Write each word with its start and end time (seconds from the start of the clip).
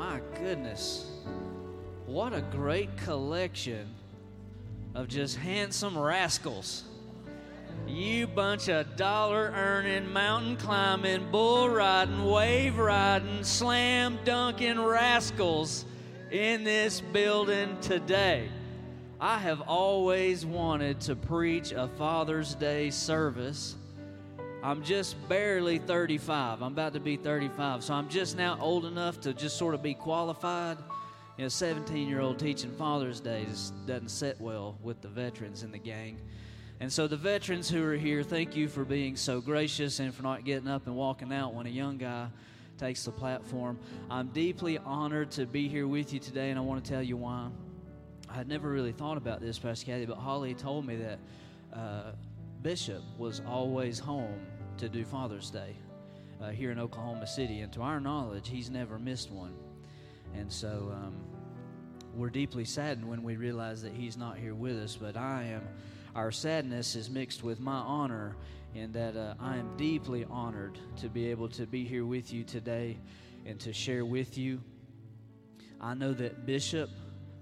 My 0.00 0.22
goodness. 0.42 1.10
What 2.06 2.32
a 2.32 2.40
great 2.40 2.96
collection 2.96 3.86
of 4.94 5.08
just 5.08 5.36
handsome 5.36 5.98
rascals. 5.98 6.84
You 7.86 8.26
bunch 8.26 8.70
of 8.70 8.96
dollar 8.96 9.52
earning, 9.54 10.10
mountain 10.10 10.56
climbing, 10.56 11.30
bull 11.30 11.68
riding, 11.68 12.24
wave 12.24 12.78
riding, 12.78 13.44
slam 13.44 14.18
dunking 14.24 14.80
rascals 14.80 15.84
in 16.30 16.64
this 16.64 17.02
building 17.02 17.76
today. 17.82 18.48
I 19.20 19.36
have 19.36 19.60
always 19.60 20.46
wanted 20.46 21.02
to 21.02 21.14
preach 21.14 21.72
a 21.72 21.88
Father's 21.88 22.54
Day 22.54 22.88
service. 22.88 23.76
I'm 24.62 24.82
just 24.82 25.16
barely 25.26 25.78
35. 25.78 26.60
I'm 26.60 26.72
about 26.72 26.92
to 26.92 27.00
be 27.00 27.16
35, 27.16 27.82
so 27.82 27.94
I'm 27.94 28.10
just 28.10 28.36
now 28.36 28.58
old 28.60 28.84
enough 28.84 29.18
to 29.22 29.32
just 29.32 29.56
sort 29.56 29.74
of 29.74 29.82
be 29.82 29.94
qualified. 29.94 30.76
You 31.38 31.44
know, 31.44 31.48
17 31.48 32.06
year 32.06 32.20
old 32.20 32.38
teaching 32.38 32.70
Father's 32.72 33.20
Day 33.20 33.46
just 33.48 33.86
doesn't 33.86 34.10
sit 34.10 34.38
well 34.38 34.76
with 34.82 35.00
the 35.00 35.08
veterans 35.08 35.62
in 35.62 35.72
the 35.72 35.78
gang. 35.78 36.18
And 36.78 36.92
so, 36.92 37.06
the 37.06 37.16
veterans 37.16 37.70
who 37.70 37.82
are 37.84 37.96
here, 37.96 38.22
thank 38.22 38.54
you 38.54 38.68
for 38.68 38.84
being 38.84 39.16
so 39.16 39.40
gracious 39.40 39.98
and 39.98 40.14
for 40.14 40.22
not 40.22 40.44
getting 40.44 40.68
up 40.68 40.86
and 40.86 40.94
walking 40.94 41.32
out 41.32 41.54
when 41.54 41.66
a 41.66 41.70
young 41.70 41.96
guy 41.96 42.28
takes 42.76 43.04
the 43.04 43.12
platform. 43.12 43.78
I'm 44.10 44.28
deeply 44.28 44.76
honored 44.76 45.30
to 45.32 45.46
be 45.46 45.68
here 45.68 45.86
with 45.86 46.12
you 46.12 46.20
today, 46.20 46.50
and 46.50 46.58
I 46.58 46.62
want 46.62 46.84
to 46.84 46.90
tell 46.90 47.02
you 47.02 47.16
why. 47.16 47.48
I 48.28 48.34
had 48.34 48.48
never 48.48 48.68
really 48.68 48.92
thought 48.92 49.16
about 49.16 49.40
this, 49.40 49.58
Pastor 49.58 49.86
Kathy, 49.86 50.04
but 50.04 50.18
Holly 50.18 50.52
told 50.52 50.86
me 50.86 50.96
that 50.96 51.18
uh, 51.72 52.12
Bishop 52.62 53.02
was 53.16 53.40
always 53.46 53.98
home 53.98 54.46
to 54.76 54.88
do 54.88 55.02
Father's 55.04 55.50
Day 55.50 55.76
uh, 56.42 56.50
here 56.50 56.70
in 56.70 56.78
Oklahoma 56.78 57.26
City, 57.26 57.60
and 57.60 57.72
to 57.72 57.80
our 57.80 58.00
knowledge, 58.00 58.48
he's 58.48 58.68
never 58.68 58.98
missed 58.98 59.30
one. 59.30 59.54
And 60.34 60.52
so 60.52 60.92
um, 60.94 61.14
we're 62.14 62.28
deeply 62.28 62.66
saddened 62.66 63.08
when 63.08 63.22
we 63.22 63.36
realize 63.36 63.82
that 63.82 63.94
he's 63.94 64.18
not 64.18 64.36
here 64.36 64.54
with 64.54 64.76
us, 64.76 64.94
but 64.94 65.16
I 65.16 65.44
am. 65.44 65.66
Our 66.14 66.30
sadness 66.30 66.96
is 66.96 67.08
mixed 67.08 67.42
with 67.42 67.60
my 67.60 67.78
honor 67.78 68.36
in 68.74 68.92
that 68.92 69.16
uh, 69.16 69.34
I 69.40 69.56
am 69.56 69.76
deeply 69.78 70.26
honored 70.28 70.78
to 70.98 71.08
be 71.08 71.30
able 71.30 71.48
to 71.50 71.66
be 71.66 71.84
here 71.84 72.04
with 72.04 72.30
you 72.30 72.44
today 72.44 72.98
and 73.46 73.58
to 73.60 73.72
share 73.72 74.04
with 74.04 74.36
you. 74.36 74.60
I 75.80 75.94
know 75.94 76.12
that 76.12 76.44
Bishop 76.44 76.90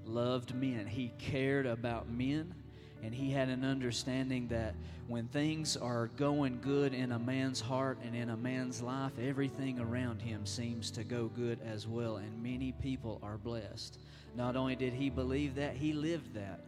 loved 0.05 0.55
men, 0.55 0.87
he 0.87 1.13
cared 1.19 1.67
about 1.67 2.09
men, 2.09 2.55
and 3.03 3.15
he 3.15 3.31
had 3.31 3.49
an 3.49 3.65
understanding 3.65 4.49
that 4.49 4.75
when 5.09 5.27
things 5.29 5.75
are 5.75 6.09
going 6.19 6.61
good 6.61 6.93
in 6.93 7.13
a 7.13 7.19
man's 7.19 7.61
heart 7.61 7.99
and 8.05 8.15
in 8.15 8.29
a 8.29 8.37
man's 8.37 8.83
life, 8.83 9.13
everything 9.19 9.81
around 9.81 10.21
him 10.21 10.45
seems 10.45 10.91
to 10.91 11.03
go 11.03 11.29
good 11.35 11.59
as 11.67 11.89
well, 11.89 12.19
and 12.19 12.43
many 12.43 12.73
people 12.73 13.19
are 13.23 13.39
blessed. 13.39 13.99
Not 14.37 14.55
only 14.55 14.77
did 14.77 14.93
he 14.93 15.09
believe 15.09 15.55
that, 15.55 15.75
he 15.75 15.95
lived 15.95 16.35
that. 16.35 16.61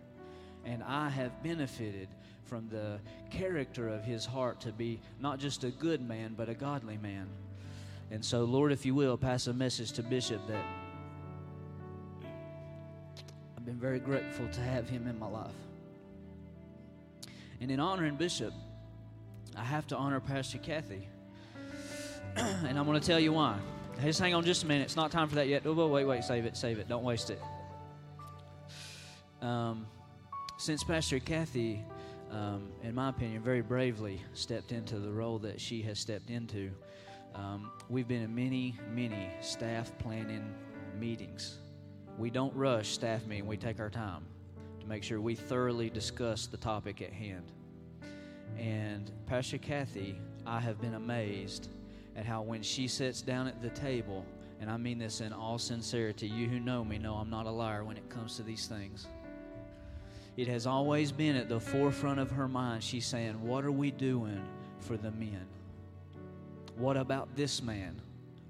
And 0.65 0.83
I 0.83 1.11
have 1.11 1.43
benefited 1.43 2.09
from 2.45 2.67
the 2.71 2.99
character 3.31 3.89
of 3.89 4.05
his 4.05 4.25
heart 4.25 4.59
to 4.63 4.73
be 4.73 5.01
not 5.21 5.39
just 5.39 5.63
a 5.65 5.71
good 5.71 6.01
man, 6.01 6.35
but 6.35 6.49
a 6.49 6.55
godly 6.55 6.97
man. 6.97 7.29
And 8.11 8.25
so, 8.25 8.45
Lord, 8.45 8.73
if 8.73 8.87
you 8.87 8.95
will, 8.95 9.19
pass 9.19 9.49
a 9.49 9.53
message 9.53 9.93
to 9.93 10.03
Bishop 10.03 10.41
that 10.49 10.65
I've 13.57 13.67
been 13.67 13.79
very 13.79 14.01
grateful 14.01 14.49
to 14.49 14.61
have 14.63 14.89
him 14.89 15.07
in 15.07 15.19
my 15.19 15.29
life. 15.29 15.53
And 17.61 17.71
in 17.71 17.79
honoring 17.79 18.17
Bishop, 18.17 18.55
I 19.57 19.65
have 19.65 19.87
to 19.89 19.97
honor 19.97 20.21
Pastor 20.21 20.59
Kathy. 20.59 21.09
and 22.37 22.79
I'm 22.79 22.87
going 22.87 22.99
to 22.99 23.07
tell 23.07 23.21
you 23.21 23.33
why. 23.33 23.59
Just 24.01 24.19
hang 24.19 24.35
on 24.35 24.45
just 24.45 24.63
a 24.63 24.67
minute. 24.67 24.85
It's 24.85 24.97
not 24.97 25.11
time 25.11 25.29
for 25.29 25.35
that 25.35 25.49
yet. 25.49 25.63
Oh, 25.67 25.87
wait, 25.89 26.07
wait, 26.07 26.25
save 26.25 26.47
it, 26.47 26.57
save 26.57 26.79
it. 26.79 26.89
Don't 26.89 27.05
waste 27.05 27.31
it. 27.31 27.41
Um, 29.43 29.87
since 30.57 30.83
Pastor 30.85 31.19
Kathy, 31.19 31.85
um, 32.31 32.71
in 32.83 32.95
my 32.95 33.11
opinion, 33.11 33.43
very 33.43 33.61
bravely 33.61 34.23
stepped 34.33 34.73
into 34.73 34.99
the 34.99 35.11
role 35.11 35.39
that 35.41 35.61
she 35.61 35.83
has 35.83 35.99
stepped 35.99 36.31
into, 36.31 36.71
um, 37.35 37.71
we've 37.91 38.09
been 38.09 38.23
in 38.23 38.35
many, 38.35 38.79
many 38.95 39.31
staff 39.41 39.93
planning 39.99 40.55
meetings. 40.99 41.59
We 42.17 42.31
don't 42.31 42.55
rush 42.55 42.89
staff 42.89 43.27
meeting, 43.27 43.47
we 43.47 43.57
take 43.57 43.81
our 43.81 43.91
time 43.91 44.25
to 44.81 44.87
make 44.87 45.03
sure 45.03 45.21
we 45.21 45.35
thoroughly 45.35 45.91
discuss 45.91 46.47
the 46.47 46.57
topic 46.57 47.03
at 47.03 47.13
hand. 47.13 47.53
And 48.59 49.11
Pastor 49.27 49.59
Kathy, 49.59 50.21
I 50.47 50.61
have 50.61 50.81
been 50.81 50.95
amazed 50.95 51.69
at 52.17 52.27
how 52.27 52.43
when 52.43 52.63
she 52.63 52.89
sits 52.89 53.23
down 53.23 53.47
at 53.47 53.63
the 53.63 53.71
table, 53.71 54.25
and 54.61 54.71
I 54.71 54.77
mean 54.77 54.99
this 54.99 55.21
in 55.21 55.33
all 55.33 55.59
sincerity, 55.59 56.27
you 56.29 56.49
who 56.49 56.61
know 56.61 56.85
me 56.85 56.99
know 56.99 57.15
I'm 57.15 57.31
not 57.31 57.47
a 57.47 57.51
liar 57.51 57.85
when 57.85 57.97
it 57.97 58.09
comes 58.09 58.37
to 58.37 58.43
these 58.43 58.67
things. 58.67 59.07
It 60.37 60.49
has 60.49 60.67
always 60.67 61.13
been 61.13 61.37
at 61.37 61.49
the 61.49 61.61
forefront 61.61 62.21
of 62.21 62.31
her 62.31 62.49
mind. 62.49 62.83
She's 62.83 63.07
saying, 63.07 63.41
What 63.43 63.65
are 63.65 63.73
we 63.73 63.91
doing 63.91 64.43
for 64.79 64.97
the 64.97 65.11
men? 65.13 65.47
What 66.77 66.97
about 66.97 67.35
this 67.37 67.63
man? 67.63 68.01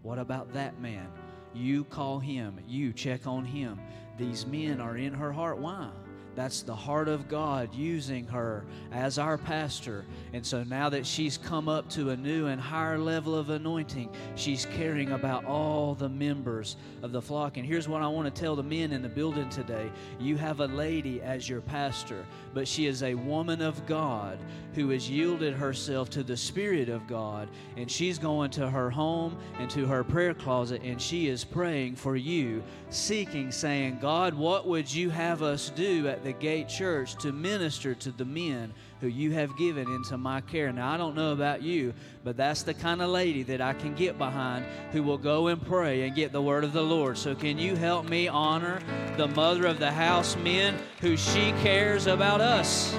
What 0.02 0.18
about 0.18 0.52
that 0.52 0.80
man? 0.80 1.08
You 1.52 1.84
call 1.84 2.20
him, 2.20 2.60
you 2.68 2.92
check 2.92 3.26
on 3.26 3.44
him. 3.44 3.80
These 4.18 4.46
men 4.46 4.80
are 4.80 4.96
in 4.96 5.12
her 5.12 5.32
heart. 5.32 5.58
Why? 5.58 5.90
That's 6.34 6.62
the 6.62 6.74
heart 6.74 7.08
of 7.08 7.28
God 7.28 7.74
using 7.74 8.26
her 8.26 8.64
as 8.92 9.18
our 9.18 9.36
pastor. 9.36 10.04
And 10.32 10.44
so 10.44 10.62
now 10.62 10.88
that 10.88 11.06
she's 11.06 11.36
come 11.36 11.68
up 11.68 11.88
to 11.90 12.10
a 12.10 12.16
new 12.16 12.46
and 12.46 12.60
higher 12.60 12.98
level 12.98 13.34
of 13.34 13.50
anointing, 13.50 14.10
she's 14.36 14.66
caring 14.66 15.12
about 15.12 15.44
all 15.44 15.94
the 15.94 16.08
members 16.08 16.76
of 17.02 17.12
the 17.12 17.20
flock. 17.20 17.56
And 17.56 17.66
here's 17.66 17.88
what 17.88 18.02
I 18.02 18.06
want 18.06 18.32
to 18.32 18.40
tell 18.40 18.56
the 18.56 18.62
men 18.62 18.92
in 18.92 19.02
the 19.02 19.08
building 19.08 19.48
today 19.48 19.90
you 20.18 20.36
have 20.36 20.60
a 20.60 20.66
lady 20.66 21.20
as 21.20 21.48
your 21.48 21.60
pastor, 21.60 22.24
but 22.54 22.66
she 22.66 22.86
is 22.86 23.02
a 23.02 23.14
woman 23.14 23.60
of 23.60 23.84
God 23.86 24.38
who 24.74 24.90
has 24.90 25.10
yielded 25.10 25.54
herself 25.54 26.10
to 26.10 26.22
the 26.22 26.36
Spirit 26.36 26.88
of 26.88 27.06
God. 27.06 27.48
And 27.76 27.90
she's 27.90 28.18
going 28.18 28.50
to 28.52 28.70
her 28.70 28.90
home 28.90 29.36
and 29.58 29.68
to 29.70 29.86
her 29.86 30.04
prayer 30.04 30.34
closet, 30.34 30.82
and 30.82 31.00
she 31.00 31.28
is 31.28 31.44
praying 31.44 31.96
for 31.96 32.16
you, 32.16 32.62
seeking, 32.88 33.50
saying, 33.50 33.98
God, 34.00 34.34
what 34.34 34.66
would 34.66 34.92
you 34.92 35.10
have 35.10 35.42
us 35.42 35.70
do 35.70 36.08
at 36.08 36.19
the 36.22 36.32
gate 36.32 36.68
church 36.68 37.14
to 37.16 37.32
minister 37.32 37.94
to 37.94 38.10
the 38.10 38.24
men 38.24 38.72
who 39.00 39.08
you 39.08 39.32
have 39.32 39.56
given 39.56 39.88
into 39.88 40.18
my 40.18 40.40
care. 40.42 40.72
Now, 40.72 40.92
I 40.92 40.96
don't 40.96 41.14
know 41.14 41.32
about 41.32 41.62
you, 41.62 41.94
but 42.22 42.36
that's 42.36 42.62
the 42.62 42.74
kind 42.74 43.00
of 43.00 43.10
lady 43.10 43.42
that 43.44 43.60
I 43.60 43.72
can 43.72 43.94
get 43.94 44.18
behind 44.18 44.66
who 44.92 45.02
will 45.02 45.18
go 45.18 45.48
and 45.48 45.64
pray 45.64 46.02
and 46.02 46.14
get 46.14 46.32
the 46.32 46.42
word 46.42 46.64
of 46.64 46.72
the 46.72 46.82
Lord. 46.82 47.16
So, 47.16 47.34
can 47.34 47.58
you 47.58 47.76
help 47.76 48.08
me 48.08 48.28
honor 48.28 48.80
the 49.16 49.28
mother 49.28 49.66
of 49.66 49.78
the 49.78 49.90
house 49.90 50.36
men 50.36 50.78
who 51.00 51.16
she 51.16 51.52
cares 51.62 52.06
about 52.06 52.40
us? 52.40 52.94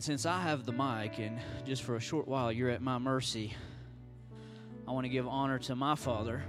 And 0.00 0.04
since 0.06 0.24
I 0.24 0.40
have 0.40 0.64
the 0.64 0.72
mic, 0.72 1.18
and 1.18 1.38
just 1.66 1.82
for 1.82 1.96
a 1.96 2.00
short 2.00 2.26
while 2.26 2.50
you're 2.50 2.70
at 2.70 2.80
my 2.80 2.96
mercy, 2.96 3.54
I 4.88 4.92
want 4.92 5.04
to 5.04 5.10
give 5.10 5.28
honor 5.28 5.58
to 5.58 5.76
my 5.76 5.94
father, 5.94 6.42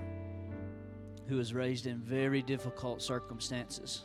who 1.27 1.35
was 1.35 1.53
raised 1.53 1.85
in 1.85 1.97
very 1.97 2.41
difficult 2.41 3.01
circumstances 3.01 4.03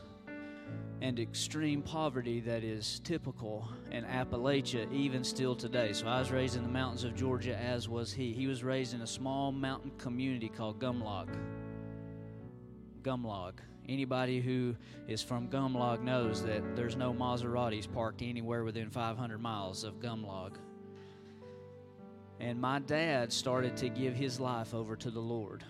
and 1.00 1.20
extreme 1.20 1.80
poverty 1.80 2.40
that 2.40 2.64
is 2.64 3.00
typical 3.04 3.68
in 3.92 4.02
Appalachia 4.02 4.92
even 4.92 5.22
still 5.22 5.54
today. 5.54 5.92
So 5.92 6.08
I 6.08 6.18
was 6.18 6.32
raised 6.32 6.56
in 6.56 6.64
the 6.64 6.68
mountains 6.68 7.04
of 7.04 7.14
Georgia, 7.14 7.56
as 7.56 7.88
was 7.88 8.12
he. 8.12 8.32
He 8.32 8.48
was 8.48 8.64
raised 8.64 8.94
in 8.94 9.02
a 9.02 9.06
small 9.06 9.52
mountain 9.52 9.92
community 9.96 10.48
called 10.48 10.80
Gumlog. 10.80 11.28
Gumlog. 13.02 13.60
Anybody 13.88 14.40
who 14.40 14.74
is 15.06 15.22
from 15.22 15.48
Gumlog 15.48 16.02
knows 16.02 16.42
that 16.42 16.74
there's 16.74 16.96
no 16.96 17.12
Maseratis 17.12 17.90
parked 17.92 18.20
anywhere 18.20 18.64
within 18.64 18.90
500 18.90 19.40
miles 19.40 19.84
of 19.84 20.00
Gumlog. 20.00 20.54
And 22.40 22.60
my 22.60 22.80
dad 22.80 23.32
started 23.32 23.76
to 23.78 23.88
give 23.88 24.14
his 24.14 24.40
life 24.40 24.74
over 24.74 24.96
to 24.96 25.10
the 25.10 25.20
Lord. 25.20 25.64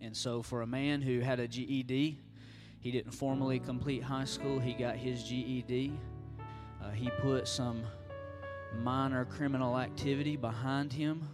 And 0.00 0.16
so, 0.16 0.42
for 0.42 0.62
a 0.62 0.66
man 0.66 1.00
who 1.00 1.20
had 1.20 1.40
a 1.40 1.48
GED, 1.48 2.18
he 2.80 2.90
didn't 2.90 3.12
formally 3.12 3.58
complete 3.58 4.02
high 4.02 4.24
school, 4.24 4.58
he 4.58 4.74
got 4.74 4.96
his 4.96 5.22
GED. 5.24 5.92
Uh, 6.82 6.90
he 6.90 7.08
put 7.20 7.48
some 7.48 7.82
minor 8.80 9.24
criminal 9.24 9.78
activity 9.78 10.36
behind 10.36 10.92
him. 10.92 11.26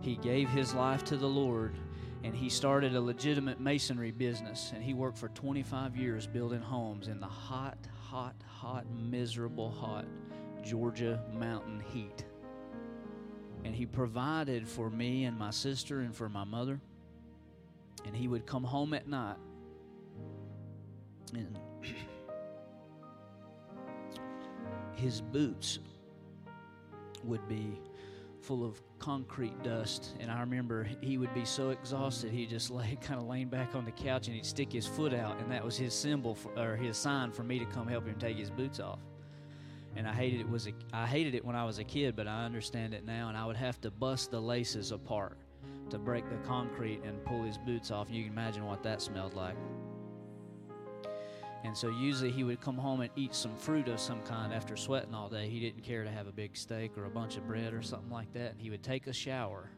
He 0.00 0.16
gave 0.16 0.48
his 0.48 0.72
life 0.74 1.04
to 1.06 1.16
the 1.16 1.28
Lord 1.28 1.74
and 2.24 2.34
he 2.34 2.48
started 2.48 2.94
a 2.94 3.00
legitimate 3.00 3.60
masonry 3.60 4.10
business 4.10 4.72
and 4.74 4.82
he 4.82 4.94
worked 4.94 5.18
for 5.18 5.28
25 5.28 5.96
years 5.96 6.26
building 6.26 6.60
homes 6.60 7.08
in 7.08 7.20
the 7.20 7.26
hot 7.26 7.78
hot 8.02 8.34
hot 8.46 8.84
miserable 8.90 9.70
hot 9.70 10.06
georgia 10.62 11.22
mountain 11.32 11.82
heat. 11.92 12.24
And 13.64 13.74
he 13.74 13.86
provided 13.86 14.68
for 14.68 14.90
me 14.90 15.24
and 15.24 15.38
my 15.38 15.50
sister 15.50 16.00
and 16.00 16.14
for 16.14 16.28
my 16.28 16.44
mother 16.44 16.80
And 18.04 18.14
he 18.14 18.28
would 18.28 18.46
come 18.46 18.64
home 18.64 18.94
at 18.94 19.08
night 19.08 19.36
and 21.34 21.58
his 24.94 25.20
boots 25.20 25.78
would 27.24 27.46
be 27.48 27.80
full 28.40 28.64
of 28.64 28.80
concrete 28.98 29.62
dust. 29.62 30.14
And 30.20 30.30
I 30.30 30.40
remember 30.40 30.88
he 31.00 31.18
would 31.18 31.32
be 31.34 31.44
so 31.44 31.70
exhausted, 31.70 32.30
he'd 32.30 32.50
just 32.50 32.70
lay 32.72 32.98
kind 33.00 33.20
of 33.20 33.26
laying 33.26 33.48
back 33.48 33.74
on 33.74 33.84
the 33.84 33.92
couch 33.92 34.26
and 34.26 34.36
he'd 34.36 34.46
stick 34.46 34.72
his 34.72 34.86
foot 34.86 35.14
out, 35.14 35.38
and 35.40 35.50
that 35.50 35.64
was 35.64 35.76
his 35.76 35.94
symbol 35.94 36.34
for, 36.34 36.50
or 36.58 36.76
his 36.76 36.96
sign 36.96 37.30
for 37.32 37.42
me 37.42 37.58
to 37.58 37.64
come 37.66 37.86
help 37.88 38.06
him 38.06 38.16
take 38.18 38.36
his 38.36 38.50
boots 38.50 38.80
off. 38.80 39.00
And 39.96 40.06
I 40.06 40.12
hated 40.12 40.40
it 40.40 40.48
was 40.48 40.66
a, 40.68 40.72
I 40.92 41.06
hated 41.06 41.34
it 41.34 41.44
when 41.44 41.56
I 41.56 41.64
was 41.64 41.78
a 41.78 41.84
kid, 41.84 42.14
but 42.14 42.28
I 42.28 42.44
understand 42.44 42.94
it 42.94 43.04
now. 43.04 43.28
And 43.28 43.36
I 43.36 43.46
would 43.46 43.56
have 43.56 43.80
to 43.80 43.90
bust 43.90 44.30
the 44.30 44.40
laces 44.40 44.92
apart 44.92 45.38
to 45.90 45.98
break 45.98 46.28
the 46.28 46.36
concrete 46.46 47.00
and 47.04 47.24
pull 47.24 47.42
his 47.42 47.58
boots 47.58 47.90
off. 47.90 48.08
You 48.10 48.24
can 48.24 48.32
imagine 48.32 48.64
what 48.66 48.82
that 48.82 49.00
smelled 49.00 49.34
like. 49.34 49.56
And 51.64 51.76
so 51.76 51.88
usually 51.88 52.30
he 52.30 52.44
would 52.44 52.60
come 52.60 52.76
home 52.76 53.00
and 53.00 53.10
eat 53.16 53.34
some 53.34 53.54
fruit 53.56 53.88
of 53.88 53.98
some 53.98 54.22
kind 54.22 54.52
after 54.52 54.76
sweating 54.76 55.14
all 55.14 55.28
day. 55.28 55.48
He 55.48 55.58
didn't 55.58 55.82
care 55.82 56.04
to 56.04 56.10
have 56.10 56.26
a 56.26 56.32
big 56.32 56.56
steak 56.56 56.96
or 56.96 57.04
a 57.04 57.10
bunch 57.10 57.36
of 57.36 57.46
bread 57.46 57.74
or 57.74 57.82
something 57.82 58.10
like 58.10 58.32
that. 58.34 58.52
And 58.52 58.60
he 58.60 58.70
would 58.70 58.82
take 58.82 59.06
a 59.06 59.12
shower. 59.12 59.70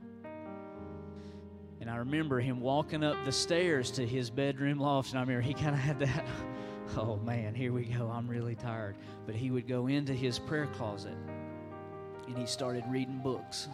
And 1.80 1.88
I 1.88 1.96
remember 1.96 2.38
him 2.40 2.60
walking 2.60 3.02
up 3.02 3.16
the 3.24 3.32
stairs 3.32 3.90
to 3.92 4.06
his 4.06 4.28
bedroom 4.28 4.78
loft. 4.78 5.10
And 5.10 5.18
I 5.18 5.22
remember 5.22 5.40
he 5.40 5.54
kind 5.54 5.74
of 5.74 5.80
had 5.80 5.98
that, 6.00 6.26
oh 6.98 7.16
man, 7.16 7.54
here 7.54 7.72
we 7.72 7.84
go. 7.84 8.10
I'm 8.10 8.28
really 8.28 8.54
tired. 8.54 8.96
But 9.24 9.34
he 9.34 9.50
would 9.50 9.66
go 9.66 9.86
into 9.86 10.12
his 10.12 10.38
prayer 10.38 10.66
closet 10.66 11.16
and 12.26 12.36
he 12.36 12.46
started 12.46 12.84
reading 12.88 13.20
books 13.22 13.68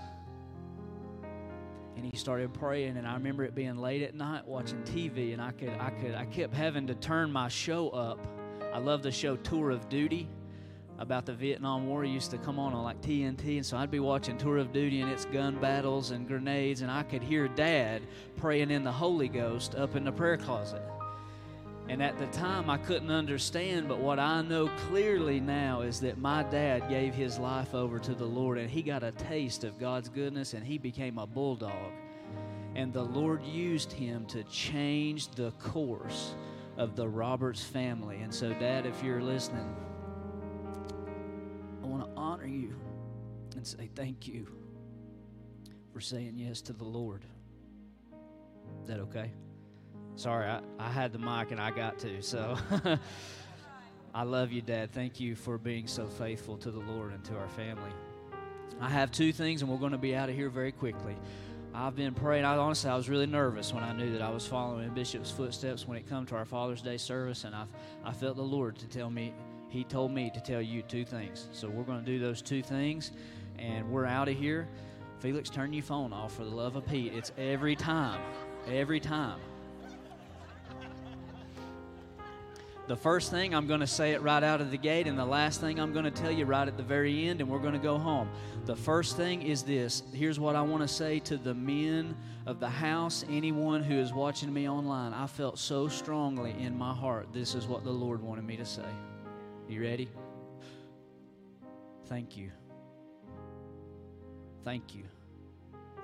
and 1.96 2.04
he 2.04 2.16
started 2.16 2.52
praying 2.52 2.96
and 2.96 3.06
i 3.06 3.14
remember 3.14 3.44
it 3.44 3.54
being 3.54 3.76
late 3.76 4.02
at 4.02 4.14
night 4.14 4.46
watching 4.46 4.82
tv 4.82 5.32
and 5.32 5.42
i 5.42 5.50
could 5.50 5.70
i 5.80 5.90
could 5.90 6.14
i 6.14 6.24
kept 6.26 6.54
having 6.54 6.86
to 6.86 6.94
turn 6.94 7.30
my 7.30 7.48
show 7.48 7.88
up. 7.90 8.18
I 8.72 8.78
love 8.78 9.02
the 9.02 9.10
show 9.10 9.36
tour 9.36 9.70
of 9.70 9.88
duty 9.88 10.28
about 10.98 11.24
the 11.24 11.32
vietnam 11.32 11.86
war. 11.86 12.04
Used 12.04 12.30
to 12.32 12.38
come 12.38 12.58
on 12.58 12.74
on 12.74 12.84
like 12.84 13.00
tnt 13.00 13.56
and 13.56 13.64
so 13.64 13.76
i'd 13.78 13.90
be 13.90 14.00
watching 14.00 14.36
tour 14.36 14.58
of 14.58 14.72
duty 14.72 15.00
and 15.00 15.10
it's 15.10 15.24
gun 15.26 15.56
battles 15.56 16.10
and 16.10 16.28
grenades 16.28 16.82
and 16.82 16.90
i 16.90 17.02
could 17.02 17.22
hear 17.22 17.48
dad 17.48 18.02
praying 18.36 18.70
in 18.70 18.84
the 18.84 18.92
holy 18.92 19.28
ghost 19.28 19.74
up 19.74 19.96
in 19.96 20.04
the 20.04 20.12
prayer 20.12 20.36
closet 20.36 20.82
and 21.88 22.02
at 22.02 22.18
the 22.18 22.26
time, 22.26 22.68
I 22.68 22.78
couldn't 22.78 23.12
understand, 23.12 23.88
but 23.88 24.00
what 24.00 24.18
I 24.18 24.42
know 24.42 24.68
clearly 24.88 25.38
now 25.38 25.82
is 25.82 26.00
that 26.00 26.18
my 26.18 26.42
dad 26.42 26.88
gave 26.88 27.14
his 27.14 27.38
life 27.38 27.74
over 27.74 28.00
to 28.00 28.14
the 28.14 28.24
Lord 28.24 28.58
and 28.58 28.68
he 28.68 28.82
got 28.82 29.04
a 29.04 29.12
taste 29.12 29.62
of 29.62 29.78
God's 29.78 30.08
goodness 30.08 30.54
and 30.54 30.66
he 30.66 30.78
became 30.78 31.18
a 31.18 31.26
bulldog. 31.26 31.92
And 32.74 32.92
the 32.92 33.04
Lord 33.04 33.44
used 33.44 33.92
him 33.92 34.26
to 34.26 34.42
change 34.44 35.28
the 35.28 35.52
course 35.52 36.34
of 36.76 36.96
the 36.96 37.08
Roberts 37.08 37.62
family. 37.62 38.20
And 38.20 38.34
so, 38.34 38.52
Dad, 38.54 38.84
if 38.84 39.02
you're 39.02 39.22
listening, 39.22 39.74
I 41.82 41.86
want 41.86 42.04
to 42.04 42.20
honor 42.20 42.46
you 42.46 42.74
and 43.54 43.64
say 43.64 43.88
thank 43.94 44.26
you 44.26 44.48
for 45.92 46.00
saying 46.00 46.34
yes 46.36 46.60
to 46.62 46.72
the 46.72 46.84
Lord. 46.84 47.24
Is 48.82 48.88
that 48.88 48.98
okay? 49.00 49.30
Sorry, 50.16 50.46
I, 50.46 50.60
I 50.78 50.88
had 50.88 51.12
the 51.12 51.18
mic 51.18 51.50
and 51.50 51.60
I 51.60 51.70
got 51.70 51.98
to. 52.00 52.22
So 52.22 52.56
I 54.14 54.22
love 54.22 54.50
you, 54.50 54.62
Dad. 54.62 54.90
Thank 54.92 55.20
you 55.20 55.36
for 55.36 55.58
being 55.58 55.86
so 55.86 56.06
faithful 56.06 56.56
to 56.58 56.70
the 56.70 56.80
Lord 56.80 57.12
and 57.12 57.22
to 57.26 57.36
our 57.36 57.48
family. 57.48 57.90
I 58.80 58.88
have 58.88 59.10
two 59.10 59.30
things, 59.30 59.60
and 59.60 59.70
we're 59.70 59.76
going 59.76 59.92
to 59.92 59.98
be 59.98 60.16
out 60.16 60.30
of 60.30 60.34
here 60.34 60.48
very 60.48 60.72
quickly. 60.72 61.16
I've 61.74 61.94
been 61.94 62.14
praying. 62.14 62.46
I 62.46 62.56
honestly, 62.56 62.88
I 62.88 62.96
was 62.96 63.10
really 63.10 63.26
nervous 63.26 63.74
when 63.74 63.84
I 63.84 63.92
knew 63.92 64.10
that 64.12 64.22
I 64.22 64.30
was 64.30 64.46
following 64.46 64.88
Bishop's 64.94 65.30
footsteps 65.30 65.86
when 65.86 65.98
it 65.98 66.08
come 66.08 66.24
to 66.26 66.34
our 66.34 66.46
Father's 66.46 66.80
Day 66.80 66.96
service, 66.96 67.44
and 67.44 67.54
I, 67.54 67.66
I 68.02 68.12
felt 68.12 68.36
the 68.36 68.42
Lord 68.42 68.78
to 68.78 68.88
tell 68.88 69.10
me. 69.10 69.34
He 69.68 69.84
told 69.84 70.12
me 70.12 70.30
to 70.32 70.40
tell 70.40 70.62
you 70.62 70.80
two 70.80 71.04
things. 71.04 71.48
So 71.52 71.68
we're 71.68 71.82
going 71.82 72.02
to 72.02 72.06
do 72.06 72.18
those 72.18 72.40
two 72.40 72.62
things, 72.62 73.12
and 73.58 73.90
we're 73.90 74.06
out 74.06 74.28
of 74.28 74.36
here. 74.38 74.66
Felix, 75.18 75.50
turn 75.50 75.74
your 75.74 75.82
phone 75.82 76.14
off 76.14 76.34
for 76.34 76.44
the 76.44 76.50
love 76.50 76.76
of 76.76 76.86
Pete. 76.86 77.12
It's 77.12 77.32
every 77.36 77.76
time, 77.76 78.20
every 78.66 79.00
time. 79.00 79.40
The 82.86 82.96
first 82.96 83.32
thing, 83.32 83.52
I'm 83.52 83.66
going 83.66 83.80
to 83.80 83.86
say 83.86 84.12
it 84.12 84.22
right 84.22 84.42
out 84.42 84.60
of 84.60 84.70
the 84.70 84.76
gate, 84.76 85.08
and 85.08 85.18
the 85.18 85.24
last 85.24 85.60
thing 85.60 85.80
I'm 85.80 85.92
going 85.92 86.04
to 86.04 86.10
tell 86.10 86.30
you 86.30 86.44
right 86.44 86.68
at 86.68 86.76
the 86.76 86.84
very 86.84 87.26
end, 87.26 87.40
and 87.40 87.50
we're 87.50 87.58
going 87.58 87.72
to 87.72 87.80
go 87.80 87.98
home. 87.98 88.28
The 88.64 88.76
first 88.76 89.16
thing 89.16 89.42
is 89.42 89.64
this 89.64 90.04
here's 90.12 90.38
what 90.38 90.54
I 90.54 90.62
want 90.62 90.82
to 90.82 90.88
say 90.88 91.18
to 91.20 91.36
the 91.36 91.54
men 91.54 92.16
of 92.46 92.60
the 92.60 92.68
house, 92.68 93.24
anyone 93.28 93.82
who 93.82 93.94
is 93.94 94.12
watching 94.12 94.52
me 94.52 94.68
online. 94.68 95.12
I 95.12 95.26
felt 95.26 95.58
so 95.58 95.88
strongly 95.88 96.54
in 96.60 96.78
my 96.78 96.94
heart, 96.94 97.28
this 97.32 97.56
is 97.56 97.66
what 97.66 97.82
the 97.82 97.90
Lord 97.90 98.22
wanted 98.22 98.44
me 98.44 98.56
to 98.56 98.64
say. 98.64 98.88
You 99.68 99.82
ready? 99.82 100.08
Thank 102.06 102.36
you. 102.36 102.52
Thank 104.64 104.94
you. 104.94 105.02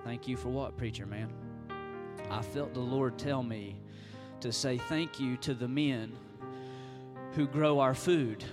Thank 0.05 0.27
you 0.27 0.37
for 0.37 0.49
what, 0.49 0.77
preacher 0.77 1.07
man? 1.07 1.33
I 2.29 2.43
felt 2.43 2.75
the 2.75 2.81
Lord 2.81 3.19
tell 3.19 3.45
me 3.45 3.81
to 4.41 4.51
say 4.51 4.79
thank 4.79 5.21
you 5.21 5.37
to 5.37 5.55
the 5.55 5.69
men 5.69 6.13
who 7.35 7.47
grow 7.47 7.81
our 7.81 7.95
food, 7.95 8.45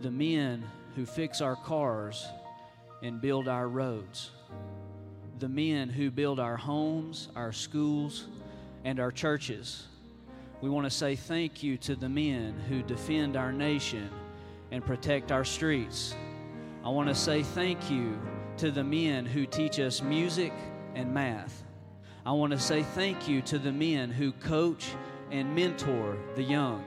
the 0.00 0.10
men 0.10 0.64
who 0.96 1.06
fix 1.06 1.40
our 1.40 1.56
cars 1.56 2.26
and 3.02 3.20
build 3.20 3.48
our 3.48 3.68
roads, 3.68 4.30
the 5.38 5.48
men 5.48 5.88
who 5.88 6.10
build 6.10 6.40
our 6.40 6.56
homes, 6.56 7.28
our 7.36 7.52
schools, 7.52 8.26
and 8.84 8.98
our 8.98 9.12
churches. 9.12 9.86
We 10.60 10.70
want 10.70 10.86
to 10.86 10.90
say 10.90 11.16
thank 11.16 11.62
you 11.62 11.76
to 11.78 11.96
the 11.96 12.08
men 12.08 12.58
who 12.68 12.82
defend 12.82 13.36
our 13.36 13.52
nation 13.52 14.10
and 14.70 14.84
protect 14.84 15.30
our 15.30 15.44
streets. 15.44 16.14
I 16.84 16.88
want 16.88 17.08
to 17.08 17.14
say 17.14 17.42
thank 17.42 17.90
you 17.90 18.18
to 18.56 18.70
the 18.70 18.84
men 18.84 19.26
who 19.26 19.46
teach 19.46 19.78
us 19.78 20.02
music 20.02 20.52
and 20.94 21.12
math. 21.14 21.64
I 22.26 22.32
want 22.32 22.52
to 22.52 22.58
say 22.58 22.82
thank 22.82 23.28
you 23.28 23.42
to 23.42 23.58
the 23.58 23.72
men 23.72 24.10
who 24.10 24.32
coach 24.32 24.90
and 25.30 25.54
mentor 25.54 26.16
the 26.36 26.42
young. 26.42 26.84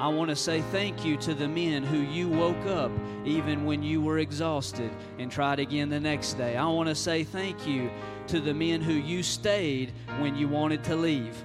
I 0.00 0.08
want 0.08 0.30
to 0.30 0.36
say 0.36 0.62
thank 0.72 1.04
you 1.04 1.18
to 1.18 1.34
the 1.34 1.46
men 1.46 1.82
who 1.82 1.98
you 1.98 2.26
woke 2.26 2.64
up 2.64 2.90
even 3.26 3.66
when 3.66 3.82
you 3.82 4.00
were 4.00 4.18
exhausted 4.18 4.90
and 5.18 5.30
tried 5.30 5.58
again 5.58 5.90
the 5.90 6.00
next 6.00 6.38
day. 6.38 6.56
I 6.56 6.66
want 6.68 6.88
to 6.88 6.94
say 6.94 7.22
thank 7.22 7.66
you 7.66 7.90
to 8.28 8.40
the 8.40 8.54
men 8.54 8.80
who 8.80 8.94
you 8.94 9.22
stayed 9.22 9.92
when 10.18 10.36
you 10.36 10.48
wanted 10.48 10.82
to 10.84 10.96
leave. 10.96 11.36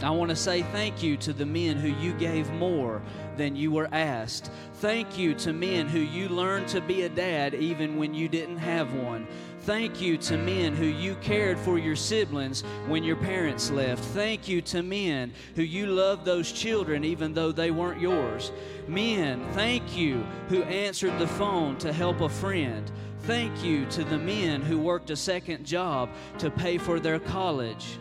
I 0.00 0.08
want 0.08 0.30
to 0.30 0.36
say 0.36 0.62
thank 0.62 1.02
you 1.02 1.18
to 1.18 1.34
the 1.34 1.44
men 1.44 1.76
who 1.76 1.88
you 1.88 2.14
gave 2.14 2.50
more 2.52 3.02
than 3.36 3.56
you 3.56 3.72
were 3.72 3.88
asked. 3.92 4.50
Thank 4.74 5.18
you 5.18 5.34
to 5.34 5.52
men 5.52 5.88
who 5.88 5.98
you 5.98 6.28
learned 6.28 6.68
to 6.68 6.80
be 6.80 7.02
a 7.02 7.08
dad 7.08 7.54
even 7.54 7.96
when 7.96 8.14
you 8.14 8.28
didn't 8.28 8.58
have 8.58 8.94
one. 8.94 9.26
Thank 9.60 10.00
you 10.00 10.18
to 10.18 10.36
men 10.36 10.74
who 10.76 10.84
you 10.84 11.14
cared 11.16 11.58
for 11.58 11.78
your 11.78 11.96
siblings 11.96 12.62
when 12.86 13.02
your 13.02 13.16
parents 13.16 13.70
left. 13.70 14.04
Thank 14.04 14.46
you 14.46 14.60
to 14.62 14.82
men 14.82 15.32
who 15.56 15.62
you 15.62 15.86
loved 15.86 16.26
those 16.26 16.52
children 16.52 17.02
even 17.02 17.32
though 17.32 17.50
they 17.50 17.70
weren't 17.70 18.00
yours. 18.00 18.52
Men, 18.86 19.42
thank 19.52 19.96
you 19.96 20.26
who 20.48 20.62
answered 20.64 21.18
the 21.18 21.26
phone 21.26 21.78
to 21.78 21.94
help 21.94 22.20
a 22.20 22.28
friend. 22.28 22.92
Thank 23.20 23.64
you 23.64 23.86
to 23.86 24.04
the 24.04 24.18
men 24.18 24.60
who 24.60 24.78
worked 24.78 25.08
a 25.08 25.16
second 25.16 25.64
job 25.64 26.10
to 26.38 26.50
pay 26.50 26.76
for 26.76 27.00
their 27.00 27.18
college. 27.18 27.98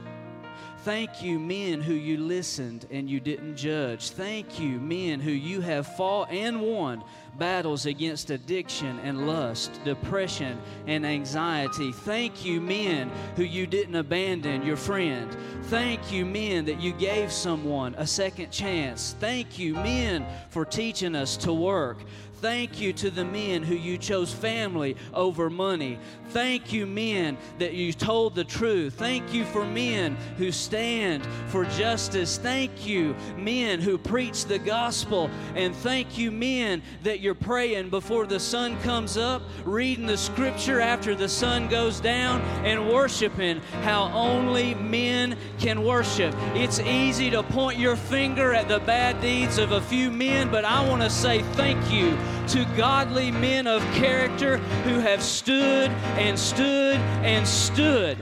Thank 0.83 1.23
you, 1.23 1.39
men 1.39 1.79
who 1.79 1.93
you 1.93 2.17
listened 2.17 2.87
and 2.91 3.09
you 3.09 3.21
didn't 3.21 3.55
judge. 3.55 4.09
Thank 4.09 4.59
you, 4.59 4.81
men 4.81 5.21
who 5.21 5.31
you 5.31 5.61
have 5.61 5.87
fought 5.87 6.29
and 6.29 6.59
won 6.59 7.05
battles 7.37 7.85
against 7.85 8.31
addiction 8.31 8.99
and 8.99 9.25
lust, 9.25 9.79
depression 9.85 10.59
and 10.85 11.05
anxiety. 11.05 11.93
Thank 11.93 12.43
you, 12.43 12.59
men 12.59 13.09
who 13.37 13.43
you 13.43 13.65
didn't 13.65 13.95
abandon 13.95 14.65
your 14.65 14.75
friend. 14.75 15.33
Thank 15.63 16.11
you, 16.11 16.25
men, 16.25 16.65
that 16.65 16.81
you 16.81 16.91
gave 16.91 17.31
someone 17.31 17.95
a 17.97 18.05
second 18.05 18.51
chance. 18.51 19.15
Thank 19.21 19.57
you, 19.57 19.75
men, 19.75 20.25
for 20.49 20.65
teaching 20.65 21.15
us 21.15 21.37
to 21.37 21.53
work. 21.53 21.99
Thank 22.43 22.81
you 22.81 22.91
to 22.91 23.09
the 23.09 23.23
men 23.23 23.63
who 23.63 23.73
you 23.73 23.97
chose 23.97 24.33
family 24.33 24.97
over 25.13 25.49
money. 25.49 25.97
Thank 26.31 26.73
you, 26.73 26.85
men, 26.85 27.37
that 27.57 27.73
you 27.73 27.93
told 27.93 28.35
the 28.35 28.43
truth. 28.43 28.95
Thank 28.95 29.33
you 29.33 29.45
for 29.45 29.63
men 29.63 30.17
who 30.37 30.51
stand 30.51 31.25
for 31.47 31.63
justice. 31.63 32.37
Thank 32.37 32.85
you, 32.85 33.15
men 33.37 33.79
who 33.79 33.97
preach 33.97 34.43
the 34.43 34.59
gospel. 34.59 35.29
And 35.55 35.73
thank 35.73 36.17
you, 36.17 36.31
men, 36.31 36.81
that 37.03 37.21
you're 37.21 37.33
praying 37.33 37.89
before 37.89 38.25
the 38.25 38.41
sun 38.41 38.77
comes 38.81 39.15
up, 39.15 39.43
reading 39.63 40.05
the 40.05 40.17
scripture 40.17 40.81
after 40.81 41.15
the 41.15 41.29
sun 41.29 41.69
goes 41.69 42.01
down, 42.01 42.41
and 42.65 42.89
worshiping 42.89 43.61
how 43.83 44.11
only 44.11 44.73
men 44.73 45.37
can 45.59 45.85
worship. 45.85 46.35
It's 46.55 46.81
easy 46.81 47.29
to 47.29 47.41
point 47.41 47.79
your 47.79 47.95
finger 47.95 48.53
at 48.53 48.67
the 48.67 48.79
bad 48.79 49.21
deeds 49.21 49.57
of 49.59 49.71
a 49.71 49.79
few 49.79 50.11
men, 50.11 50.51
but 50.51 50.65
I 50.65 50.85
want 50.85 51.03
to 51.03 51.09
say 51.09 51.41
thank 51.53 51.89
you 51.89 52.17
to 52.47 52.65
godly 52.75 53.31
men 53.31 53.67
of 53.67 53.81
character 53.93 54.57
who 54.57 54.99
have 54.99 55.23
stood 55.23 55.89
and 56.17 56.37
stood 56.37 56.97
and 57.23 57.47
stood. 57.47 58.17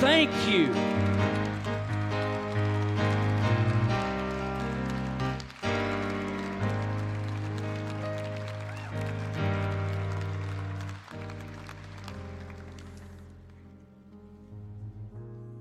thank 0.00 0.30
you. 0.48 0.72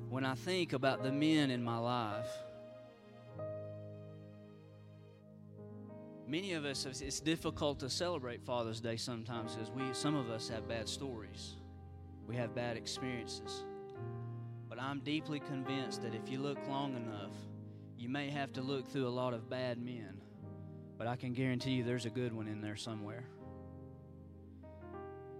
When 0.09 0.25
I 0.25 0.35
think 0.35 0.73
about 0.73 1.03
the 1.03 1.11
men 1.11 1.49
in 1.49 1.63
my 1.63 1.77
life, 1.77 2.27
many 6.31 6.53
of 6.53 6.63
us 6.63 6.85
it's 6.85 7.19
difficult 7.19 7.77
to 7.77 7.89
celebrate 7.89 8.41
father's 8.41 8.79
day 8.79 8.95
sometimes 8.95 9.53
because 9.53 9.69
we 9.69 9.83
some 9.91 10.15
of 10.15 10.29
us 10.29 10.47
have 10.47 10.65
bad 10.65 10.87
stories. 10.87 11.57
We 12.25 12.37
have 12.37 12.55
bad 12.55 12.77
experiences. 12.77 13.65
But 14.69 14.79
i'm 14.79 15.01
deeply 15.01 15.41
convinced 15.41 16.01
that 16.03 16.15
if 16.15 16.29
you 16.29 16.39
look 16.39 16.57
long 16.69 16.95
enough 16.95 17.33
you 17.97 18.07
may 18.07 18.29
have 18.29 18.53
to 18.53 18.61
look 18.61 18.87
through 18.87 19.07
a 19.07 19.09
lot 19.09 19.33
of 19.33 19.49
bad 19.49 19.77
men. 19.77 20.21
But 20.97 21.07
i 21.07 21.17
can 21.17 21.33
guarantee 21.33 21.71
you 21.71 21.83
there's 21.83 22.05
a 22.05 22.09
good 22.09 22.33
one 22.33 22.47
in 22.47 22.61
there 22.61 22.77
somewhere. 22.77 23.25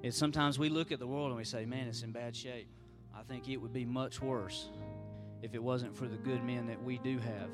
It's 0.04 0.18
sometimes 0.18 0.60
we 0.60 0.68
look 0.68 0.92
at 0.92 1.00
the 1.00 1.08
world 1.08 1.28
and 1.28 1.38
we 1.38 1.46
say 1.46 1.66
man 1.66 1.88
it's 1.88 2.04
in 2.04 2.12
bad 2.12 2.36
shape. 2.36 2.68
I 3.16 3.24
think 3.24 3.48
it 3.48 3.56
would 3.56 3.72
be 3.72 3.86
much 3.86 4.22
worse 4.22 4.70
if 5.42 5.56
it 5.56 5.64
wasn't 5.64 5.96
for 5.96 6.10
the 6.10 6.18
good 6.18 6.44
men 6.44 6.68
that 6.68 6.84
we 6.84 6.98
do 6.98 7.18
have 7.18 7.50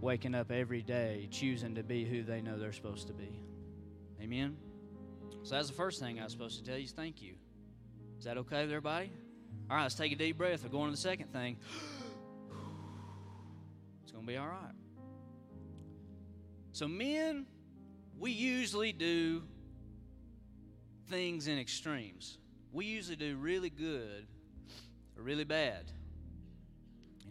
waking 0.00 0.34
up 0.34 0.50
every 0.50 0.82
day 0.82 1.28
choosing 1.30 1.74
to 1.74 1.82
be 1.82 2.04
who 2.04 2.22
they 2.22 2.40
know 2.40 2.58
they're 2.58 2.72
supposed 2.72 3.06
to 3.06 3.12
be. 3.12 3.40
Amen? 4.20 4.56
So 5.42 5.54
that's 5.54 5.68
the 5.68 5.74
first 5.74 6.00
thing 6.00 6.20
I 6.20 6.24
was 6.24 6.32
supposed 6.32 6.58
to 6.58 6.64
tell 6.64 6.78
you 6.78 6.84
is 6.84 6.92
thank 6.92 7.20
you. 7.22 7.34
Is 8.18 8.24
that 8.24 8.38
okay 8.38 8.62
with 8.62 8.70
everybody? 8.70 9.10
All 9.70 9.76
right, 9.76 9.82
let's 9.82 9.94
take 9.94 10.12
a 10.12 10.16
deep 10.16 10.38
breath. 10.38 10.62
We're 10.62 10.70
going 10.70 10.86
to 10.86 10.92
the 10.92 10.96
second 10.96 11.32
thing. 11.32 11.56
It's 14.02 14.12
going 14.12 14.26
to 14.26 14.32
be 14.32 14.36
all 14.36 14.46
right. 14.46 14.74
So, 16.72 16.86
men, 16.86 17.46
we 18.18 18.32
usually 18.32 18.92
do 18.92 19.42
things 21.08 21.46
in 21.46 21.58
extremes. 21.58 22.38
We 22.72 22.86
usually 22.86 23.16
do 23.16 23.36
really 23.36 23.70
good 23.70 24.26
or 25.16 25.22
really 25.22 25.44
bad. 25.44 25.90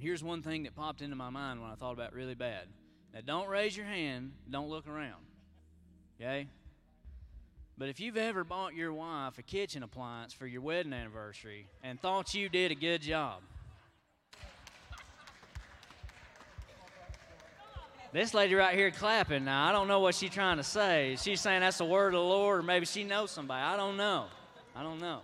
Here's 0.04 0.22
one 0.22 0.42
thing 0.42 0.64
that 0.64 0.76
popped 0.76 1.02
into 1.02 1.16
my 1.16 1.30
mind 1.30 1.62
when 1.62 1.72
I 1.72 1.76
thought 1.76 1.94
about 1.94 2.12
really 2.12 2.36
bad. 2.36 2.68
Now, 3.14 3.22
don't 3.26 3.48
raise 3.48 3.78
your 3.78 3.86
hand, 3.86 4.34
don't 4.52 4.68
look 4.68 4.86
around. 4.86 5.24
Okay? 6.20 6.48
But 7.78 7.88
if 7.88 8.02
you've 8.02 8.18
ever 8.18 8.44
bought 8.44 8.76
your 8.76 8.92
wife 8.92 9.38
a 9.38 9.42
kitchen 9.42 9.82
appliance 9.82 10.34
for 10.34 10.46
your 10.46 10.62
wedding 10.62 10.92
anniversary 10.92 11.68
and 11.82 11.98
thought 12.02 12.34
you 12.34 12.50
did 12.50 12.72
a 12.72 12.76
good 12.76 13.02
job, 13.02 13.44
This 18.12 18.36
lady 18.36 18.54
right 18.54 18.76
here 18.76 18.92
clapping 18.92 19.46
now, 19.46 19.68
I 19.68 19.72
don't 19.72 19.88
know 19.88 20.00
what 20.00 20.14
she's 20.14 20.30
trying 20.30 20.58
to 20.58 20.64
say. 20.64 21.18
She's 21.20 21.42
saying 21.42 21.62
that's 21.62 21.80
the 21.80 21.86
word 21.86 22.14
of 22.14 22.20
the 22.20 22.20
Lord, 22.20 22.60
or 22.60 22.62
maybe 22.62 22.86
she 22.86 23.04
knows 23.04 23.32
somebody. 23.32 23.64
I 23.64 23.76
don't 23.76 23.98
know. 23.98 24.26
I 24.76 24.84
don't 24.84 25.00
know. 25.00 25.22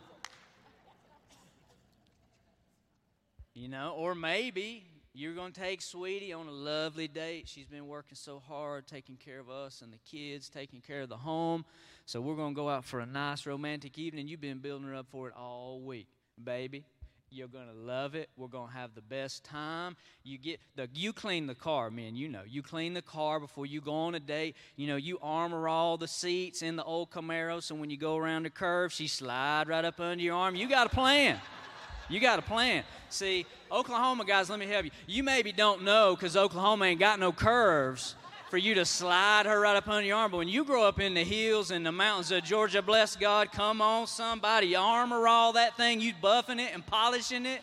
You 3.60 3.68
know, 3.68 3.94
or 3.98 4.16
maybe 4.16 4.86
you're 5.13 5.34
going 5.34 5.51
to 5.51 5.60
take 5.60 5.82
Sweetie 5.82 6.32
on 6.32 6.48
a 6.48 6.51
lovely 6.51 7.10
date. 7.10 7.50
She's 7.50 7.68
been 7.68 7.88
working 7.88 8.16
so 8.16 8.39
hard, 8.39 8.88
taking 8.88 9.18
care 9.18 9.38
of 9.38 9.50
us 9.50 9.82
and 9.82 9.92
the 9.92 9.98
kids, 10.10 10.48
taking 10.48 10.80
care 10.80 11.01
of 11.01 11.10
the 11.10 11.18
home. 11.18 11.66
So 12.06 12.22
we're 12.22 12.38
going 12.38 12.54
to 12.54 12.56
go 12.56 12.70
out 12.70 12.86
for 12.86 13.01
a 13.01 13.06
nice 13.06 13.46
romantic 13.46 13.98
evening. 14.00 14.30
You've 14.30 14.39
been 14.39 14.60
building 14.60 14.88
her 14.88 14.96
up 14.96 15.08
for 15.12 15.28
it 15.28 15.34
all 15.36 15.82
week. 15.82 16.08
Baby, 16.42 16.86
you're 17.32 17.50
going 17.50 17.68
to 17.68 17.74
love 17.74 18.16
it. 18.16 18.30
We're 18.38 18.48
going 18.48 18.70
to 18.70 18.74
have 18.75 18.96
the 18.96 19.01
best 19.01 19.44
time. 19.44 19.98
You 20.24 20.38
get 20.38 20.62
the 20.78 20.88
you 20.94 21.12
clean 21.12 21.46
the 21.46 21.54
car, 21.54 21.92
man, 21.92 22.16
you 22.16 22.30
know. 22.30 22.44
You 22.48 22.63
clean 22.63 22.94
the 22.94 23.01
car 23.01 23.42
before 23.42 23.66
you 23.66 23.82
go 23.82 23.94
on 23.94 24.16
a 24.16 24.22
date. 24.22 24.56
You 24.78 24.88
know, 24.88 24.96
you 24.96 25.20
armor 25.22 25.68
all 25.68 25.98
the 25.98 26.08
seats 26.08 26.62
in 26.62 26.78
the 26.78 26.84
old 26.86 27.12
Camaro 27.12 27.62
so 27.62 27.75
when 27.75 27.89
you 27.89 27.98
go 27.98 28.16
around 28.16 28.44
the 28.44 28.51
curve, 28.51 28.94
she 28.94 29.08
slide 29.08 29.68
right 29.68 29.84
up 29.84 30.00
under 30.00 30.24
your 30.24 30.36
arm. 30.38 30.56
You 30.56 30.70
got 30.70 30.88
a 30.88 30.96
plan. 30.96 31.42
You 32.10 32.20
got 32.20 32.39
a 32.39 32.42
plan. 32.42 32.84
See, 33.10 33.46
Oklahoma 33.72 34.25
guys, 34.25 34.50
let 34.50 34.60
me 34.60 34.66
help 34.66 34.86
you. 34.86 34.92
You 35.08 35.24
maybe 35.24 35.51
don't 35.51 35.84
know 35.84 36.16
because 36.16 36.36
Oklahoma 36.36 36.86
ain't 36.86 37.00
got 37.00 37.20
no 37.20 37.32
curves 37.32 38.16
for 38.50 38.58
you 38.58 38.74
to 38.75 38.86
slide 38.86 39.46
her 39.46 39.60
right 39.60 39.75
up 39.75 39.88
under 39.88 40.06
your 40.06 40.18
arm. 40.18 40.32
But 40.32 40.38
when 40.38 40.48
you 40.48 40.66
grow 40.66 40.84
up 40.84 41.00
in 41.00 41.13
the 41.13 41.24
hills 41.24 41.70
and 41.72 41.86
the 41.86 41.92
mountains 41.92 42.32
of 42.32 42.44
Georgia, 42.44 42.82
bless 42.82 43.16
God, 43.16 43.51
come 43.51 43.82
on, 43.82 44.08
somebody, 44.08 44.75
armor 44.75 45.28
all 45.28 45.54
that 45.54 45.78
thing, 45.78 46.01
you 46.01 46.13
buffing 46.22 46.60
it 46.60 46.74
and 46.74 46.86
polishing 46.86 47.46
it. 47.46 47.62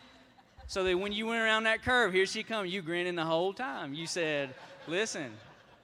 So 0.68 0.82
that 0.84 0.96
when 0.96 1.12
you 1.12 1.26
went 1.26 1.40
around 1.40 1.64
that 1.64 1.82
curve, 1.82 2.12
here 2.12 2.26
she 2.26 2.42
comes, 2.42 2.72
you 2.72 2.82
grinning 2.82 3.14
the 3.14 3.24
whole 3.24 3.52
time. 3.52 3.94
You 3.94 4.06
said, 4.06 4.54
listen, 4.88 5.32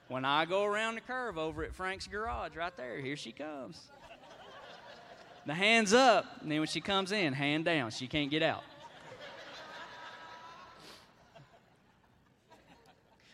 when 0.09 0.25
I 0.25 0.45
go 0.45 0.65
around 0.65 0.95
the 0.95 1.01
curve 1.01 1.37
over 1.37 1.63
at 1.63 1.73
Frank's 1.73 2.07
garage 2.07 2.55
right 2.55 2.75
there, 2.75 2.99
here 2.99 3.15
she 3.15 3.31
comes. 3.31 3.79
The 5.45 5.53
hand's 5.53 5.93
up, 5.93 6.25
and 6.41 6.49
then 6.49 6.59
when 6.59 6.67
she 6.67 6.79
comes 6.79 7.11
in, 7.11 7.33
hand 7.33 7.65
down. 7.65 7.91
She 7.91 8.07
can't 8.07 8.31
get 8.31 8.43
out. 8.43 8.63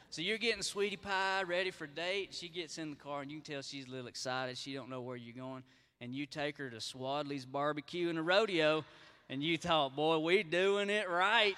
So 0.10 0.24
you're 0.24 0.40
getting 0.40 0.64
sweetie 0.64 0.98
pie 0.98 1.44
ready 1.44 1.70
for 1.70 1.86
date. 1.86 2.30
She 2.34 2.50
gets 2.50 2.80
in 2.80 2.90
the 2.90 2.96
car, 2.96 3.22
and 3.22 3.32
you 3.32 3.40
can 3.40 3.54
tell 3.54 3.62
she's 3.62 3.88
a 3.88 3.92
little 3.92 4.08
excited. 4.08 4.58
She 4.58 4.74
don't 4.74 4.90
know 4.90 5.02
where 5.02 5.16
you're 5.16 5.36
going, 5.36 5.64
and 6.02 6.14
you 6.14 6.26
take 6.26 6.58
her 6.58 6.70
to 6.72 6.78
Swadley's 6.78 7.46
Barbecue 7.46 8.10
and 8.10 8.18
a 8.18 8.24
rodeo, 8.24 8.84
and 9.30 9.44
you 9.44 9.58
thought, 9.58 9.96
boy, 9.96 10.18
we 10.18 10.42
doing 10.42 10.90
it 10.90 11.08
right. 11.08 11.56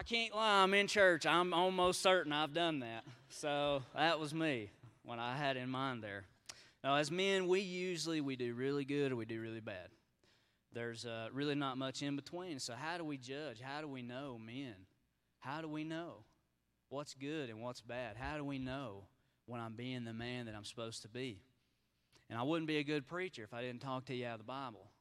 I 0.00 0.02
can't 0.02 0.34
lie, 0.34 0.62
I'm 0.62 0.72
in 0.72 0.86
church. 0.86 1.26
I'm 1.26 1.52
almost 1.52 2.00
certain 2.00 2.32
I've 2.32 2.54
done 2.54 2.80
that. 2.80 3.04
So 3.28 3.82
that 3.94 4.18
was 4.18 4.32
me 4.32 4.70
when 5.04 5.18
I 5.18 5.36
had 5.36 5.58
in 5.58 5.68
mind 5.68 6.02
there. 6.02 6.24
Now, 6.82 6.94
as 6.94 7.10
men, 7.10 7.46
we 7.46 7.60
usually 7.60 8.22
we 8.22 8.34
do 8.34 8.54
really 8.54 8.86
good 8.86 9.12
or 9.12 9.16
we 9.16 9.26
do 9.26 9.38
really 9.42 9.60
bad. 9.60 9.88
There's 10.72 11.04
uh, 11.04 11.28
really 11.34 11.54
not 11.54 11.76
much 11.76 12.00
in 12.00 12.16
between. 12.16 12.60
So 12.60 12.72
how 12.72 12.96
do 12.96 13.04
we 13.04 13.18
judge? 13.18 13.60
How 13.60 13.82
do 13.82 13.88
we 13.88 14.00
know 14.00 14.40
men? 14.42 14.72
How 15.38 15.60
do 15.60 15.68
we 15.68 15.84
know 15.84 16.24
what's 16.88 17.12
good 17.12 17.50
and 17.50 17.60
what's 17.60 17.82
bad? 17.82 18.16
How 18.16 18.38
do 18.38 18.44
we 18.44 18.58
know 18.58 19.04
when 19.44 19.60
I'm 19.60 19.74
being 19.74 20.04
the 20.04 20.14
man 20.14 20.46
that 20.46 20.54
I'm 20.54 20.64
supposed 20.64 21.02
to 21.02 21.08
be? 21.08 21.42
And 22.30 22.38
I 22.38 22.42
wouldn't 22.42 22.68
be 22.68 22.78
a 22.78 22.84
good 22.84 23.06
preacher 23.06 23.42
if 23.44 23.52
I 23.52 23.60
didn't 23.60 23.82
talk 23.82 24.06
to 24.06 24.14
you 24.14 24.26
out 24.26 24.32
of 24.32 24.40
the 24.40 24.44
Bible. 24.44 24.92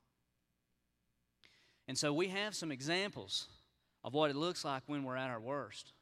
And 1.87 1.97
so 1.97 2.11
we 2.11 2.27
have 2.27 2.53
some 2.53 2.69
examples 2.69 3.47
of 4.03 4.13
what 4.13 4.29
it 4.29 4.35
looks 4.35 4.63
like 4.63 4.83
when 4.87 5.03
we're 5.03 5.15
at 5.15 5.29
our 5.29 5.39
worst. 5.39 5.93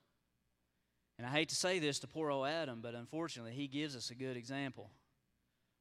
And 1.17 1.25
I 1.25 1.31
hate 1.31 1.49
to 1.49 1.55
say 1.55 1.79
this 1.79 1.99
to 1.99 2.07
poor 2.07 2.29
old 2.29 2.47
Adam, 2.47 2.79
but 2.81 2.93
unfortunately, 2.93 3.53
he 3.53 3.67
gives 3.67 3.95
us 3.95 4.11
a 4.11 4.15
good 4.15 4.37
example 4.37 4.91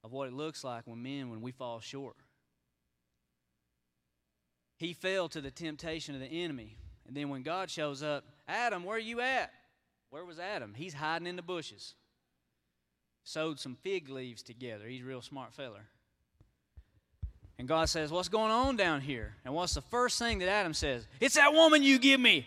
of 0.03 0.13
what 0.13 0.29
it 0.29 0.35
looks 0.35 0.65
like 0.65 0.87
when 0.87 1.03
men, 1.03 1.31
when 1.31 1.43
we 1.43 1.53
fall 1.53 1.81
short. 1.81 2.17
He 4.79 4.93
fell 4.93 5.29
to 5.31 5.41
the 5.41 5.51
temptation 5.51 6.15
of 6.15 6.21
the 6.21 6.45
enemy. 6.45 6.77
And 7.07 7.17
then 7.17 7.29
when 7.29 7.43
God 7.43 7.71
shows 7.71 8.03
up, 8.03 8.25
Adam, 8.49 8.85
where 8.85 8.97
are 8.97 9.01
you 9.01 9.21
at? 9.21 9.53
Where 10.11 10.25
was 10.25 10.39
Adam? 10.39 10.75
He's 10.75 10.95
hiding 10.95 11.27
in 11.27 11.37
the 11.37 11.43
bushes. 11.43 11.95
Sewed 13.25 13.59
some 13.59 13.77
fig 13.83 14.09
leaves 14.09 14.43
together. 14.43 14.87
He's 14.87 15.03
a 15.03 15.07
real 15.07 15.23
smart 15.23 15.53
feller. 15.53 15.89
And 17.59 17.67
God 17.67 17.89
says, 17.89 18.11
What's 18.11 18.29
going 18.29 18.51
on 18.51 18.77
down 18.77 19.01
here? 19.01 19.35
And 19.45 19.55
what's 19.55 19.75
the 19.75 19.81
first 19.81 20.19
thing 20.19 20.39
that 20.41 20.49
Adam 20.49 20.75
says? 20.75 21.07
It's 21.21 21.37
that 21.37 21.53
woman 21.53 21.83
you 21.83 21.99
give 21.99 22.21
me. 22.21 22.47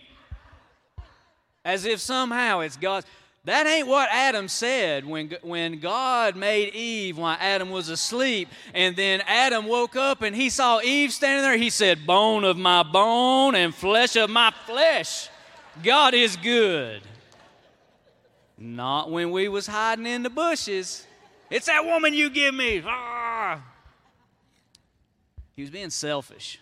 As 1.66 1.86
if 1.86 2.00
somehow 2.00 2.60
it's 2.62 2.78
God's. 2.78 3.06
That 3.46 3.66
ain't 3.66 3.88
what 3.88 4.10
Adam 4.12 4.48
said 4.48 5.06
when, 5.06 5.36
when 5.42 5.80
God 5.80 6.36
made 6.36 6.76
Eve 6.76 7.18
while 7.18 7.38
Adam 7.40 7.70
was 7.72 7.90
asleep. 7.90 8.50
And 8.74 8.96
then 8.96 9.22
Adam 9.26 9.66
woke 9.66 9.96
up 9.96 10.22
and 10.22 10.36
he 10.36 10.50
saw 10.50 10.82
Eve 10.82 11.14
standing 11.14 11.44
there. 11.44 11.58
He 11.58 11.70
said, 11.70 12.06
Bone 12.06 12.44
of 12.44 12.58
my 12.58 12.84
bone 12.84 13.56
and 13.56 13.74
flesh 13.74 14.16
of 14.16 14.30
my 14.30 14.54
flesh. 14.66 15.30
God 15.82 16.14
is 16.14 16.36
good. 16.36 17.02
Not 18.58 19.10
when 19.10 19.32
we 19.32 19.48
was 19.48 19.66
hiding 19.66 20.06
in 20.06 20.22
the 20.22 20.30
bushes. 20.30 21.08
It's 21.50 21.68
that 21.68 21.86
woman 21.86 22.14
you 22.14 22.30
give 22.30 22.54
me. 22.54 22.84
Ah. 22.86 23.19
He 25.60 25.64
was 25.64 25.72
being 25.72 25.90
selfish. 25.90 26.58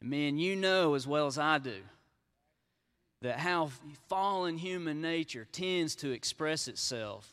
And 0.00 0.10
man, 0.10 0.38
you 0.38 0.56
know 0.56 0.94
as 0.94 1.06
well 1.06 1.28
as 1.28 1.38
I 1.38 1.58
do 1.58 1.76
that 3.20 3.38
how 3.38 3.70
fallen 4.08 4.58
human 4.58 5.00
nature 5.00 5.46
tends 5.52 5.94
to 5.94 6.10
express 6.10 6.66
itself 6.66 7.32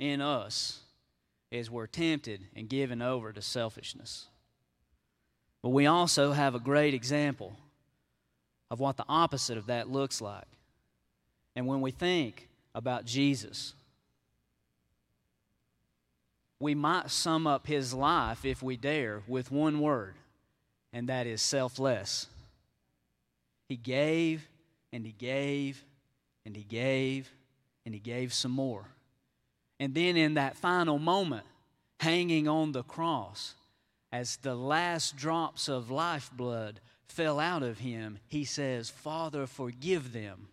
in 0.00 0.20
us 0.20 0.80
as 1.52 1.70
we're 1.70 1.86
tempted 1.86 2.40
and 2.56 2.68
given 2.68 3.00
over 3.00 3.32
to 3.32 3.40
selfishness. 3.40 4.26
But 5.62 5.68
we 5.68 5.86
also 5.86 6.32
have 6.32 6.56
a 6.56 6.58
great 6.58 6.92
example 6.92 7.56
of 8.68 8.80
what 8.80 8.96
the 8.96 9.06
opposite 9.08 9.58
of 9.58 9.66
that 9.66 9.88
looks 9.88 10.20
like. 10.20 10.48
And 11.54 11.68
when 11.68 11.82
we 11.82 11.92
think 11.92 12.48
about 12.74 13.04
Jesus, 13.04 13.74
we 16.60 16.74
might 16.74 17.10
sum 17.10 17.46
up 17.46 17.66
his 17.66 17.94
life, 17.94 18.44
if 18.44 18.62
we 18.62 18.76
dare, 18.76 19.22
with 19.26 19.50
one 19.50 19.80
word, 19.80 20.14
and 20.92 21.08
that 21.08 21.26
is 21.26 21.40
selfless. 21.40 22.26
He 23.68 23.76
gave 23.76 24.46
and 24.92 25.06
he 25.06 25.12
gave 25.12 25.82
and 26.44 26.54
he 26.54 26.62
gave 26.62 27.30
and 27.86 27.94
he 27.94 28.00
gave 28.00 28.34
some 28.34 28.52
more. 28.52 28.84
And 29.78 29.94
then 29.94 30.16
in 30.16 30.34
that 30.34 30.56
final 30.56 30.98
moment, 30.98 31.46
hanging 32.00 32.46
on 32.46 32.72
the 32.72 32.82
cross, 32.82 33.54
as 34.12 34.36
the 34.36 34.54
last 34.54 35.16
drops 35.16 35.68
of 35.68 35.90
lifeblood 35.90 36.80
fell 37.08 37.40
out 37.40 37.62
of 37.62 37.78
him, 37.78 38.18
he 38.28 38.44
says, 38.44 38.90
Father, 38.90 39.46
forgive 39.46 40.12
them, 40.12 40.48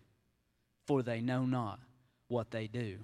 for 0.86 1.02
they 1.02 1.20
know 1.20 1.44
not 1.44 1.80
what 2.28 2.50
they 2.50 2.66
do. 2.66 2.98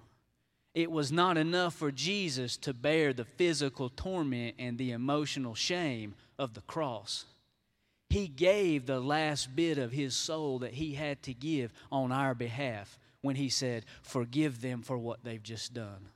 It 0.74 0.90
was 0.90 1.12
not 1.12 1.36
enough 1.36 1.74
for 1.74 1.92
Jesus 1.92 2.56
to 2.58 2.74
bear 2.74 3.12
the 3.12 3.24
physical 3.24 3.88
torment 3.88 4.56
and 4.58 4.76
the 4.76 4.90
emotional 4.90 5.54
shame 5.54 6.14
of 6.36 6.54
the 6.54 6.62
cross. 6.62 7.26
He 8.10 8.26
gave 8.26 8.86
the 8.86 9.00
last 9.00 9.54
bit 9.54 9.78
of 9.78 9.92
his 9.92 10.16
soul 10.16 10.58
that 10.60 10.74
he 10.74 10.94
had 10.94 11.22
to 11.24 11.34
give 11.34 11.72
on 11.92 12.10
our 12.10 12.34
behalf 12.34 12.98
when 13.22 13.36
he 13.36 13.48
said, 13.48 13.84
Forgive 14.02 14.60
them 14.60 14.82
for 14.82 14.98
what 14.98 15.22
they've 15.22 15.42
just 15.42 15.74
done. 15.74 16.08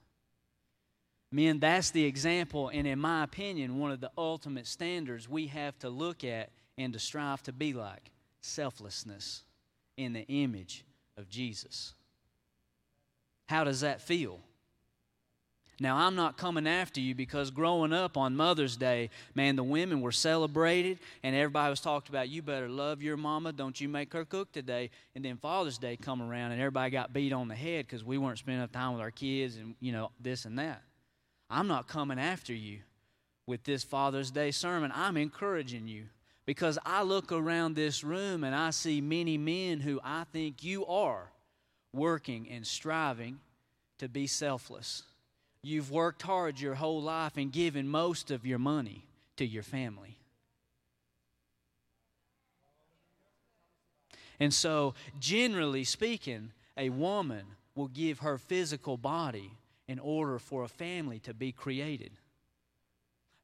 Men, 1.30 1.60
that's 1.60 1.90
the 1.90 2.04
example, 2.04 2.70
and 2.72 2.86
in 2.86 2.98
my 2.98 3.22
opinion, 3.22 3.78
one 3.78 3.92
of 3.92 4.00
the 4.00 4.10
ultimate 4.16 4.66
standards 4.66 5.28
we 5.28 5.46
have 5.48 5.78
to 5.80 5.90
look 5.90 6.24
at 6.24 6.50
and 6.78 6.92
to 6.94 6.98
strive 6.98 7.42
to 7.44 7.52
be 7.52 7.72
like 7.74 8.10
selflessness 8.40 9.44
in 9.96 10.14
the 10.14 10.26
image 10.28 10.84
of 11.16 11.28
Jesus. 11.28 11.94
How 13.46 13.64
does 13.64 13.80
that 13.80 14.00
feel? 14.00 14.40
Now, 15.80 15.96
I'm 15.96 16.16
not 16.16 16.36
coming 16.36 16.66
after 16.66 17.00
you 17.00 17.14
because 17.14 17.52
growing 17.52 17.92
up 17.92 18.16
on 18.16 18.34
Mother's 18.34 18.76
Day, 18.76 19.10
man, 19.36 19.54
the 19.54 19.62
women 19.62 20.00
were 20.00 20.10
celebrated 20.10 20.98
and 21.22 21.36
everybody 21.36 21.70
was 21.70 21.80
talked 21.80 22.08
about, 22.08 22.28
you 22.28 22.42
better 22.42 22.68
love 22.68 23.00
your 23.00 23.16
mama, 23.16 23.52
don't 23.52 23.80
you 23.80 23.88
make 23.88 24.12
her 24.12 24.24
cook 24.24 24.50
today. 24.50 24.90
And 25.14 25.24
then 25.24 25.36
Father's 25.36 25.78
Day 25.78 25.96
come 25.96 26.20
around 26.20 26.50
and 26.50 26.60
everybody 26.60 26.90
got 26.90 27.12
beat 27.12 27.32
on 27.32 27.46
the 27.46 27.54
head 27.54 27.86
because 27.86 28.02
we 28.02 28.18
weren't 28.18 28.38
spending 28.38 28.58
enough 28.58 28.72
time 28.72 28.92
with 28.92 29.00
our 29.00 29.12
kids 29.12 29.56
and, 29.56 29.76
you 29.78 29.92
know, 29.92 30.10
this 30.20 30.46
and 30.46 30.58
that. 30.58 30.82
I'm 31.48 31.68
not 31.68 31.86
coming 31.86 32.18
after 32.18 32.52
you 32.52 32.80
with 33.46 33.62
this 33.62 33.84
Father's 33.84 34.32
Day 34.32 34.50
sermon. 34.50 34.90
I'm 34.92 35.16
encouraging 35.16 35.86
you 35.86 36.06
because 36.44 36.76
I 36.84 37.02
look 37.02 37.30
around 37.30 37.76
this 37.76 38.02
room 38.02 38.42
and 38.42 38.54
I 38.54 38.70
see 38.70 39.00
many 39.00 39.38
men 39.38 39.78
who 39.78 40.00
I 40.02 40.24
think 40.32 40.64
you 40.64 40.84
are 40.86 41.30
working 41.92 42.48
and 42.50 42.66
striving 42.66 43.38
to 43.98 44.08
be 44.08 44.26
selfless 44.26 45.04
You've 45.62 45.90
worked 45.90 46.22
hard 46.22 46.60
your 46.60 46.74
whole 46.74 47.02
life 47.02 47.36
and 47.36 47.52
given 47.52 47.88
most 47.88 48.30
of 48.30 48.46
your 48.46 48.58
money 48.58 49.06
to 49.36 49.44
your 49.44 49.62
family. 49.62 50.18
And 54.40 54.54
so, 54.54 54.94
generally 55.18 55.84
speaking, 55.84 56.52
a 56.76 56.90
woman 56.90 57.44
will 57.74 57.88
give 57.88 58.20
her 58.20 58.38
physical 58.38 58.96
body 58.96 59.50
in 59.88 59.98
order 59.98 60.38
for 60.38 60.62
a 60.62 60.68
family 60.68 61.18
to 61.20 61.34
be 61.34 61.50
created. 61.50 62.12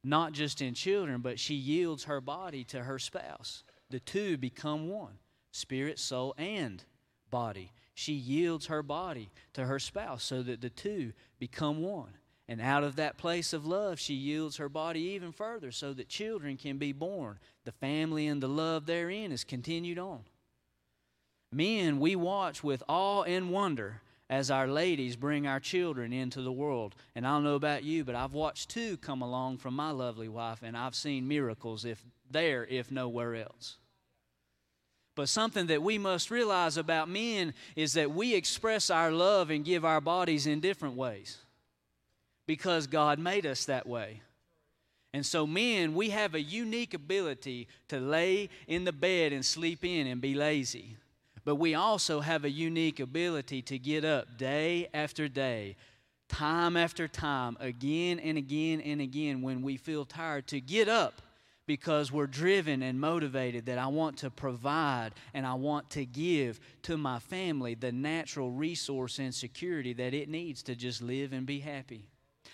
Not 0.03 0.31
just 0.31 0.61
in 0.61 0.73
children, 0.73 1.21
but 1.21 1.39
she 1.39 1.55
yields 1.55 2.05
her 2.05 2.21
body 2.21 2.63
to 2.65 2.83
her 2.83 2.99
spouse. 2.99 3.63
The 3.89 3.99
two 3.99 4.37
become 4.37 4.89
one 4.89 5.17
spirit, 5.51 5.99
soul, 5.99 6.33
and 6.37 6.83
body 7.29 7.71
she 7.95 8.13
yields 8.13 8.67
her 8.67 8.83
body 8.83 9.31
to 9.53 9.65
her 9.65 9.79
spouse 9.79 10.23
so 10.23 10.43
that 10.43 10.61
the 10.61 10.69
two 10.69 11.13
become 11.39 11.81
one. 11.81 12.11
And 12.47 12.61
out 12.61 12.83
of 12.83 12.97
that 12.97 13.17
place 13.17 13.53
of 13.53 13.65
love, 13.65 13.99
she 13.99 14.13
yields 14.13 14.57
her 14.57 14.69
body 14.69 14.99
even 14.99 15.31
further 15.31 15.71
so 15.71 15.93
that 15.93 16.09
children 16.09 16.57
can 16.57 16.77
be 16.77 16.91
born. 16.91 17.39
The 17.63 17.71
family 17.71 18.27
and 18.27 18.43
the 18.43 18.47
love 18.47 18.85
therein 18.85 19.31
is 19.31 19.43
continued 19.43 19.97
on. 19.97 20.25
Men, 21.51 21.99
we 21.99 22.15
watch 22.15 22.63
with 22.63 22.83
awe 22.87 23.23
and 23.23 23.49
wonder 23.49 24.01
as 24.29 24.51
our 24.51 24.67
ladies 24.67 25.15
bring 25.15 25.47
our 25.47 25.59
children 25.59 26.11
into 26.11 26.41
the 26.41 26.51
world. 26.51 26.95
And 27.15 27.25
I 27.25 27.31
don't 27.31 27.45
know 27.45 27.55
about 27.55 27.83
you, 27.83 28.03
but 28.03 28.13
I've 28.13 28.33
watched 28.33 28.69
two 28.69 28.97
come 28.97 29.21
along 29.21 29.57
from 29.57 29.73
my 29.73 29.91
lovely 29.91 30.27
wife, 30.27 30.59
and 30.61 30.75
I've 30.75 30.95
seen 30.95 31.27
miracles 31.27 31.85
if 31.85 32.03
there, 32.29 32.65
if 32.65 32.91
nowhere 32.91 33.35
else. 33.35 33.77
But 35.15 35.29
something 35.29 35.67
that 35.67 35.81
we 35.81 35.97
must 35.97 36.29
realize 36.29 36.77
about 36.77 37.09
men 37.09 37.53
is 37.75 37.93
that 37.93 38.11
we 38.11 38.35
express 38.35 38.89
our 38.89 39.11
love 39.11 39.49
and 39.49 39.63
give 39.63 39.85
our 39.85 40.01
bodies 40.01 40.45
in 40.45 40.59
different 40.59 40.95
ways 40.95 41.37
because 42.45 42.85
God 42.85 43.17
made 43.17 43.45
us 43.45 43.65
that 43.65 43.87
way. 43.87 44.21
And 45.13 45.25
so, 45.25 45.47
men, 45.47 45.95
we 45.95 46.09
have 46.09 46.35
a 46.35 46.41
unique 46.41 46.93
ability 46.93 47.69
to 47.87 48.01
lay 48.01 48.49
in 48.67 48.83
the 48.83 48.91
bed 48.91 49.31
and 49.31 49.45
sleep 49.45 49.85
in 49.85 50.07
and 50.07 50.19
be 50.19 50.35
lazy. 50.35 50.97
But 51.45 51.55
we 51.55 51.73
also 51.73 52.19
have 52.19 52.43
a 52.43 52.49
unique 52.49 52.99
ability 52.99 53.61
to 53.61 53.79
get 53.79 54.03
up 54.03 54.37
day 54.37 54.89
after 54.93 55.29
day, 55.29 55.77
time 56.27 56.75
after 56.75 57.07
time, 57.07 57.55
again 57.61 58.19
and 58.19 58.37
again 58.37 58.81
and 58.81 58.99
again 58.99 59.41
when 59.41 59.61
we 59.61 59.77
feel 59.77 60.03
tired, 60.03 60.47
to 60.47 60.59
get 60.59 60.89
up 60.89 61.21
because 61.67 62.11
we're 62.11 62.27
driven 62.27 62.83
and 62.83 62.99
motivated 62.99 63.65
that 63.65 63.77
I 63.77 63.87
want 63.87 64.17
to 64.17 64.29
provide 64.29 65.11
and 65.33 65.45
I 65.45 65.55
want 65.55 65.89
to 65.91 66.05
give 66.05 66.59
to 66.83 66.97
my 66.97 67.19
family 67.19 67.73
the 67.73 67.91
natural 67.91 68.51
resource 68.51 69.19
and 69.19 69.33
security 69.33 69.93
that 69.93 70.13
it 70.13 70.29
needs 70.29 70.63
to 70.63 70.75
just 70.75 71.01
live 71.01 71.33
and 71.33 71.45
be 71.45 71.59
happy. 71.59 72.05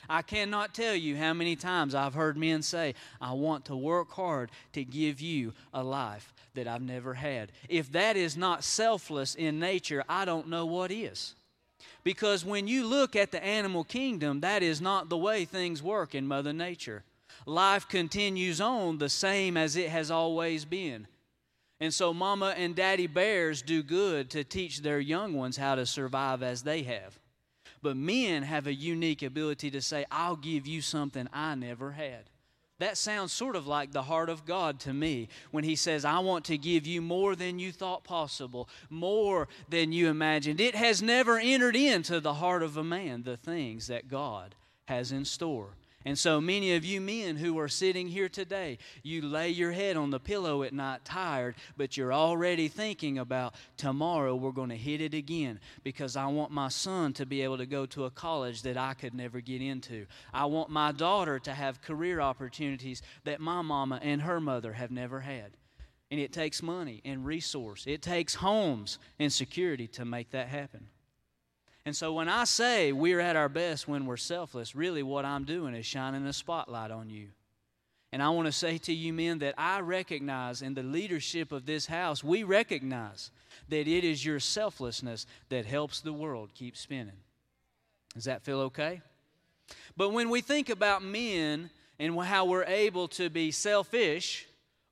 I 0.09 0.21
cannot 0.21 0.73
tell 0.73 0.95
you 0.95 1.15
how 1.15 1.33
many 1.33 1.55
times 1.55 1.93
I've 1.93 2.13
heard 2.13 2.37
men 2.37 2.61
say, 2.61 2.95
I 3.19 3.33
want 3.33 3.65
to 3.65 3.75
work 3.75 4.11
hard 4.11 4.51
to 4.73 4.83
give 4.83 5.21
you 5.21 5.53
a 5.73 5.83
life 5.83 6.33
that 6.55 6.67
I've 6.67 6.81
never 6.81 7.13
had. 7.13 7.51
If 7.69 7.91
that 7.91 8.17
is 8.17 8.35
not 8.35 8.63
selfless 8.63 9.35
in 9.35 9.59
nature, 9.59 10.03
I 10.09 10.25
don't 10.25 10.47
know 10.47 10.65
what 10.65 10.91
is. 10.91 11.35
Because 12.03 12.43
when 12.43 12.67
you 12.67 12.85
look 12.87 13.15
at 13.15 13.31
the 13.31 13.43
animal 13.43 13.83
kingdom, 13.83 14.41
that 14.41 14.63
is 14.63 14.81
not 14.81 15.09
the 15.09 15.17
way 15.17 15.45
things 15.45 15.83
work 15.83 16.15
in 16.15 16.27
Mother 16.27 16.53
Nature 16.53 17.03
life 17.45 17.87
continues 17.87 18.61
on 18.61 18.97
the 18.97 19.09
same 19.09 19.57
as 19.57 19.75
it 19.75 19.89
has 19.89 20.11
always 20.11 20.65
been. 20.65 21.07
And 21.79 21.93
so, 21.93 22.13
mama 22.13 22.53
and 22.55 22.75
daddy 22.75 23.07
bears 23.07 23.63
do 23.63 23.81
good 23.81 24.29
to 24.31 24.43
teach 24.43 24.81
their 24.81 24.99
young 24.99 25.33
ones 25.33 25.57
how 25.57 25.73
to 25.75 25.85
survive 25.85 26.43
as 26.43 26.61
they 26.61 26.83
have. 26.83 27.19
But 27.81 27.97
men 27.97 28.43
have 28.43 28.67
a 28.67 28.73
unique 28.73 29.23
ability 29.23 29.71
to 29.71 29.81
say, 29.81 30.05
I'll 30.11 30.35
give 30.35 30.67
you 30.67 30.81
something 30.81 31.27
I 31.33 31.55
never 31.55 31.91
had. 31.93 32.29
That 32.77 32.97
sounds 32.97 33.33
sort 33.33 33.55
of 33.55 33.65
like 33.65 33.91
the 33.91 34.03
heart 34.03 34.29
of 34.29 34.45
God 34.45 34.79
to 34.81 34.93
me 34.93 35.29
when 35.49 35.63
He 35.63 35.75
says, 35.75 36.05
I 36.05 36.19
want 36.19 36.45
to 36.45 36.57
give 36.57 36.85
you 36.85 37.01
more 37.01 37.35
than 37.35 37.57
you 37.57 37.71
thought 37.71 38.03
possible, 38.03 38.69
more 38.91 39.47
than 39.67 39.91
you 39.91 40.07
imagined. 40.07 40.59
It 40.59 40.75
has 40.75 41.01
never 41.01 41.39
entered 41.39 41.75
into 41.75 42.19
the 42.19 42.35
heart 42.35 42.61
of 42.61 42.77
a 42.77 42.83
man 42.83 43.23
the 43.23 43.37
things 43.37 43.87
that 43.87 44.07
God 44.07 44.53
has 44.85 45.11
in 45.11 45.25
store 45.25 45.75
and 46.05 46.17
so 46.17 46.41
many 46.41 46.75
of 46.75 46.83
you 46.83 46.99
men 46.99 47.35
who 47.35 47.59
are 47.59 47.67
sitting 47.67 48.07
here 48.07 48.29
today, 48.29 48.79
you 49.03 49.21
lay 49.21 49.49
your 49.49 49.71
head 49.71 49.97
on 49.97 50.09
the 50.09 50.19
pillow 50.19 50.63
at 50.63 50.73
night 50.73 51.05
tired, 51.05 51.55
but 51.77 51.95
you're 51.95 52.13
already 52.13 52.67
thinking 52.67 53.19
about 53.19 53.53
tomorrow 53.77 54.35
we're 54.35 54.51
going 54.51 54.69
to 54.69 54.75
hit 54.75 55.01
it 55.01 55.13
again 55.13 55.59
because 55.83 56.15
I 56.15 56.27
want 56.27 56.51
my 56.51 56.69
son 56.69 57.13
to 57.13 57.25
be 57.25 57.41
able 57.43 57.57
to 57.59 57.65
go 57.65 57.85
to 57.87 58.05
a 58.05 58.11
college 58.11 58.63
that 58.63 58.77
I 58.77 58.93
could 58.93 59.13
never 59.13 59.41
get 59.41 59.61
into. 59.61 60.07
I 60.33 60.45
want 60.45 60.69
my 60.69 60.91
daughter 60.91 61.37
to 61.39 61.53
have 61.53 61.81
career 61.81 62.19
opportunities 62.19 63.01
that 63.23 63.39
my 63.39 63.61
mama 63.61 63.99
and 64.01 64.21
her 64.21 64.39
mother 64.39 64.73
have 64.73 64.91
never 64.91 65.19
had. 65.19 65.51
And 66.09 66.19
it 66.19 66.33
takes 66.33 66.61
money 66.61 67.01
and 67.05 67.25
resource. 67.25 67.85
It 67.87 68.01
takes 68.01 68.35
homes 68.35 68.99
and 69.17 69.31
security 69.31 69.87
to 69.89 70.03
make 70.03 70.31
that 70.31 70.47
happen. 70.47 70.87
And 71.85 71.95
so 71.95 72.13
when 72.13 72.29
I 72.29 72.43
say 72.43 72.91
we're 72.91 73.19
at 73.19 73.35
our 73.35 73.49
best 73.49 73.87
when 73.87 74.05
we're 74.05 74.17
selfless, 74.17 74.75
really 74.75 75.03
what 75.03 75.25
I'm 75.25 75.45
doing 75.45 75.73
is 75.73 75.85
shining 75.85 76.25
a 76.25 76.33
spotlight 76.33 76.91
on 76.91 77.09
you. 77.09 77.29
And 78.11 78.21
I 78.21 78.29
want 78.29 78.45
to 78.45 78.51
say 78.51 78.77
to 78.79 78.93
you 78.93 79.13
men 79.13 79.39
that 79.39 79.55
I 79.57 79.79
recognize 79.79 80.61
in 80.61 80.73
the 80.73 80.83
leadership 80.83 81.51
of 81.51 81.65
this 81.65 81.85
house, 81.85 82.23
we 82.23 82.43
recognize 82.43 83.31
that 83.69 83.87
it 83.87 84.03
is 84.03 84.25
your 84.25 84.39
selflessness 84.39 85.25
that 85.49 85.65
helps 85.65 86.01
the 86.01 86.13
world 86.13 86.49
keep 86.53 86.75
spinning. 86.75 87.17
Does 88.13 88.25
that 88.25 88.43
feel 88.43 88.59
okay? 88.61 89.01
But 89.95 90.09
when 90.09 90.29
we 90.29 90.41
think 90.41 90.69
about 90.69 91.03
men 91.03 91.69
and 91.97 92.19
how 92.19 92.45
we're 92.45 92.65
able 92.65 93.07
to 93.09 93.29
be 93.29 93.51
selfish 93.51 94.45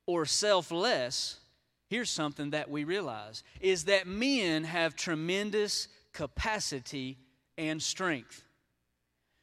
or 0.06 0.24
selfless, 0.24 1.40
here's 1.88 2.10
something 2.10 2.50
that 2.50 2.70
we 2.70 2.84
realize 2.84 3.42
is 3.60 3.84
that 3.84 4.06
men 4.06 4.64
have 4.64 4.96
tremendous 4.96 5.88
capacity, 6.12 7.18
and 7.58 7.82
strength. 7.82 8.42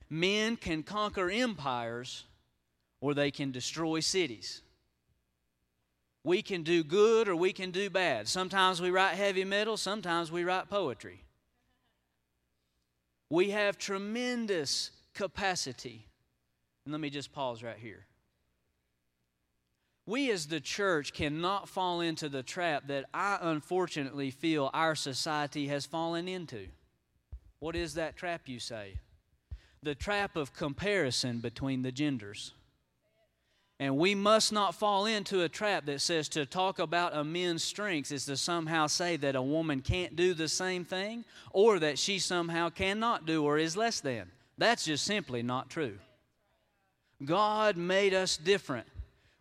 Men 0.09 0.55
can 0.55 0.83
conquer 0.83 1.29
empires 1.29 2.23
or 2.99 3.13
they 3.13 3.29
can 3.29 3.51
destroy 3.51 3.99
cities. 3.99 4.61
We 6.23 6.41
can 6.41 6.63
do 6.63 6.83
good 6.83 7.29
or 7.29 7.35
we 7.35 7.53
can 7.53 7.71
do 7.71 7.89
bad. 7.89 8.27
Sometimes 8.27 8.81
we 8.81 8.89
write 8.89 9.15
heavy 9.15 9.43
metal, 9.43 9.77
sometimes 9.77 10.31
we 10.31 10.43
write 10.43 10.69
poetry. 10.69 11.21
We 13.29 13.51
have 13.51 13.77
tremendous 13.77 14.91
capacity. 15.13 16.07
And 16.85 16.91
let 16.91 17.01
me 17.01 17.09
just 17.09 17.31
pause 17.31 17.61
right 17.61 17.77
here. 17.77 18.06
We 20.07 20.31
as 20.31 20.47
the 20.47 20.61
church 20.61 21.11
cannot 21.11 21.67
fall 21.67 21.99
into 21.99 22.29
the 22.29 22.41
trap 22.41 22.87
that 22.87 23.05
I 23.13 23.37
unfortunately 23.41 24.31
feel 24.31 24.71
our 24.73 24.95
society 24.95 25.67
has 25.67 25.85
fallen 25.85 26.29
into. 26.29 26.67
What 27.59 27.75
is 27.75 27.95
that 27.95 28.15
trap, 28.15 28.43
you 28.45 28.59
say? 28.59 28.93
The 29.83 29.95
trap 29.95 30.37
of 30.37 30.53
comparison 30.53 31.39
between 31.39 31.81
the 31.81 31.91
genders. 31.91 32.53
And 33.81 33.97
we 33.97 34.15
must 34.15 34.53
not 34.53 34.75
fall 34.75 35.05
into 35.05 35.41
a 35.41 35.49
trap 35.49 35.85
that 35.87 35.99
says 35.99 36.29
to 36.29 36.45
talk 36.45 36.79
about 36.79 37.15
a 37.15 37.25
man's 37.25 37.63
strengths 37.63 38.11
is 38.11 38.25
to 38.25 38.37
somehow 38.37 38.87
say 38.87 39.17
that 39.17 39.35
a 39.35 39.41
woman 39.41 39.81
can't 39.81 40.15
do 40.15 40.33
the 40.33 40.47
same 40.47 40.85
thing 40.85 41.25
or 41.51 41.79
that 41.79 41.99
she 41.99 42.17
somehow 42.17 42.69
cannot 42.69 43.25
do 43.25 43.43
or 43.43 43.57
is 43.57 43.75
less 43.75 43.99
than. 43.99 44.31
That's 44.57 44.85
just 44.85 45.03
simply 45.03 45.43
not 45.43 45.69
true. 45.69 45.97
God 47.23 47.75
made 47.75 48.13
us 48.13 48.37
different. 48.37 48.87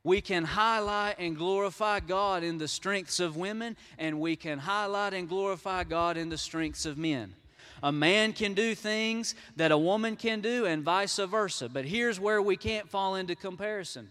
We 0.06 0.20
can 0.20 0.44
highlight 0.44 1.16
and 1.18 1.36
glorify 1.36 1.98
God 1.98 2.44
in 2.44 2.58
the 2.58 2.68
strengths 2.68 3.18
of 3.18 3.36
women, 3.36 3.76
and 3.98 4.20
we 4.20 4.36
can 4.36 4.60
highlight 4.60 5.14
and 5.14 5.28
glorify 5.28 5.82
God 5.82 6.16
in 6.16 6.28
the 6.28 6.38
strengths 6.38 6.86
of 6.86 6.96
men. 6.96 7.34
A 7.82 7.90
man 7.90 8.32
can 8.32 8.54
do 8.54 8.76
things 8.76 9.34
that 9.56 9.72
a 9.72 9.76
woman 9.76 10.14
can 10.14 10.40
do, 10.40 10.64
and 10.64 10.84
vice 10.84 11.16
versa. 11.16 11.68
But 11.68 11.86
here's 11.86 12.20
where 12.20 12.40
we 12.40 12.56
can't 12.56 12.88
fall 12.88 13.16
into 13.16 13.34
comparison 13.34 14.10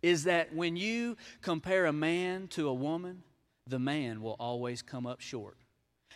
is 0.00 0.22
that 0.22 0.54
when 0.54 0.76
you 0.76 1.16
compare 1.42 1.86
a 1.86 1.92
man 1.92 2.46
to 2.50 2.68
a 2.68 2.74
woman, 2.74 3.24
the 3.66 3.80
man 3.80 4.22
will 4.22 4.36
always 4.38 4.80
come 4.80 5.08
up 5.08 5.20
short. 5.20 5.56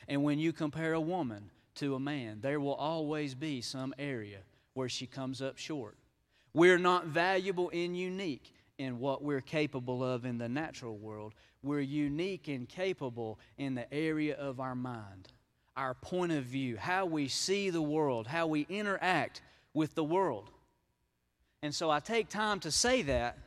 And 0.07 0.23
when 0.23 0.39
you 0.39 0.53
compare 0.53 0.93
a 0.93 1.01
woman 1.01 1.51
to 1.75 1.97
a 1.97 2.01
man, 2.01 2.43
there 2.43 2.61
will 2.61 2.75
always 2.75 3.35
be 3.35 3.61
some 3.61 3.93
area 3.99 4.43
where 4.75 4.89
she 4.89 5.09
comes 5.09 5.43
up 5.43 5.59
short. 5.59 5.97
We're 6.55 6.79
not 6.79 7.07
valuable 7.07 7.71
and 7.73 7.97
unique 7.97 8.53
in 8.79 8.99
what 8.99 9.23
we're 9.23 9.41
capable 9.41 10.05
of 10.05 10.25
in 10.25 10.39
the 10.39 10.49
natural 10.49 10.97
world. 10.97 11.35
We're 11.63 11.81
unique 11.81 12.49
and 12.49 12.69
capable 12.69 13.39
in 13.57 13.75
the 13.75 13.93
area 13.93 14.37
of 14.37 14.61
our 14.61 14.75
mind, 14.75 15.29
our 15.77 15.95
point 15.95 16.33
of 16.33 16.45
view, 16.45 16.77
how 16.77 17.07
we 17.07 17.29
see 17.29 17.71
the 17.71 17.83
world, 17.83 18.27
how 18.27 18.47
we 18.47 18.67
interact 18.69 19.41
with 19.73 19.95
the 19.95 20.05
world. 20.05 20.51
And 21.63 21.75
so 21.75 21.91
I 21.91 22.01
take 22.01 22.29
time 22.29 22.61
to 22.61 22.71
say 22.71 23.03
that 23.03 23.39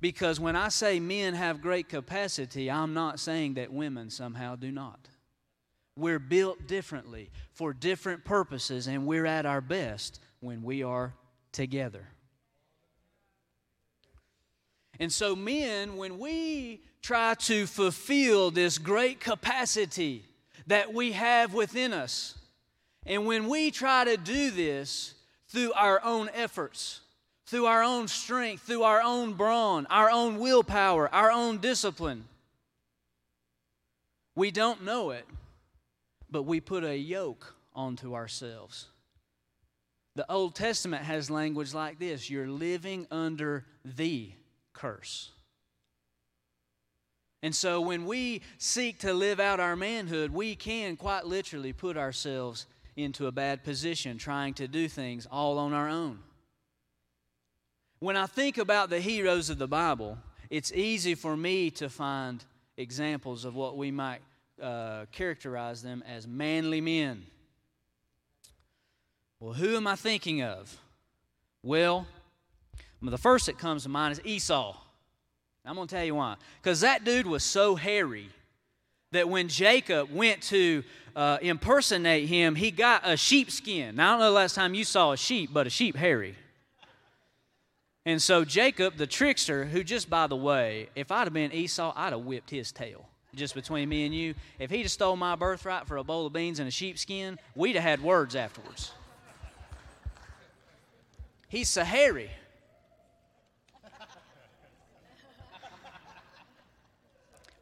because 0.00 0.40
when 0.40 0.56
I 0.56 0.68
say 0.68 1.00
men 1.00 1.34
have 1.34 1.60
great 1.60 1.88
capacity, 1.88 2.70
I'm 2.70 2.94
not 2.94 3.20
saying 3.20 3.54
that 3.54 3.72
women 3.72 4.10
somehow 4.10 4.56
do 4.56 4.70
not. 4.70 5.08
We're 5.96 6.18
built 6.18 6.66
differently 6.66 7.30
for 7.52 7.74
different 7.74 8.24
purposes, 8.24 8.86
and 8.86 9.06
we're 9.06 9.26
at 9.26 9.44
our 9.44 9.60
best 9.60 10.20
when 10.40 10.62
we 10.62 10.82
are 10.82 11.14
together. 11.52 12.08
And 15.02 15.12
so, 15.12 15.34
men, 15.34 15.96
when 15.96 16.20
we 16.20 16.80
try 17.02 17.34
to 17.34 17.66
fulfill 17.66 18.52
this 18.52 18.78
great 18.78 19.18
capacity 19.18 20.22
that 20.68 20.94
we 20.94 21.10
have 21.10 21.54
within 21.54 21.92
us, 21.92 22.38
and 23.04 23.26
when 23.26 23.48
we 23.48 23.72
try 23.72 24.04
to 24.04 24.16
do 24.16 24.52
this 24.52 25.14
through 25.48 25.72
our 25.72 26.00
own 26.04 26.30
efforts, 26.32 27.00
through 27.46 27.66
our 27.66 27.82
own 27.82 28.06
strength, 28.06 28.62
through 28.62 28.84
our 28.84 29.02
own 29.02 29.32
brawn, 29.32 29.88
our 29.90 30.08
own 30.08 30.38
willpower, 30.38 31.12
our 31.12 31.32
own 31.32 31.58
discipline, 31.58 32.22
we 34.36 34.52
don't 34.52 34.84
know 34.84 35.10
it, 35.10 35.26
but 36.30 36.44
we 36.44 36.60
put 36.60 36.84
a 36.84 36.96
yoke 36.96 37.56
onto 37.74 38.14
ourselves. 38.14 38.86
The 40.14 40.30
Old 40.30 40.54
Testament 40.54 41.02
has 41.02 41.28
language 41.28 41.74
like 41.74 41.98
this 41.98 42.30
you're 42.30 42.46
living 42.46 43.08
under 43.10 43.66
the 43.84 44.30
curse. 44.72 45.30
And 47.42 47.54
so 47.54 47.80
when 47.80 48.06
we 48.06 48.42
seek 48.58 49.00
to 49.00 49.12
live 49.12 49.40
out 49.40 49.58
our 49.58 49.74
manhood, 49.74 50.30
we 50.30 50.54
can 50.54 50.96
quite 50.96 51.26
literally 51.26 51.72
put 51.72 51.96
ourselves 51.96 52.66
into 52.96 53.26
a 53.26 53.32
bad 53.32 53.64
position 53.64 54.16
trying 54.16 54.54
to 54.54 54.68
do 54.68 54.88
things 54.88 55.26
all 55.30 55.58
on 55.58 55.72
our 55.72 55.88
own. 55.88 56.20
When 57.98 58.16
I 58.16 58.26
think 58.26 58.58
about 58.58 58.90
the 58.90 59.00
heroes 59.00 59.50
of 59.50 59.58
the 59.58 59.68
Bible, 59.68 60.18
it's 60.50 60.72
easy 60.72 61.14
for 61.14 61.36
me 61.36 61.70
to 61.70 61.88
find 61.88 62.44
examples 62.76 63.44
of 63.44 63.54
what 63.54 63.76
we 63.76 63.90
might 63.90 64.20
uh, 64.60 65.06
characterize 65.10 65.82
them 65.82 66.04
as 66.06 66.26
manly 66.26 66.80
men. 66.80 67.24
Well, 69.40 69.54
who 69.54 69.76
am 69.76 69.86
I 69.86 69.96
thinking 69.96 70.42
of? 70.42 70.78
Well, 71.62 72.06
the 73.10 73.18
first 73.18 73.46
that 73.46 73.58
comes 73.58 73.82
to 73.82 73.88
mind 73.88 74.12
is 74.12 74.20
Esau. 74.24 74.76
I'm 75.64 75.76
going 75.76 75.86
to 75.86 75.94
tell 75.94 76.04
you 76.04 76.14
why. 76.14 76.36
Because 76.60 76.80
that 76.80 77.04
dude 77.04 77.26
was 77.26 77.44
so 77.44 77.74
hairy 77.76 78.28
that 79.12 79.28
when 79.28 79.48
Jacob 79.48 80.12
went 80.12 80.42
to 80.44 80.82
uh, 81.14 81.38
impersonate 81.40 82.28
him, 82.28 82.54
he 82.54 82.70
got 82.70 83.02
a 83.04 83.16
sheepskin. 83.16 83.96
Now, 83.96 84.08
I 84.08 84.10
don't 84.12 84.20
know 84.20 84.26
the 84.26 84.36
last 84.36 84.54
time 84.54 84.74
you 84.74 84.84
saw 84.84 85.12
a 85.12 85.16
sheep, 85.16 85.50
but 85.52 85.66
a 85.66 85.70
sheep 85.70 85.96
hairy. 85.96 86.36
And 88.04 88.20
so 88.20 88.44
Jacob, 88.44 88.96
the 88.96 89.06
trickster, 89.06 89.64
who 89.64 89.84
just 89.84 90.10
by 90.10 90.26
the 90.26 90.36
way, 90.36 90.88
if 90.96 91.12
I'd 91.12 91.24
have 91.24 91.32
been 91.32 91.52
Esau, 91.52 91.92
I'd 91.94 92.12
have 92.12 92.22
whipped 92.22 92.50
his 92.50 92.72
tail 92.72 93.06
just 93.34 93.54
between 93.54 93.88
me 93.88 94.04
and 94.04 94.14
you. 94.14 94.34
If 94.58 94.70
he'd 94.70 94.82
have 94.82 94.90
stole 94.90 95.16
my 95.16 95.36
birthright 95.36 95.86
for 95.86 95.96
a 95.98 96.04
bowl 96.04 96.26
of 96.26 96.32
beans 96.32 96.58
and 96.58 96.68
a 96.68 96.70
sheepskin, 96.70 97.38
we'd 97.54 97.76
have 97.76 97.84
had 97.84 98.02
words 98.02 98.34
afterwards. 98.34 98.90
He's 101.48 101.68
Sahari. 101.68 102.28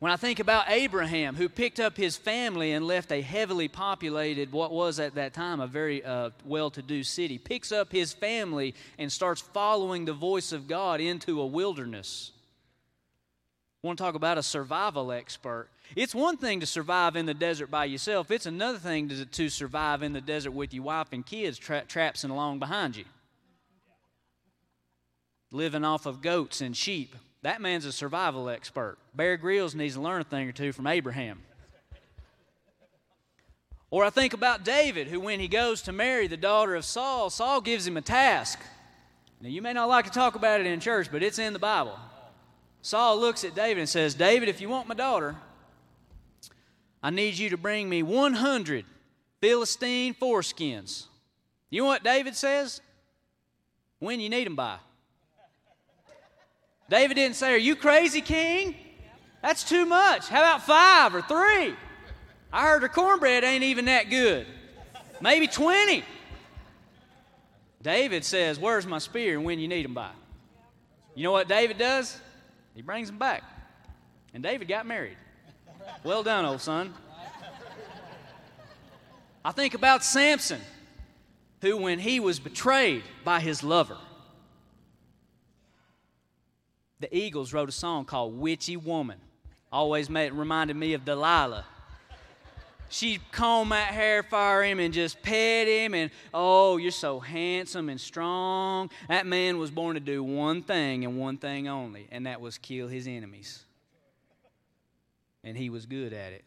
When 0.01 0.11
I 0.11 0.17
think 0.17 0.41
about 0.41 0.69
Abraham, 0.69 1.37
who 1.37 1.49
picked 1.49 1.79
up 1.79 1.97
his 1.97 2.17
family 2.17 2.73
and 2.73 2.87
left 2.87 3.13
a 3.13 3.21
heavily 3.21 3.69
populated, 3.69 4.51
what 4.51 4.73
was 4.73 4.99
at 4.99 5.15
that 5.15 5.35
time 5.35 5.61
a 5.61 5.67
very 5.67 6.03
uh, 6.05 6.31
well 6.45 6.71
to 6.71 6.83
do 6.83 7.05
city, 7.05 7.39
picks 7.39 7.71
up 7.71 7.93
his 7.93 8.13
family 8.13 8.75
and 8.99 9.13
starts 9.13 9.41
following 9.41 10.07
the 10.07 10.13
voice 10.13 10.53
of 10.53 10.67
God 10.67 11.01
into 11.01 11.41
a 11.41 11.47
wilderness 11.47 12.33
want 13.83 13.99
to 13.99 14.05
talk 14.05 14.15
about 14.15 14.39
a 14.39 14.43
survival 14.43 15.11
expert. 15.11 15.69
It's 15.97 16.15
one 16.15 16.37
thing 16.37 16.61
to 16.61 16.67
survive 16.67 17.17
in 17.17 17.27
the 17.27 17.35
desert 17.35 17.71
by 17.71 17.87
yourself, 17.87 18.31
it's 18.31 18.47
another 18.47 18.79
thing 18.79 19.09
to, 19.09 19.25
to 19.25 19.49
survive 19.49 20.03
in 20.03 20.13
the 20.13 20.21
desert 20.21 20.53
with 20.53 20.75
your 20.75 20.85
wife 20.85 21.09
and 21.13 21.25
kids 21.25 21.59
tra- 21.59 21.85
along 22.25 22.59
behind 22.59 22.97
you. 22.97 23.05
Living 25.51 25.85
off 25.85 26.07
of 26.07 26.23
goats 26.23 26.61
and 26.61 26.77
sheep. 26.77 27.17
That 27.43 27.61
man's 27.61 27.87
a 27.87 27.93
survival 27.93 28.49
expert. 28.51 28.99
Bear 29.15 29.37
Grylls 29.37 29.75
needs 29.75 29.95
to 29.95 30.01
learn 30.01 30.21
a 30.21 30.25
thing 30.25 30.49
or 30.49 30.53
two 30.53 30.73
from 30.73 30.87
Abraham. 30.87 31.41
Or 33.91 34.05
I 34.05 34.11
think 34.11 34.35
about 34.35 34.65
David, 34.65 35.09
who, 35.09 35.19
when 35.19 35.41
he 35.41 35.49
goes 35.49 35.83
to 35.83 35.93
marry 35.93 36.29
the 36.29 36.37
daughter 36.37 36.77
of 36.77 36.85
Saul, 36.85 37.29
Saul 37.29 37.61
gives 37.61 37.87
him 37.87 37.97
a 37.97 38.03
task. 38.03 38.61
Now, 39.41 39.49
you 39.49 39.63
may 39.63 39.73
not 39.73 39.89
like 39.89 40.05
to 40.05 40.11
talk 40.11 40.37
about 40.37 40.61
it 40.61 40.67
in 40.67 40.79
church, 40.81 41.09
but 41.11 41.23
it's 41.23 41.39
in 41.39 41.53
the 41.53 41.59
Bible. 41.59 41.99
Saul 42.83 43.19
looks 43.19 43.43
at 43.43 43.55
David 43.55 43.81
and 43.81 43.89
says, 43.89 44.15
David, 44.15 44.49
if 44.49 44.61
you 44.61 44.69
want 44.69 44.87
my 44.87 44.95
daughter, 44.95 45.35
I 47.03 47.11
need 47.11 47.37
you 47.37 47.51
to 47.51 47.57
bring 47.57 47.89
me 47.89 48.03
100 48.03 48.85
Philistine 49.41 50.15
foreskins. 50.15 51.07
You 51.71 51.83
know 51.83 51.89
what 51.89 52.05
David 52.05 52.37
says? 52.37 52.81
When 53.99 54.21
you 54.21 54.29
need 54.29 54.47
them 54.47 54.57
by. 54.57 54.79
David 56.91 57.15
didn't 57.15 57.37
say, 57.37 57.55
Are 57.55 57.57
you 57.57 57.77
crazy, 57.77 58.21
king? 58.21 58.75
That's 59.43 59.63
too 59.65 59.87
much. 59.87 60.29
How 60.29 60.41
about 60.41 60.67
five 60.67 61.15
or 61.15 61.23
three? 61.23 61.75
I 62.53 62.63
heard 62.65 62.83
the 62.83 62.89
cornbread 62.89 63.45
ain't 63.45 63.63
even 63.63 63.85
that 63.85 64.11
good. 64.11 64.47
Maybe 65.21 65.47
20. 65.47 66.03
David 67.81 68.25
says, 68.25 68.59
Where's 68.59 68.87
my 68.87 68.99
spear 68.99 69.37
and 69.37 69.45
when 69.45 69.61
you 69.61 69.69
need 69.69 69.85
them 69.85 69.95
by? 69.95 70.11
You 71.15 71.23
know 71.23 71.33
what 71.33 71.49
David 71.49 71.79
does? 71.79 72.21
He 72.75 72.83
brings 72.83 73.09
them 73.09 73.19
back. 73.19 73.45
And 74.35 74.43
David 74.43 74.67
got 74.67 74.85
married. 74.85 75.17
Well 76.03 76.25
done, 76.25 76.45
old 76.45 76.61
son. 76.61 76.93
I 79.45 79.53
think 79.53 79.75
about 79.75 80.05
Samson, 80.05 80.61
who, 81.63 81.77
when 81.77 82.01
he 82.01 82.19
was 82.21 82.41
betrayed 82.41 83.05
by 83.25 83.41
his 83.41 83.63
lover, 83.63 83.97
the 87.01 87.15
Eagles 87.17 87.53
wrote 87.53 87.69
a 87.69 87.73
song 87.73 88.05
called 88.05 88.39
Witchy 88.39 88.77
Woman. 88.77 89.19
Always 89.73 90.11
made, 90.11 90.33
reminded 90.33 90.77
me 90.77 90.95
of 90.95 91.05
Delilah. 91.05 91.65
She'd 92.91 93.21
comb 93.31 93.69
that 93.69 93.95
hair 93.95 94.25
for 94.25 94.65
him 94.65 94.81
and 94.81 94.93
just 94.93 95.23
pet 95.23 95.69
him, 95.69 95.95
and 95.95 96.11
oh, 96.35 96.77
you're 96.77 96.91
so 96.91 97.21
handsome 97.21 97.89
and 97.89 98.01
strong. 98.01 98.91
That 99.09 99.27
man 99.27 99.59
was 99.59 99.71
born 99.71 99.95
to 99.95 100.01
do 100.01 100.25
one 100.25 100.63
thing 100.63 101.05
and 101.05 101.17
one 101.17 101.39
thing 101.39 101.69
only, 101.69 102.09
and 102.11 102.27
that 102.27 102.41
was 102.41 102.59
kill 102.59 102.89
his 102.89 103.07
enemies. 103.07 103.65
And 105.45 105.57
he 105.57 105.71
was 105.71 105.87
good 105.87 106.13
at 106.13 106.33
it. 106.33 106.45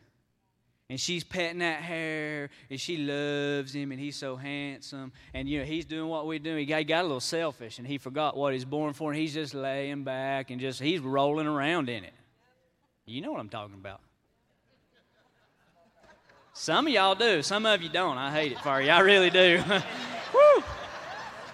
And 0.94 1.00
she's 1.00 1.24
petting 1.24 1.58
that 1.58 1.82
hair 1.82 2.52
and 2.70 2.80
she 2.80 2.98
loves 2.98 3.74
him 3.74 3.92
and 3.92 4.00
he's 4.00 4.16
so 4.16 4.36
handsome 4.36 5.12
and 5.34 5.50
you 5.50 5.58
know 5.58 5.66
he's 5.66 5.86
doing 5.86 6.08
what 6.08 6.28
we 6.28 6.38
do. 6.38 6.56
He 6.56 6.68
got, 6.68 6.78
he 6.78 6.84
got 6.84 7.00
a 7.00 7.08
little 7.08 7.20
selfish 7.20 7.80
and 7.80 7.88
he 7.88 7.98
forgot 7.98 8.38
what 8.38 8.54
he's 8.54 8.64
born 8.64 8.94
for 8.94 9.12
and 9.12 9.20
he's 9.20 9.34
just 9.34 9.56
laying 9.56 10.04
back 10.04 10.52
and 10.52 10.62
just 10.62 10.80
he's 10.80 11.00
rolling 11.00 11.48
around 11.48 11.90
in 11.90 12.04
it. 12.04 12.14
You 13.08 13.22
know 13.22 13.32
what 13.32 13.40
i'm 13.40 13.50
talking 13.50 13.74
about. 13.74 14.02
Some 16.54 16.86
of 16.86 16.94
y'all 16.94 17.16
do. 17.16 17.42
Some 17.42 17.66
of 17.66 17.82
you 17.82 17.90
don't. 17.90 18.20
I 18.20 18.32
hate 18.32 18.52
it 18.52 18.60
for 18.60 18.80
you. 18.80 18.92
I 18.92 19.00
really 19.00 19.32
do! 19.32 19.64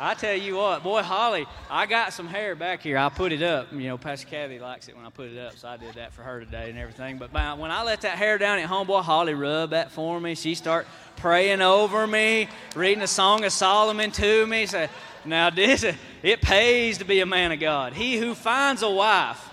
I 0.02 0.14
tell 0.14 0.36
you 0.36 0.56
what, 0.56 0.82
boy, 0.82 1.02
Holly, 1.02 1.46
I 1.70 1.86
got 1.86 2.14
some 2.14 2.26
hair 2.26 2.56
back 2.56 2.82
here. 2.82 2.98
I 2.98 3.10
put 3.10 3.34
it 3.34 3.42
up. 3.42 3.74
You 3.74 3.80
know, 3.80 3.98
Pastor 3.98 4.28
Kathy 4.28 4.58
likes 4.58 4.88
it 4.88 4.96
when 4.96 5.06
I 5.06 5.10
put 5.10 5.30
it 5.30 5.38
up, 5.38 5.58
so 5.58 5.68
I 5.68 5.76
did 5.76 5.96
that 5.96 6.14
for 6.14 6.22
her 6.24 6.40
today 6.40 6.70
and 6.70 6.80
everything. 6.80 7.18
But 7.18 7.34
when 7.34 7.70
I 7.70 7.84
let 7.84 8.00
that 8.02 8.18
hair 8.18 8.38
down 8.38 8.60
at 8.60 8.66
home, 8.66 8.88
boy, 8.88 9.02
Holly 9.02 9.34
rubbed 9.34 9.74
that 9.74 9.92
for 9.92 10.22
me. 10.22 10.36
She 10.36 10.56
start 10.56 10.88
praying 11.18 11.62
over 11.62 12.08
me, 12.08 12.48
reading 12.78 13.00
the 13.02 13.08
Song 13.08 13.44
of 13.44 13.52
Solomon 13.52 14.12
to 14.12 14.48
me. 14.48 14.68
Say, 14.68 14.88
now 15.26 15.50
this 15.50 15.84
it 16.24 16.42
pays 16.42 17.00
to 17.00 17.04
be 17.04 17.20
a 17.20 17.26
man 17.26 17.52
of 17.52 17.60
God. 17.60 17.92
He 17.92 18.18
who 18.18 18.36
finds 18.36 18.82
a 18.84 18.90
wife 18.90 19.50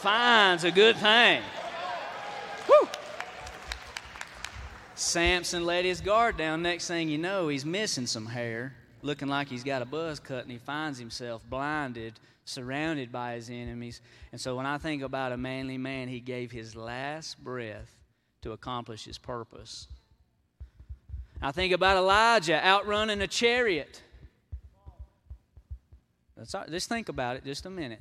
finds 0.00 0.64
a 0.64 0.72
good 0.72 0.96
thing. 0.96 1.42
Woo! 2.68 2.88
Samson 4.96 5.64
let 5.64 5.84
his 5.84 6.00
guard 6.00 6.36
down. 6.36 6.62
Next 6.62 6.88
thing 6.88 7.08
you 7.08 7.18
know, 7.18 7.46
he's 7.46 7.64
missing 7.64 8.06
some 8.06 8.26
hair 8.26 8.74
looking 9.02 9.28
like 9.28 9.48
he's 9.48 9.64
got 9.64 9.82
a 9.82 9.84
buzz 9.84 10.20
cut 10.20 10.42
and 10.42 10.50
he 10.50 10.58
finds 10.58 10.98
himself 10.98 11.42
blinded, 11.48 12.14
surrounded 12.44 13.12
by 13.12 13.34
his 13.34 13.50
enemies. 13.50 14.00
And 14.32 14.40
so 14.40 14.56
when 14.56 14.66
I 14.66 14.78
think 14.78 15.02
about 15.02 15.32
a 15.32 15.36
manly 15.36 15.78
man, 15.78 16.08
he 16.08 16.20
gave 16.20 16.50
his 16.50 16.74
last 16.74 17.42
breath 17.42 17.90
to 18.42 18.52
accomplish 18.52 19.04
his 19.04 19.18
purpose. 19.18 19.88
I 21.42 21.52
think 21.52 21.72
about 21.72 21.96
Elijah 21.96 22.64
outrunning 22.64 23.20
a 23.20 23.26
chariot. 23.26 24.02
Just 26.70 26.88
think 26.88 27.08
about 27.08 27.36
it 27.36 27.44
just 27.44 27.66
a 27.66 27.70
minute. 27.70 28.00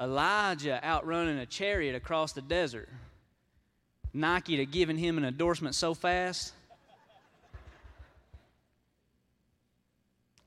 Elijah 0.00 0.80
outrunning 0.84 1.38
a 1.38 1.46
chariot 1.46 1.94
across 1.94 2.32
the 2.32 2.42
desert. 2.42 2.88
Nike 4.14 4.56
to 4.56 4.66
giving 4.66 4.96
him 4.96 5.18
an 5.18 5.24
endorsement 5.24 5.74
so 5.74 5.92
fast 5.94 6.52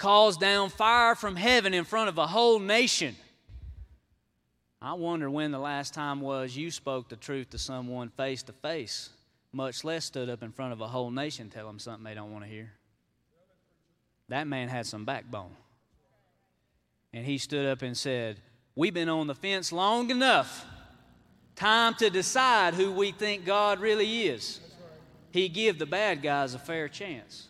calls 0.02 0.36
down 0.36 0.68
fire 0.70 1.14
from 1.14 1.36
heaven 1.36 1.76
in 1.76 1.84
front 1.84 2.10
of 2.10 2.18
a 2.18 2.26
whole 2.26 2.58
nation. 2.58 3.16
I 4.82 4.94
wonder 4.94 5.30
when 5.30 5.52
the 5.52 5.60
last 5.60 5.94
time 5.94 6.22
was 6.22 6.58
you 6.58 6.72
spoke 6.72 7.08
the 7.08 7.16
truth 7.16 7.52
to 7.52 7.60
someone 7.60 8.10
face 8.10 8.42
to 8.44 8.52
face, 8.52 9.12
much 9.54 9.84
less 9.84 10.06
stood 10.06 10.28
up 10.28 10.42
in 10.42 10.52
front 10.52 10.74
of 10.74 10.82
a 10.82 10.88
whole 10.88 11.12
nation 11.12 11.52
tell 11.52 11.68
them 11.68 11.78
something 11.78 12.04
they 12.04 12.16
don't 12.16 12.32
want 12.32 12.44
to 12.44 12.50
hear. 12.50 12.72
That 14.30 14.48
man 14.48 14.70
had 14.70 14.88
some 14.88 15.06
backbone. 15.06 15.56
And 17.14 17.24
he 17.24 17.38
stood 17.38 17.68
up 17.68 17.84
and 17.84 17.96
said, 17.96 18.40
We've 18.74 18.94
been 18.94 19.10
on 19.10 19.28
the 19.28 19.36
fence 19.36 19.72
long 19.72 20.10
enough. 20.10 20.66
Time 21.56 21.94
to 21.96 22.10
decide 22.10 22.74
who 22.74 22.92
we 22.92 23.12
think 23.12 23.46
God 23.46 23.80
really 23.80 24.24
is. 24.24 24.62
He 25.30 25.48
give 25.48 25.78
the 25.78 25.86
bad 25.86 26.24
guys 26.24 26.56
a 26.56 26.60
fair 26.60 26.88
chance. 26.88 27.50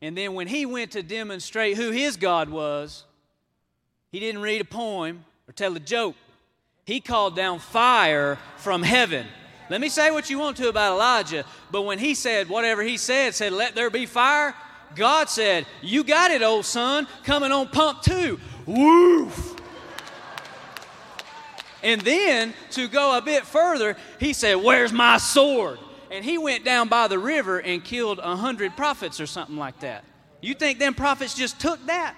And 0.00 0.16
then 0.16 0.34
when 0.34 0.46
he 0.46 0.64
went 0.64 0.92
to 0.92 1.02
demonstrate 1.02 1.76
who 1.76 1.90
his 1.90 2.16
God 2.16 2.48
was, 2.48 3.04
he 4.10 4.20
didn't 4.20 4.42
read 4.42 4.60
a 4.60 4.64
poem 4.64 5.24
or 5.48 5.52
tell 5.52 5.74
a 5.76 5.80
joke. 5.80 6.14
He 6.84 7.00
called 7.00 7.36
down 7.36 7.58
fire 7.58 8.38
from 8.56 8.82
heaven. 8.82 9.26
Let 9.68 9.80
me 9.80 9.88
say 9.88 10.10
what 10.10 10.30
you 10.30 10.38
want 10.38 10.56
to 10.58 10.68
about 10.68 10.94
Elijah, 10.94 11.44
but 11.70 11.82
when 11.82 11.98
he 11.98 12.14
said 12.14 12.48
whatever 12.48 12.82
he 12.82 12.96
said, 12.96 13.34
said, 13.34 13.52
Let 13.52 13.74
there 13.74 13.90
be 13.90 14.06
fire, 14.06 14.54
God 14.94 15.28
said, 15.28 15.66
You 15.82 16.04
got 16.04 16.30
it, 16.30 16.42
old 16.42 16.64
son, 16.64 17.06
coming 17.24 17.52
on 17.52 17.68
pump 17.68 18.00
two. 18.00 18.40
Woof. 18.64 19.56
And 21.82 22.00
then 22.00 22.54
to 22.70 22.88
go 22.88 23.16
a 23.16 23.22
bit 23.22 23.44
further, 23.44 23.96
he 24.18 24.32
said, 24.32 24.54
Where's 24.54 24.92
my 24.92 25.18
sword? 25.18 25.78
And 26.10 26.24
he 26.24 26.38
went 26.38 26.64
down 26.64 26.88
by 26.88 27.08
the 27.08 27.18
river 27.18 27.58
and 27.58 27.84
killed 27.84 28.18
a 28.18 28.36
hundred 28.36 28.76
prophets 28.76 29.20
or 29.20 29.26
something 29.26 29.56
like 29.56 29.80
that. 29.80 30.04
You 30.40 30.54
think 30.54 30.78
them 30.78 30.94
prophets 30.94 31.34
just 31.34 31.60
took 31.60 31.84
that? 31.86 32.14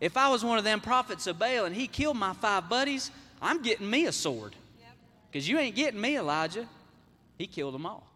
If 0.00 0.16
I 0.16 0.28
was 0.28 0.44
one 0.44 0.58
of 0.58 0.64
them 0.64 0.80
prophets 0.80 1.26
of 1.26 1.38
Baal 1.38 1.64
and 1.64 1.74
he 1.74 1.86
killed 1.88 2.16
my 2.16 2.32
five 2.34 2.68
buddies, 2.68 3.10
I'm 3.42 3.62
getting 3.62 3.88
me 3.88 4.06
a 4.06 4.12
sword. 4.12 4.54
Because 5.30 5.48
you 5.48 5.58
ain't 5.58 5.74
getting 5.74 6.00
me, 6.00 6.16
Elijah. 6.16 6.66
He 7.36 7.46
killed 7.46 7.74
them 7.74 7.86
all. 7.86 8.06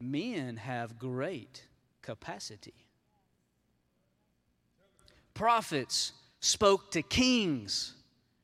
Men 0.00 0.56
have 0.56 0.98
great 0.98 1.64
capacity. 2.00 2.74
Prophets 5.34 6.12
spoke 6.40 6.90
to 6.92 7.02
kings 7.02 7.94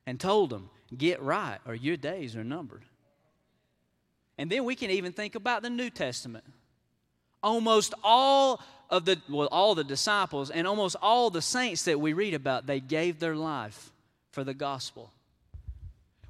and 0.06 0.20
told 0.20 0.50
them, 0.50 0.70
Get 0.96 1.20
right, 1.20 1.58
or 1.66 1.74
your 1.74 1.96
days 1.96 2.36
are 2.36 2.44
numbered. 2.44 2.84
And 4.38 4.50
then 4.50 4.64
we 4.64 4.74
can 4.74 4.90
even 4.90 5.12
think 5.12 5.34
about 5.34 5.62
the 5.62 5.70
New 5.70 5.90
Testament. 5.90 6.44
Almost 7.42 7.94
all 8.02 8.60
of 8.90 9.04
the, 9.04 9.20
well, 9.28 9.48
all 9.50 9.74
the 9.74 9.84
disciples 9.84 10.50
and 10.50 10.66
almost 10.66 10.96
all 11.00 11.30
the 11.30 11.42
saints 11.42 11.84
that 11.84 12.00
we 12.00 12.12
read 12.12 12.34
about, 12.34 12.66
they 12.66 12.80
gave 12.80 13.18
their 13.18 13.36
life 13.36 13.92
for 14.32 14.44
the 14.44 14.54
gospel. 14.54 15.10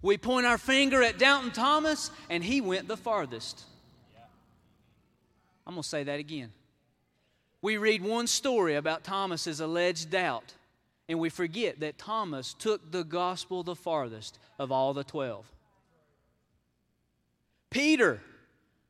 We 0.02 0.18
point 0.18 0.46
our 0.46 0.58
finger 0.58 1.02
at 1.02 1.18
Doubting 1.18 1.50
Thomas, 1.50 2.10
and 2.30 2.44
he 2.44 2.60
went 2.60 2.86
the 2.86 2.96
farthest. 2.96 3.64
I'm 5.66 5.74
going 5.74 5.82
to 5.82 5.88
say 5.88 6.04
that 6.04 6.20
again. 6.20 6.52
We 7.60 7.76
read 7.78 8.04
one 8.04 8.28
story 8.28 8.76
about 8.76 9.02
Thomas's 9.02 9.58
alleged 9.58 10.10
doubt, 10.10 10.54
and 11.08 11.18
we 11.18 11.28
forget 11.28 11.80
that 11.80 11.98
Thomas 11.98 12.54
took 12.54 12.92
the 12.92 13.02
gospel 13.02 13.64
the 13.64 13.74
farthest 13.74 14.38
of 14.58 14.70
all 14.70 14.94
the 14.94 15.02
12. 15.02 15.44
Peter, 17.76 18.22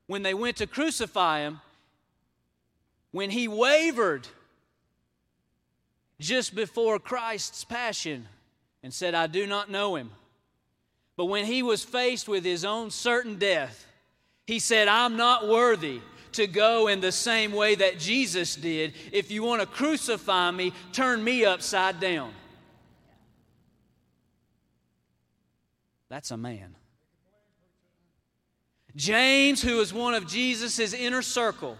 when 0.06 0.22
they 0.22 0.32
went 0.32 0.58
to 0.58 0.66
crucify 0.68 1.40
him, 1.40 1.60
when 3.10 3.30
he 3.30 3.48
wavered 3.48 4.28
just 6.20 6.54
before 6.54 7.00
Christ's 7.00 7.64
passion 7.64 8.28
and 8.84 8.94
said, 8.94 9.12
I 9.12 9.26
do 9.26 9.44
not 9.44 9.68
know 9.68 9.96
him. 9.96 10.12
But 11.16 11.24
when 11.24 11.46
he 11.46 11.64
was 11.64 11.82
faced 11.82 12.28
with 12.28 12.44
his 12.44 12.64
own 12.64 12.92
certain 12.92 13.38
death, 13.38 13.84
he 14.46 14.60
said, 14.60 14.86
I'm 14.86 15.16
not 15.16 15.48
worthy 15.48 16.00
to 16.32 16.46
go 16.46 16.86
in 16.86 17.00
the 17.00 17.10
same 17.10 17.50
way 17.50 17.74
that 17.74 17.98
Jesus 17.98 18.54
did. 18.54 18.92
If 19.10 19.32
you 19.32 19.42
want 19.42 19.62
to 19.62 19.66
crucify 19.66 20.52
me, 20.52 20.72
turn 20.92 21.24
me 21.24 21.44
upside 21.44 21.98
down. 21.98 22.32
That's 26.08 26.30
a 26.30 26.36
man. 26.36 26.76
James, 28.96 29.60
who 29.60 29.76
was 29.76 29.92
one 29.92 30.14
of 30.14 30.26
Jesus' 30.26 30.94
inner 30.94 31.20
circle, 31.20 31.76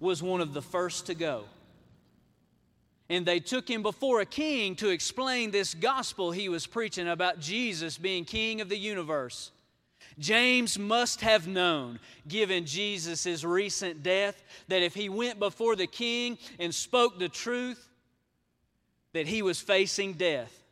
was 0.00 0.22
one 0.22 0.40
of 0.40 0.54
the 0.54 0.62
first 0.62 1.06
to 1.06 1.14
go. 1.14 1.44
And 3.08 3.24
they 3.24 3.38
took 3.38 3.68
him 3.68 3.82
before 3.82 4.20
a 4.20 4.26
king 4.26 4.74
to 4.76 4.88
explain 4.88 5.50
this 5.50 5.74
gospel 5.74 6.32
he 6.32 6.48
was 6.48 6.66
preaching 6.66 7.06
about 7.06 7.38
Jesus 7.38 7.98
being 7.98 8.24
king 8.24 8.60
of 8.60 8.68
the 8.68 8.78
universe. 8.78 9.52
James 10.18 10.78
must 10.78 11.20
have 11.20 11.46
known, 11.46 12.00
given 12.26 12.64
Jesus' 12.64 13.44
recent 13.44 14.02
death, 14.02 14.42
that 14.68 14.82
if 14.82 14.94
he 14.94 15.10
went 15.10 15.38
before 15.38 15.76
the 15.76 15.86
king 15.86 16.38
and 16.58 16.74
spoke 16.74 17.18
the 17.18 17.28
truth, 17.28 17.86
that 19.12 19.26
he 19.26 19.42
was 19.42 19.60
facing 19.60 20.14
death. 20.14 20.65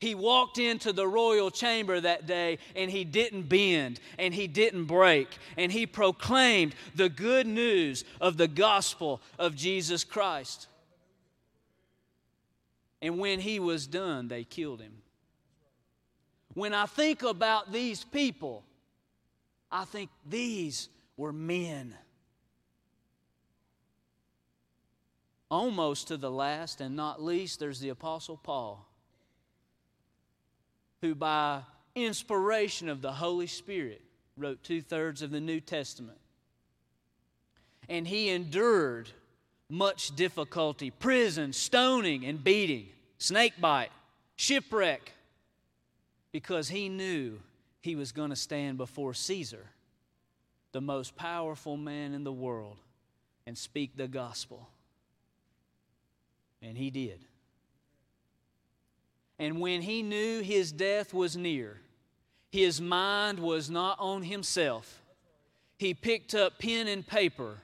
He 0.00 0.14
walked 0.14 0.58
into 0.58 0.92
the 0.92 1.08
royal 1.08 1.50
chamber 1.50 2.00
that 2.00 2.26
day 2.26 2.58
and 2.76 2.88
he 2.88 3.04
didn't 3.04 3.48
bend 3.48 3.98
and 4.16 4.32
he 4.32 4.46
didn't 4.46 4.84
break 4.84 5.28
and 5.56 5.72
he 5.72 5.86
proclaimed 5.86 6.76
the 6.94 7.08
good 7.08 7.48
news 7.48 8.04
of 8.20 8.36
the 8.36 8.46
gospel 8.46 9.20
of 9.40 9.56
Jesus 9.56 10.04
Christ. 10.04 10.68
And 13.02 13.18
when 13.18 13.40
he 13.40 13.58
was 13.58 13.88
done, 13.88 14.28
they 14.28 14.44
killed 14.44 14.80
him. 14.80 15.02
When 16.54 16.74
I 16.74 16.86
think 16.86 17.24
about 17.24 17.72
these 17.72 18.04
people, 18.04 18.64
I 19.70 19.84
think 19.84 20.10
these 20.28 20.88
were 21.16 21.32
men. 21.32 21.94
Almost 25.50 26.08
to 26.08 26.16
the 26.16 26.30
last 26.30 26.80
and 26.80 26.94
not 26.94 27.22
least, 27.22 27.58
there's 27.58 27.80
the 27.80 27.88
Apostle 27.88 28.36
Paul 28.36 28.87
who, 31.02 31.14
by 31.14 31.62
inspiration 31.94 32.88
of 32.88 33.02
the 33.02 33.12
Holy 33.12 33.46
Spirit, 33.46 34.02
wrote 34.36 34.62
two 34.62 34.80
thirds 34.80 35.22
of 35.22 35.30
the 35.30 35.40
New 35.40 35.60
Testament. 35.60 36.18
And 37.88 38.06
he 38.06 38.28
endured 38.28 39.08
much 39.70 40.14
difficulty 40.16 40.90
prison, 40.90 41.52
stoning, 41.52 42.24
and 42.24 42.42
beating, 42.42 42.88
snake 43.18 43.54
bite, 43.60 43.90
shipwreck, 44.36 45.12
because 46.32 46.68
he 46.68 46.88
knew 46.88 47.38
he 47.80 47.96
was 47.96 48.12
going 48.12 48.30
to 48.30 48.36
stand 48.36 48.78
before 48.78 49.14
Caesar 49.14 49.66
the 50.72 50.80
most 50.80 51.16
powerful 51.16 51.76
man 51.76 52.12
in 52.12 52.24
the 52.24 52.32
world 52.32 52.76
and 53.46 53.56
speak 53.56 53.96
the 53.96 54.08
gospel. 54.08 54.68
And 56.60 56.76
he 56.76 56.90
did. 56.90 57.24
And 59.38 59.60
when 59.60 59.82
he 59.82 60.02
knew 60.02 60.42
his 60.42 60.72
death 60.72 61.14
was 61.14 61.36
near, 61.36 61.78
his 62.50 62.80
mind 62.80 63.38
was 63.38 63.70
not 63.70 63.98
on 64.00 64.22
himself. 64.22 65.00
He 65.78 65.94
picked 65.94 66.34
up 66.34 66.58
pen 66.58 66.88
and 66.88 67.06
paper 67.06 67.58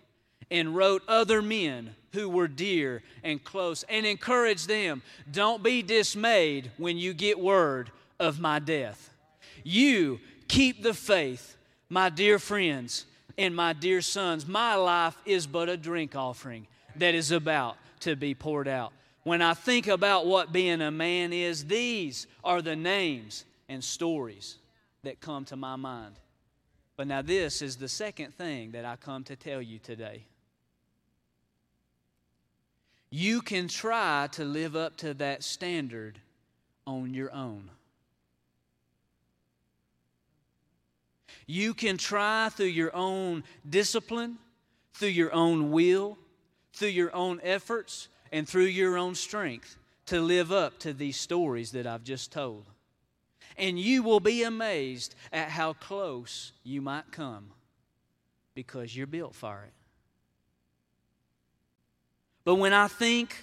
and 0.51 0.77
wrote 0.77 1.03
other 1.09 1.43
men 1.43 1.97
who 2.13 2.29
were 2.29 2.47
dear 2.47 3.03
and 3.25 3.43
close 3.43 3.83
and 3.89 4.07
encouraged 4.07 4.69
them 4.69 5.03
don't 5.31 5.63
be 5.63 5.83
dismayed 5.83 6.71
when 6.77 6.97
you 6.97 7.13
get 7.13 7.41
word 7.41 7.91
of 8.21 8.39
my 8.39 8.59
death. 8.61 9.11
You 9.65 10.21
keep 10.47 10.83
the 10.83 10.95
faith, 10.95 11.57
my 11.89 12.09
dear 12.09 12.39
friends 12.39 13.07
and 13.37 13.57
my 13.57 13.73
dear 13.73 14.01
sons. 14.01 14.47
My 14.47 14.77
life 14.77 15.17
is 15.25 15.47
but 15.47 15.69
a 15.69 15.77
drink 15.77 16.15
offering 16.15 16.67
that 16.97 17.15
is 17.15 17.33
about 17.33 17.77
to 18.01 18.15
be 18.15 18.35
poured 18.35 18.69
out. 18.69 18.93
When 19.25 19.41
I 19.41 19.55
think 19.55 19.87
about 19.87 20.27
what 20.27 20.53
being 20.53 20.83
a 20.83 20.91
man 20.91 21.33
is, 21.33 21.65
these 21.65 22.27
are 22.45 22.61
the 22.61 22.77
names 22.77 23.45
and 23.69 23.83
stories 23.83 24.59
that 25.03 25.21
come 25.21 25.47
to 25.47 25.57
my 25.57 25.77
mind. 25.77 26.15
But 26.97 27.09
now, 27.09 27.23
this 27.23 27.61
is 27.61 27.77
the 27.77 27.89
second 27.89 28.35
thing 28.35 28.73
that 28.73 28.85
I 28.85 28.97
come 28.97 29.25
to 29.25 29.35
tell 29.35 29.61
you 29.61 29.79
today. 29.79 30.25
You 33.11 33.41
can 33.41 33.67
try 33.67 34.29
to 34.33 34.45
live 34.45 34.77
up 34.77 34.97
to 34.99 35.15
that 35.15 35.43
standard 35.43 36.19
on 36.87 37.15
your 37.15 37.33
own. 37.33 37.71
You 41.47 41.75
can 41.75 41.97
try 41.97 42.49
through 42.51 42.67
your 42.67 42.95
own 42.95 43.45
discipline, 43.69 44.39
through 44.95 45.09
your 45.09 45.33
own 45.33 45.71
will, 45.71 46.19
through 46.73 46.89
your 46.89 47.15
own 47.15 47.41
efforts, 47.43 48.09
and 48.35 48.49
through 48.49 48.65
your 48.65 48.99
own 48.99 49.15
strength 49.15 49.77
to 50.07 50.21
live 50.21 50.51
up 50.51 50.77
to 50.81 50.93
these 50.93 51.17
stories 51.17 51.71
that 51.71 51.87
I've 51.87 52.03
just 52.03 52.33
told. 52.33 52.65
And 53.57 53.79
you 53.79 54.03
will 54.03 54.19
be 54.19 54.43
amazed 54.43 55.15
at 55.33 55.51
how 55.51 55.75
close 55.75 56.51
you 56.65 56.83
might 56.83 57.13
come 57.13 57.53
because 58.57 58.95
you're 58.95 59.07
built 59.07 59.37
for 59.37 59.63
it. 59.65 59.73
But 62.45 62.57
when 62.57 62.73
I 62.73 62.89
think 62.89 63.37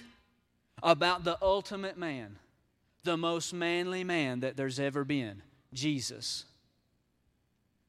about 0.82 1.24
the 1.24 1.38
ultimate 1.40 1.96
man, 1.96 2.36
the 3.02 3.16
most 3.16 3.54
manly 3.54 4.04
man 4.04 4.40
that 4.40 4.58
there's 4.58 4.78
ever 4.78 5.04
been, 5.06 5.40
Jesus, 5.72 6.44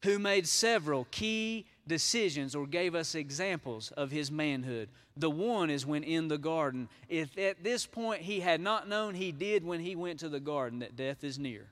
who 0.05 0.19
made 0.19 0.47
several 0.47 1.05
key 1.11 1.65
decisions 1.87 2.55
or 2.55 2.65
gave 2.65 2.95
us 2.95 3.15
examples 3.15 3.91
of 3.91 4.11
his 4.11 4.31
manhood. 4.31 4.89
The 5.17 5.29
one 5.29 5.69
is 5.69 5.85
when 5.85 6.03
in 6.03 6.27
the 6.27 6.37
garden. 6.37 6.89
If 7.09 7.37
at 7.37 7.63
this 7.63 7.85
point 7.85 8.21
he 8.21 8.39
had 8.39 8.61
not 8.61 8.87
known, 8.87 9.15
he 9.15 9.31
did 9.31 9.63
when 9.63 9.79
he 9.79 9.95
went 9.95 10.19
to 10.21 10.29
the 10.29 10.39
garden 10.39 10.79
that 10.79 10.95
death 10.95 11.23
is 11.23 11.37
near. 11.37 11.67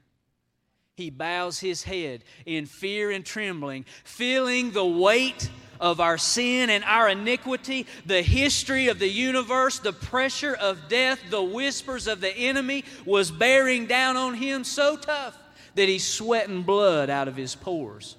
He 0.95 1.09
bows 1.09 1.59
his 1.59 1.83
head 1.83 2.23
in 2.45 2.65
fear 2.65 3.09
and 3.11 3.25
trembling, 3.25 3.85
feeling 4.03 4.71
the 4.71 4.85
weight 4.85 5.49
of 5.79 5.99
our 5.99 6.17
sin 6.17 6.69
and 6.69 6.83
our 6.83 7.09
iniquity, 7.09 7.87
the 8.05 8.21
history 8.21 8.87
of 8.87 8.99
the 8.99 9.09
universe, 9.09 9.79
the 9.79 9.93
pressure 9.93 10.53
of 10.53 10.89
death, 10.89 11.19
the 11.31 11.41
whispers 11.41 12.07
of 12.07 12.21
the 12.21 12.31
enemy 12.31 12.83
was 13.05 13.31
bearing 13.31 13.87
down 13.87 14.15
on 14.15 14.35
him 14.35 14.63
so 14.63 14.95
tough 14.95 15.35
that 15.73 15.89
he's 15.89 16.07
sweating 16.07 16.61
blood 16.61 17.09
out 17.09 17.27
of 17.27 17.35
his 17.35 17.55
pores. 17.55 18.15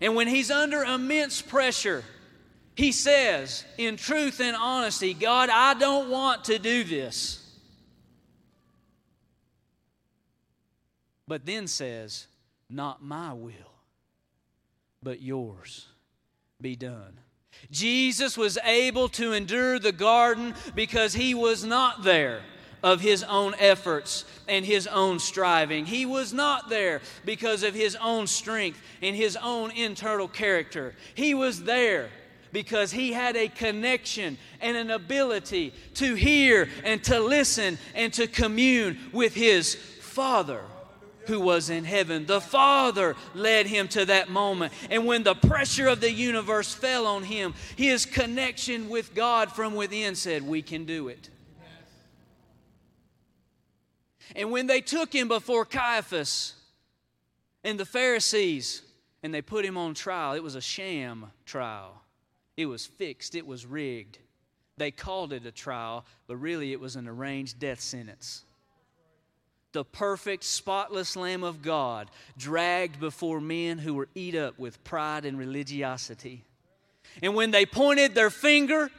And 0.00 0.14
when 0.14 0.28
he's 0.28 0.50
under 0.50 0.82
immense 0.82 1.42
pressure, 1.42 2.04
he 2.74 2.92
says, 2.92 3.64
in 3.76 3.96
truth 3.96 4.40
and 4.40 4.56
honesty, 4.56 5.14
God, 5.14 5.50
I 5.50 5.74
don't 5.74 6.10
want 6.10 6.44
to 6.44 6.58
do 6.58 6.84
this. 6.84 7.44
But 11.26 11.44
then 11.44 11.66
says, 11.66 12.26
Not 12.70 13.02
my 13.02 13.32
will, 13.34 13.52
but 15.02 15.20
yours 15.20 15.86
be 16.60 16.74
done. 16.76 17.18
Jesus 17.70 18.38
was 18.38 18.56
able 18.64 19.08
to 19.10 19.32
endure 19.32 19.78
the 19.78 19.92
garden 19.92 20.54
because 20.74 21.14
he 21.14 21.34
was 21.34 21.64
not 21.64 22.02
there 22.02 22.42
of 22.82 23.00
his 23.00 23.22
own 23.24 23.54
efforts 23.58 24.24
and 24.46 24.64
his 24.64 24.86
own 24.86 25.18
striving. 25.18 25.86
He 25.86 26.06
was 26.06 26.32
not 26.32 26.68
there 26.68 27.00
because 27.24 27.62
of 27.62 27.74
his 27.74 27.96
own 27.96 28.26
strength 28.26 28.80
and 29.02 29.14
his 29.14 29.36
own 29.36 29.70
internal 29.72 30.28
character. 30.28 30.94
He 31.14 31.34
was 31.34 31.64
there 31.64 32.10
because 32.52 32.92
he 32.92 33.12
had 33.12 33.36
a 33.36 33.48
connection 33.48 34.38
and 34.60 34.76
an 34.76 34.90
ability 34.90 35.74
to 35.94 36.14
hear 36.14 36.68
and 36.84 37.02
to 37.04 37.20
listen 37.20 37.78
and 37.94 38.12
to 38.14 38.26
commune 38.26 38.98
with 39.12 39.34
his 39.34 39.74
Father 39.74 40.62
who 41.26 41.38
was 41.38 41.68
in 41.68 41.84
heaven. 41.84 42.24
The 42.24 42.40
Father 42.40 43.14
led 43.34 43.66
him 43.66 43.86
to 43.88 44.06
that 44.06 44.30
moment. 44.30 44.72
And 44.90 45.04
when 45.04 45.22
the 45.22 45.34
pressure 45.34 45.86
of 45.86 46.00
the 46.00 46.10
universe 46.10 46.74
fell 46.74 47.06
on 47.06 47.22
him, 47.22 47.54
his 47.76 48.06
connection 48.06 48.88
with 48.88 49.14
God 49.14 49.52
from 49.52 49.74
within 49.74 50.14
said, 50.14 50.42
We 50.42 50.62
can 50.62 50.86
do 50.86 51.08
it. 51.08 51.28
And 54.36 54.50
when 54.50 54.66
they 54.66 54.80
took 54.80 55.12
him 55.12 55.28
before 55.28 55.64
Caiaphas 55.64 56.54
and 57.64 57.78
the 57.78 57.86
Pharisees 57.86 58.82
and 59.22 59.32
they 59.32 59.42
put 59.42 59.64
him 59.64 59.76
on 59.76 59.94
trial, 59.94 60.34
it 60.34 60.42
was 60.42 60.54
a 60.54 60.60
sham 60.60 61.30
trial. 61.44 62.02
It 62.56 62.66
was 62.66 62.86
fixed, 62.86 63.34
it 63.34 63.46
was 63.46 63.66
rigged. 63.66 64.18
They 64.76 64.90
called 64.90 65.32
it 65.32 65.46
a 65.46 65.50
trial, 65.50 66.04
but 66.26 66.36
really 66.36 66.72
it 66.72 66.80
was 66.80 66.96
an 66.96 67.08
arranged 67.08 67.58
death 67.58 67.80
sentence. 67.80 68.44
The 69.72 69.84
perfect, 69.84 70.44
spotless 70.44 71.14
Lamb 71.14 71.42
of 71.42 71.62
God 71.62 72.10
dragged 72.36 72.98
before 72.98 73.40
men 73.40 73.78
who 73.78 73.94
were 73.94 74.08
eat 74.14 74.34
up 74.34 74.58
with 74.58 74.82
pride 74.82 75.24
and 75.24 75.38
religiosity. 75.38 76.42
And 77.22 77.34
when 77.34 77.50
they 77.50 77.66
pointed 77.66 78.14
their 78.14 78.30
finger 78.30 78.90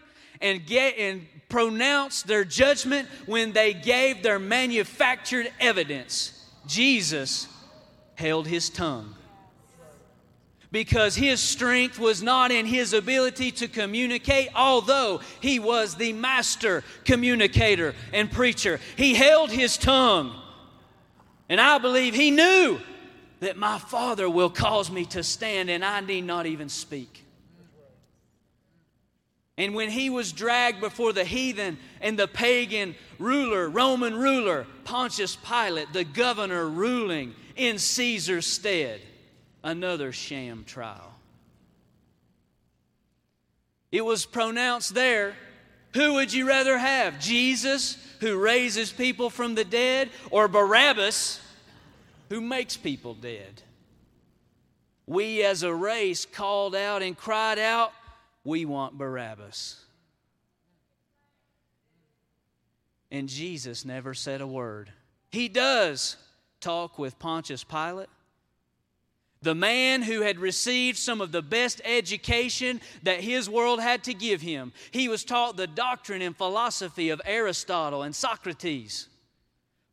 and, 0.42 0.66
get, 0.66 0.98
and 0.98 1.26
pronounced 1.50 2.28
their 2.28 2.44
judgment 2.44 3.08
when 3.26 3.52
they 3.52 3.74
gave 3.74 4.24
their 4.24 4.40
manufactured 4.40 5.52
evidence. 5.60 6.46
Jesus 6.68 7.48
held 8.16 8.48
his 8.48 8.70
tongue. 8.70 9.16
Because 10.72 11.16
his 11.16 11.40
strength 11.40 11.98
was 11.98 12.22
not 12.22 12.52
in 12.52 12.68
his 12.68 12.94
ability 12.94 13.52
to 13.54 13.68
communicate, 13.68 14.50
although 14.54 15.20
he 15.42 15.58
was 15.58 15.96
the 15.96 16.14
master 16.14 16.84
communicator 17.06 17.96
and 18.14 18.32
preacher. 18.32 18.80
He 18.96 19.16
held 19.16 19.50
his 19.50 19.78
tongue. 19.78 20.40
And 21.50 21.60
I 21.60 21.80
believe 21.80 22.14
he 22.14 22.30
knew 22.30 22.80
that 23.40 23.58
my 23.58 23.80
Father 23.80 24.30
will 24.30 24.52
cause 24.52 24.92
me 24.92 25.06
to 25.06 25.24
stand 25.24 25.72
and 25.72 25.84
I 25.84 26.02
need 26.02 26.26
not 26.26 26.46
even 26.46 26.70
speak. 26.70 27.26
And 29.60 29.76
when 29.76 29.90
he 29.90 30.10
was 30.10 30.32
dragged 30.32 30.80
before 30.80 31.12
the 31.12 31.26
heathen 31.26 31.78
and 32.00 32.18
the 32.18 32.30
pagan 32.30 32.96
ruler, 33.20 33.68
Roman 33.68 34.16
ruler, 34.16 34.66
Pontius 34.86 35.36
Pilate, 35.36 35.92
the 35.92 36.06
governor 36.06 36.66
ruling 36.66 37.36
in 37.58 37.78
Caesar's 37.78 38.48
stead, 38.48 39.02
another 39.62 40.14
sham 40.14 40.64
trial. 40.64 41.14
It 43.92 44.06
was 44.06 44.26
pronounced 44.26 44.96
there 44.96 45.36
who 45.94 46.14
would 46.14 46.32
you 46.32 46.48
rather 46.48 46.78
have? 46.78 47.20
Jesus, 47.20 47.98
who 48.22 48.40
raises 48.40 48.94
people 48.94 49.30
from 49.30 49.56
the 49.56 49.66
dead, 49.66 50.10
or 50.30 50.48
Barabbas, 50.48 51.42
who 52.30 52.40
makes 52.40 52.78
people 52.78 53.16
dead? 53.16 53.64
We 55.08 55.44
as 55.44 55.64
a 55.64 55.74
race 55.74 56.26
called 56.26 56.76
out 56.76 57.02
and 57.02 57.18
cried 57.18 57.58
out, 57.58 57.92
we 58.44 58.66
want 58.66 58.98
Barabbas. 58.98 59.84
And 63.12 63.28
Jesus 63.28 63.86
never 63.86 64.14
said 64.14 64.42
a 64.42 64.48
word. 64.48 64.92
He 65.32 65.50
does 65.50 66.18
talk 66.60 67.00
with 67.00 67.20
Pontius 67.20 67.64
Pilate, 67.64 68.10
the 69.42 69.56
man 69.56 70.02
who 70.02 70.22
had 70.22 70.38
received 70.38 70.98
some 70.98 71.22
of 71.22 71.32
the 71.32 71.42
best 71.42 71.82
education 71.86 72.82
that 73.04 73.22
his 73.22 73.50
world 73.50 73.80
had 73.80 74.04
to 74.04 74.14
give 74.14 74.42
him. 74.42 74.74
He 74.92 75.08
was 75.08 75.24
taught 75.24 75.56
the 75.56 75.68
doctrine 75.68 76.22
and 76.22 76.36
philosophy 76.36 77.10
of 77.10 77.22
Aristotle 77.26 78.04
and 78.04 78.14
Socrates. 78.14 79.08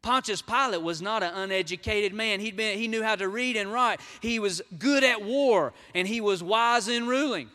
Pontius 0.03 0.43
Pilate 0.43 0.83
was 0.83 1.03
not 1.03 1.23
an 1.23 1.33
uneducated 1.35 2.13
man. 2.13 2.41
He'd 2.41 2.57
been, 2.57 2.79
he 2.79 2.87
knew 2.87 3.03
how 3.03 3.17
to 3.17 3.29
read 3.29 3.57
and 3.57 3.73
write. 3.73 4.01
He 4.21 4.39
was 4.39 4.63
good 4.79 5.03
at 5.03 5.23
war 5.23 5.73
and 5.95 6.07
he 6.07 6.21
was 6.21 6.43
wise 6.43 6.89
in 6.89 7.07
ruling. 7.07 7.49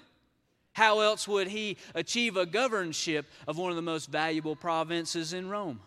How 0.74 1.02
else 1.02 1.28
would 1.28 1.48
he 1.48 1.78
achieve 1.94 2.38
a 2.38 2.46
governorship 2.46 3.26
of 3.48 3.58
one 3.58 3.72
of 3.72 3.76
the 3.76 3.82
most 3.82 4.10
valuable 4.10 4.56
provinces 4.56 5.34
in 5.34 5.50
Rome? 5.50 5.82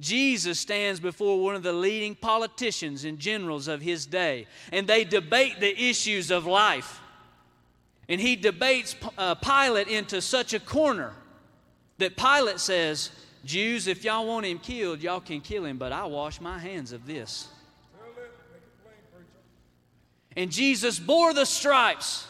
Jesus 0.00 0.58
stands 0.60 1.00
before 1.00 1.42
one 1.42 1.54
of 1.54 1.62
the 1.62 1.72
leading 1.72 2.14
politicians 2.14 3.04
and 3.04 3.18
generals 3.18 3.68
of 3.68 3.80
his 3.80 4.06
day, 4.06 4.46
and 4.72 4.86
they 4.86 5.04
debate 5.04 5.60
the 5.60 5.88
issues 5.88 6.30
of 6.30 6.46
life. 6.46 7.00
And 8.08 8.20
he 8.20 8.36
debates 8.36 8.94
uh, 9.18 9.34
Pilate 9.34 9.88
into 9.88 10.20
such 10.20 10.54
a 10.54 10.60
corner 10.60 11.12
that 11.98 12.16
Pilate 12.16 12.60
says, 12.60 13.10
Jews, 13.44 13.86
if 13.86 14.04
y'all 14.04 14.26
want 14.26 14.46
him 14.46 14.58
killed, 14.58 15.00
y'all 15.00 15.20
can 15.20 15.40
kill 15.40 15.64
him, 15.64 15.78
but 15.78 15.92
I 15.92 16.04
wash 16.04 16.40
my 16.40 16.58
hands 16.58 16.92
of 16.92 17.06
this. 17.06 17.48
And 20.36 20.52
Jesus 20.52 20.98
bore 20.98 21.32
the 21.32 21.46
stripes, 21.46 22.26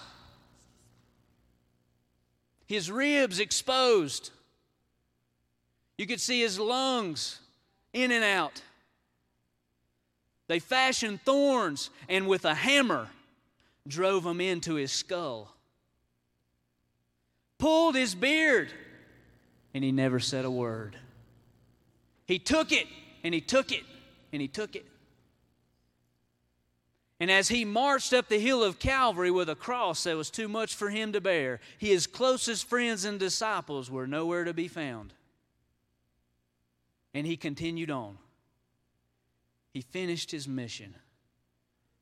his 2.67 2.91
ribs 2.91 3.41
exposed. 3.41 4.31
You 5.99 6.07
could 6.07 6.21
see 6.21 6.41
his 6.41 6.59
lungs 6.59 7.41
in 7.93 8.11
and 8.11 8.25
out. 8.25 8.61
They 10.49 10.59
fashioned 10.59 11.23
thorns 11.23 11.91
and 12.09 12.29
with 12.29 12.45
a 12.45 12.55
hammer 12.55 13.09
drove 13.89 14.25
them 14.25 14.41
into 14.41 14.75
his 14.75 14.93
skull. 14.93 15.55
Pulled 17.59 17.95
his 17.95 18.15
beard 18.15 18.71
and 19.73 19.83
he 19.83 19.93
never 19.93 20.21
said 20.21 20.45
a 20.45 20.51
word. 20.51 20.97
He 22.27 22.39
took 22.39 22.73
it 22.73 22.87
and 23.25 23.33
he 23.33 23.41
took 23.41 23.73
it 23.73 23.85
and 24.33 24.43
he 24.43 24.49
took 24.49 24.77
it. 24.77 24.87
And 27.19 27.31
as 27.31 27.49
he 27.49 27.65
marched 27.65 28.13
up 28.13 28.29
the 28.29 28.39
hill 28.39 28.63
of 28.63 28.79
Calvary 28.79 29.31
with 29.31 29.49
a 29.49 29.55
cross 29.55 30.05
that 30.05 30.17
was 30.17 30.31
too 30.31 30.49
much 30.49 30.75
for 30.75 30.91
him 30.91 31.13
to 31.13 31.21
bear, 31.21 31.61
his 31.79 32.07
closest 32.07 32.69
friends 32.69 33.05
and 33.05 33.19
disciples 33.19 33.91
were 33.91 34.07
nowhere 34.07 34.45
to 34.45 34.53
be 34.53 34.69
found. 34.69 35.15
And 37.15 37.27
he 37.27 37.37
continued 37.37 37.91
on. 37.91 38.19
He 39.73 39.81
finished 39.81 40.31
his 40.31 40.47
mission 40.47 40.95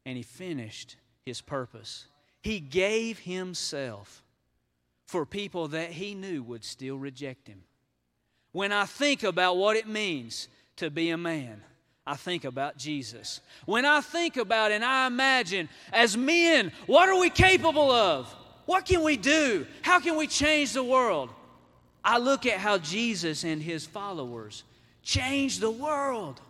and 0.04 0.16
he 0.16 0.22
finished 0.22 0.96
his 1.24 1.40
purpose. 1.40 2.06
He 2.42 2.60
gave 2.60 3.20
himself 3.20 4.22
for 5.06 5.24
people 5.24 5.68
that 5.68 5.92
he 5.92 6.14
knew 6.14 6.42
would 6.42 6.64
still 6.64 6.96
reject 6.96 7.48
him. 7.48 7.62
When 8.52 8.72
I 8.72 8.84
think 8.84 9.22
about 9.22 9.56
what 9.56 9.76
it 9.76 9.88
means 9.88 10.48
to 10.76 10.90
be 10.90 11.10
a 11.10 11.16
man, 11.16 11.62
I 12.06 12.16
think 12.16 12.44
about 12.44 12.76
Jesus. 12.76 13.40
When 13.64 13.86
I 13.86 14.00
think 14.00 14.36
about 14.36 14.72
and 14.72 14.84
I 14.84 15.06
imagine 15.06 15.68
as 15.92 16.16
men, 16.16 16.70
what 16.86 17.08
are 17.08 17.18
we 17.18 17.30
capable 17.30 17.90
of? 17.90 18.32
What 18.66 18.84
can 18.84 19.02
we 19.02 19.16
do? 19.16 19.66
How 19.82 20.00
can 20.00 20.16
we 20.16 20.26
change 20.26 20.72
the 20.72 20.84
world? 20.84 21.30
I 22.04 22.18
look 22.18 22.44
at 22.44 22.58
how 22.58 22.78
Jesus 22.78 23.44
and 23.44 23.62
his 23.62 23.86
followers 23.86 24.64
changed 25.02 25.60
the 25.60 25.70
world. 25.70 26.40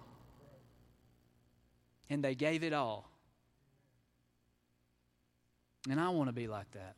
And 2.11 2.23
they 2.23 2.35
gave 2.35 2.65
it 2.65 2.73
all. 2.73 3.09
And 5.89 6.01
I 6.01 6.09
want 6.11 6.29
to 6.29 6.33
be 6.33 6.49
like 6.49 6.71
that. 6.73 6.97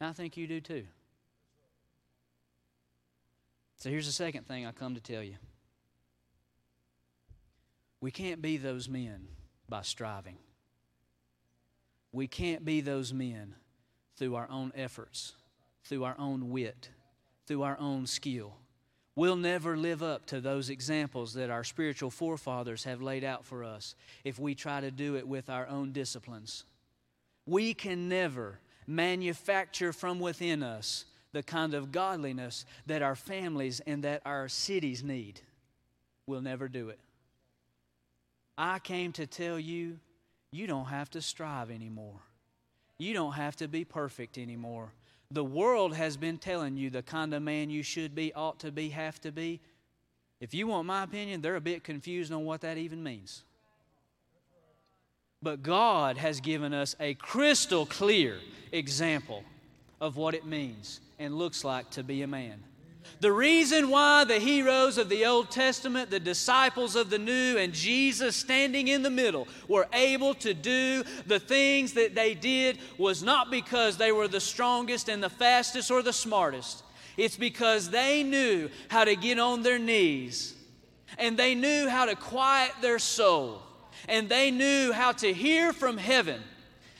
And 0.00 0.08
I 0.08 0.12
think 0.12 0.36
you 0.36 0.46
do 0.46 0.60
too. 0.60 0.84
So 3.78 3.90
here's 3.90 4.06
the 4.06 4.12
second 4.12 4.46
thing 4.46 4.66
I 4.66 4.72
come 4.72 4.94
to 4.94 5.00
tell 5.00 5.22
you. 5.22 5.36
We 8.00 8.10
can't 8.10 8.40
be 8.40 8.56
those 8.56 8.88
men 8.88 9.28
by 9.68 9.82
striving. 9.82 10.36
We 12.12 12.26
can't 12.26 12.64
be 12.64 12.80
those 12.80 13.12
men 13.12 13.54
through 14.16 14.34
our 14.34 14.48
own 14.50 14.72
efforts, 14.74 15.34
through 15.84 16.04
our 16.04 16.16
own 16.18 16.50
wit, 16.50 16.90
through 17.46 17.62
our 17.62 17.78
own 17.78 18.06
skill. 18.06 18.54
We'll 19.14 19.36
never 19.36 19.76
live 19.76 20.02
up 20.02 20.26
to 20.26 20.40
those 20.40 20.70
examples 20.70 21.34
that 21.34 21.50
our 21.50 21.64
spiritual 21.64 22.10
forefathers 22.10 22.84
have 22.84 23.02
laid 23.02 23.24
out 23.24 23.44
for 23.44 23.64
us 23.64 23.96
if 24.22 24.38
we 24.38 24.54
try 24.54 24.80
to 24.80 24.92
do 24.92 25.16
it 25.16 25.26
with 25.26 25.50
our 25.50 25.66
own 25.66 25.92
disciplines. 25.92 26.64
We 27.46 27.74
can 27.74 28.08
never 28.08 28.60
manufacture 28.86 29.92
from 29.92 30.20
within 30.20 30.62
us 30.62 31.04
the 31.32 31.42
kind 31.42 31.74
of 31.74 31.90
godliness 31.90 32.64
that 32.86 33.02
our 33.02 33.16
families 33.16 33.80
and 33.86 34.04
that 34.04 34.22
our 34.24 34.48
cities 34.48 35.02
need. 35.02 35.40
We'll 36.26 36.40
never 36.40 36.68
do 36.68 36.88
it. 36.88 37.00
I 38.58 38.80
came 38.80 39.12
to 39.12 39.26
tell 39.26 39.58
you, 39.58 40.00
you 40.50 40.66
don't 40.66 40.86
have 40.86 41.08
to 41.10 41.22
strive 41.22 41.70
anymore. 41.70 42.20
You 42.98 43.14
don't 43.14 43.32
have 43.32 43.54
to 43.56 43.68
be 43.68 43.84
perfect 43.84 44.36
anymore. 44.36 44.92
The 45.30 45.44
world 45.44 45.94
has 45.94 46.16
been 46.16 46.38
telling 46.38 46.76
you 46.76 46.90
the 46.90 47.02
kind 47.02 47.32
of 47.32 47.42
man 47.42 47.70
you 47.70 47.84
should 47.84 48.16
be, 48.16 48.34
ought 48.34 48.58
to 48.60 48.72
be, 48.72 48.88
have 48.88 49.20
to 49.20 49.30
be. 49.30 49.60
If 50.40 50.54
you 50.54 50.66
want 50.66 50.86
my 50.86 51.04
opinion, 51.04 51.40
they're 51.40 51.54
a 51.54 51.60
bit 51.60 51.84
confused 51.84 52.32
on 52.32 52.44
what 52.44 52.62
that 52.62 52.78
even 52.78 53.02
means. 53.02 53.44
But 55.40 55.62
God 55.62 56.16
has 56.16 56.40
given 56.40 56.74
us 56.74 56.96
a 56.98 57.14
crystal 57.14 57.86
clear 57.86 58.38
example 58.72 59.44
of 60.00 60.16
what 60.16 60.34
it 60.34 60.44
means 60.44 61.00
and 61.20 61.34
looks 61.36 61.62
like 61.62 61.90
to 61.90 62.02
be 62.02 62.22
a 62.22 62.26
man. 62.26 62.64
The 63.20 63.32
reason 63.32 63.90
why 63.90 64.24
the 64.24 64.38
heroes 64.38 64.96
of 64.96 65.08
the 65.08 65.26
Old 65.26 65.50
Testament, 65.50 66.08
the 66.08 66.20
disciples 66.20 66.94
of 66.94 67.10
the 67.10 67.18
New, 67.18 67.56
and 67.58 67.72
Jesus 67.72 68.36
standing 68.36 68.86
in 68.86 69.02
the 69.02 69.10
middle 69.10 69.48
were 69.66 69.88
able 69.92 70.34
to 70.34 70.54
do 70.54 71.02
the 71.26 71.40
things 71.40 71.94
that 71.94 72.14
they 72.14 72.34
did 72.34 72.78
was 72.96 73.22
not 73.22 73.50
because 73.50 73.96
they 73.96 74.12
were 74.12 74.28
the 74.28 74.40
strongest 74.40 75.08
and 75.08 75.20
the 75.20 75.30
fastest 75.30 75.90
or 75.90 76.00
the 76.00 76.12
smartest. 76.12 76.84
It's 77.16 77.36
because 77.36 77.90
they 77.90 78.22
knew 78.22 78.70
how 78.86 79.04
to 79.04 79.16
get 79.16 79.40
on 79.40 79.62
their 79.62 79.80
knees 79.80 80.54
and 81.18 81.36
they 81.36 81.56
knew 81.56 81.88
how 81.88 82.04
to 82.04 82.14
quiet 82.14 82.72
their 82.80 83.00
soul 83.00 83.62
and 84.08 84.28
they 84.28 84.52
knew 84.52 84.92
how 84.92 85.10
to 85.10 85.32
hear 85.32 85.72
from 85.72 85.96
heaven 85.96 86.40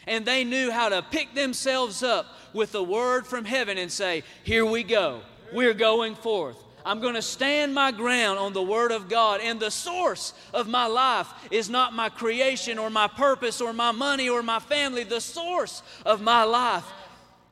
and 0.09 0.27
they 0.27 0.43
knew 0.43 0.73
how 0.73 0.89
to 0.89 1.03
pick 1.03 1.35
themselves 1.35 2.03
up 2.03 2.27
with 2.53 2.75
a 2.75 2.83
word 2.83 3.27
from 3.27 3.45
heaven 3.45 3.79
and 3.79 3.93
say, 3.93 4.25
Here 4.43 4.67
we 4.67 4.83
go. 4.83 5.21
We're 5.53 5.75
going 5.75 6.15
forth. 6.15 6.63
I'm 6.85 7.01
going 7.01 7.15
to 7.15 7.23
stand 7.23 7.75
my 7.75 7.93
ground 7.93 8.39
on 8.39 8.53
the 8.53 8.63
Word 8.63 8.93
of 8.93 9.09
God. 9.09 9.41
And 9.43 9.61
the 9.61 9.71
source 9.71 10.33
of 10.55 10.69
my 10.69 10.87
life 10.87 11.29
is 11.51 11.69
not 11.69 11.93
my 11.93 12.09
creation 12.09 12.79
or 12.79 12.89
my 12.89 13.09
purpose 13.09 13.61
or 13.61 13.73
my 13.73 13.93
money 13.93 14.29
or 14.29 14.43
my 14.43 14.59
family. 14.59 15.05
The 15.05 15.21
source 15.21 15.83
of 16.07 16.23
my 16.23 16.45
life 16.45 16.87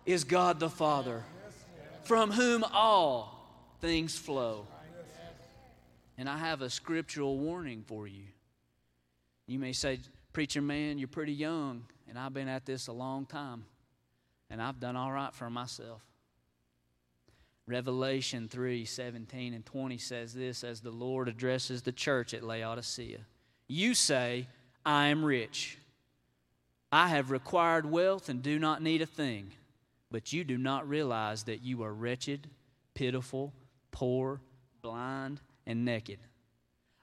is 0.06 0.24
God 0.24 0.58
the 0.58 0.70
Father, 0.70 1.24
from 2.04 2.30
whom 2.30 2.64
all 2.72 3.46
things 3.80 4.16
flow. 4.16 4.66
And 6.16 6.28
I 6.28 6.38
have 6.38 6.62
a 6.62 6.70
scriptural 6.70 7.36
warning 7.36 7.84
for 7.86 8.06
you. 8.06 8.24
You 9.46 9.58
may 9.58 9.72
say, 9.72 9.98
Preacher 10.32 10.62
man, 10.62 10.98
you're 10.98 11.08
pretty 11.08 11.32
young, 11.32 11.84
and 12.08 12.18
I've 12.18 12.34
been 12.34 12.48
at 12.48 12.66
this 12.66 12.88
a 12.88 12.92
long 12.92 13.26
time, 13.26 13.64
and 14.50 14.62
I've 14.62 14.78
done 14.78 14.96
all 14.96 15.10
right 15.10 15.34
for 15.34 15.48
myself. 15.48 16.02
Revelation 17.68 18.48
3 18.48 18.84
17 18.84 19.54
and 19.54 19.66
20 19.66 19.98
says 19.98 20.32
this 20.32 20.62
as 20.62 20.80
the 20.80 20.90
Lord 20.90 21.28
addresses 21.28 21.82
the 21.82 21.92
church 21.92 22.32
at 22.32 22.44
Laodicea. 22.44 23.18
You 23.66 23.94
say, 23.94 24.46
I 24.84 25.08
am 25.08 25.24
rich. 25.24 25.78
I 26.92 27.08
have 27.08 27.32
required 27.32 27.90
wealth 27.90 28.28
and 28.28 28.42
do 28.42 28.58
not 28.58 28.82
need 28.82 29.02
a 29.02 29.06
thing. 29.06 29.52
But 30.10 30.32
you 30.32 30.44
do 30.44 30.56
not 30.56 30.88
realize 30.88 31.42
that 31.44 31.62
you 31.62 31.82
are 31.82 31.92
wretched, 31.92 32.48
pitiful, 32.94 33.52
poor, 33.90 34.40
blind, 34.80 35.40
and 35.66 35.84
naked. 35.84 36.20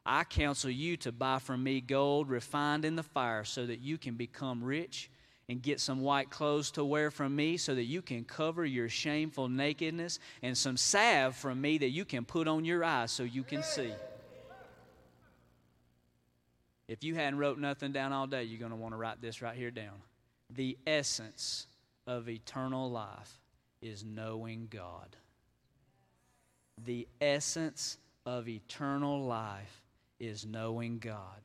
I 0.06 0.24
counsel 0.24 0.70
you 0.70 0.96
to 0.98 1.12
buy 1.12 1.40
from 1.40 1.64
me 1.64 1.82
gold 1.82 2.30
refined 2.30 2.86
in 2.86 2.96
the 2.96 3.04
fire 3.04 3.44
so 3.44 3.66
that 3.66 3.80
you 3.80 3.98
can 3.98 4.16
become 4.16 4.64
rich 4.64 5.10
and 5.50 5.62
get 5.62 5.80
some 5.80 6.02
white 6.02 6.30
clothes 6.30 6.72
to 6.72 6.86
wear 6.86 7.12
from 7.12 7.36
me 7.36 7.58
so 7.58 7.76
that 7.76 7.84
you 7.84 8.02
can 8.02 8.24
cover 8.24 8.66
your 8.66 8.88
shameful 8.90 9.50
nakedness 9.50 10.20
and 10.42 10.58
some 10.58 10.78
salve 10.78 11.36
from 11.36 11.60
me 11.60 11.78
that 11.78 11.90
you 11.90 12.06
can 12.06 12.24
put 12.24 12.48
on 12.48 12.64
your 12.64 12.84
eyes 12.84 13.12
so 13.12 13.24
you 13.24 13.44
can 13.44 13.62
see. 13.62 13.92
If 16.88 17.04
you 17.04 17.16
hadn't 17.16 17.40
wrote 17.40 17.60
nothing 17.60 17.92
down 17.92 18.14
all 18.14 18.28
day, 18.28 18.44
you're 18.44 18.60
going 18.60 18.72
to 18.72 18.78
want 18.78 18.94
to 18.94 18.98
write 18.98 19.22
this 19.22 19.42
right 19.42 19.56
here 19.56 19.72
down. 19.72 20.02
The 20.50 20.78
essence 20.86 21.68
of 22.08 22.30
eternal 22.30 22.90
life 22.90 23.40
is 23.82 24.04
knowing 24.04 24.68
God. 24.70 25.16
The 26.86 27.08
essence 27.22 27.98
of 28.26 28.48
eternal 28.48 29.26
life 29.26 29.82
is 30.20 30.46
knowing 30.46 31.00
God. 31.00 31.42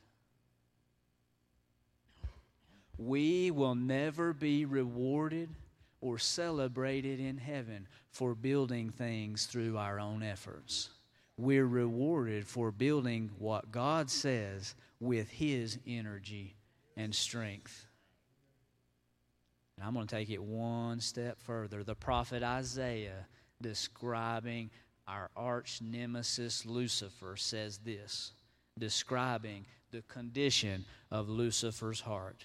We 2.99 3.53
will 3.53 3.76
never 3.76 4.32
be 4.32 4.64
rewarded 4.64 5.49
or 6.01 6.18
celebrated 6.18 7.20
in 7.20 7.38
heaven 7.38 7.86
for 8.11 8.34
building 8.34 8.90
things 8.90 9.46
through 9.46 9.78
our 9.78 10.01
own 10.01 10.22
efforts. 10.22 10.90
We're 11.36 11.66
rewarded 11.66 12.46
for 12.46 12.72
building 12.72 13.30
what 13.38 13.70
God 13.70 14.11
says 14.11 14.74
with 14.99 15.30
His 15.30 15.78
energy 15.86 16.57
and 16.96 17.14
strength. 17.14 17.86
And 19.76 19.86
I'm 19.86 19.94
going 19.94 20.09
to 20.09 20.14
take 20.16 20.30
it 20.30 20.42
one 20.42 21.01
step 21.01 21.40
further. 21.40 21.84
The 21.84 21.94
prophet 21.94 22.42
Isaiah, 22.42 23.26
describing 23.62 24.70
our 25.07 25.30
arch 25.36 25.80
nemesis 25.80 26.66
Lucifer, 26.66 27.36
says 27.36 27.78
this 27.78 28.32
describing 28.76 29.66
the 29.90 30.03
condition 30.03 30.84
of 31.11 31.28
Lucifer's 31.28 32.01
heart. 32.01 32.44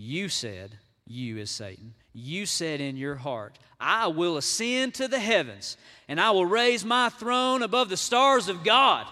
You 0.00 0.28
said, 0.28 0.78
You 1.08 1.38
is 1.38 1.50
Satan. 1.50 1.92
You 2.12 2.46
said 2.46 2.80
in 2.80 2.96
your 2.96 3.16
heart, 3.16 3.58
I 3.80 4.06
will 4.06 4.36
ascend 4.36 4.94
to 4.94 5.08
the 5.08 5.18
heavens, 5.18 5.76
and 6.06 6.20
I 6.20 6.30
will 6.30 6.46
raise 6.46 6.84
my 6.84 7.08
throne 7.08 7.64
above 7.64 7.88
the 7.88 7.96
stars 7.96 8.48
of 8.48 8.62
God. 8.62 9.08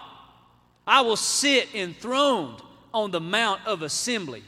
I 0.87 1.01
will 1.01 1.17
sit 1.17 1.75
enthroned 1.75 2.61
on 2.93 3.11
the 3.11 3.19
mount 3.19 3.67
of 3.67 3.81
assembly, 3.81 4.43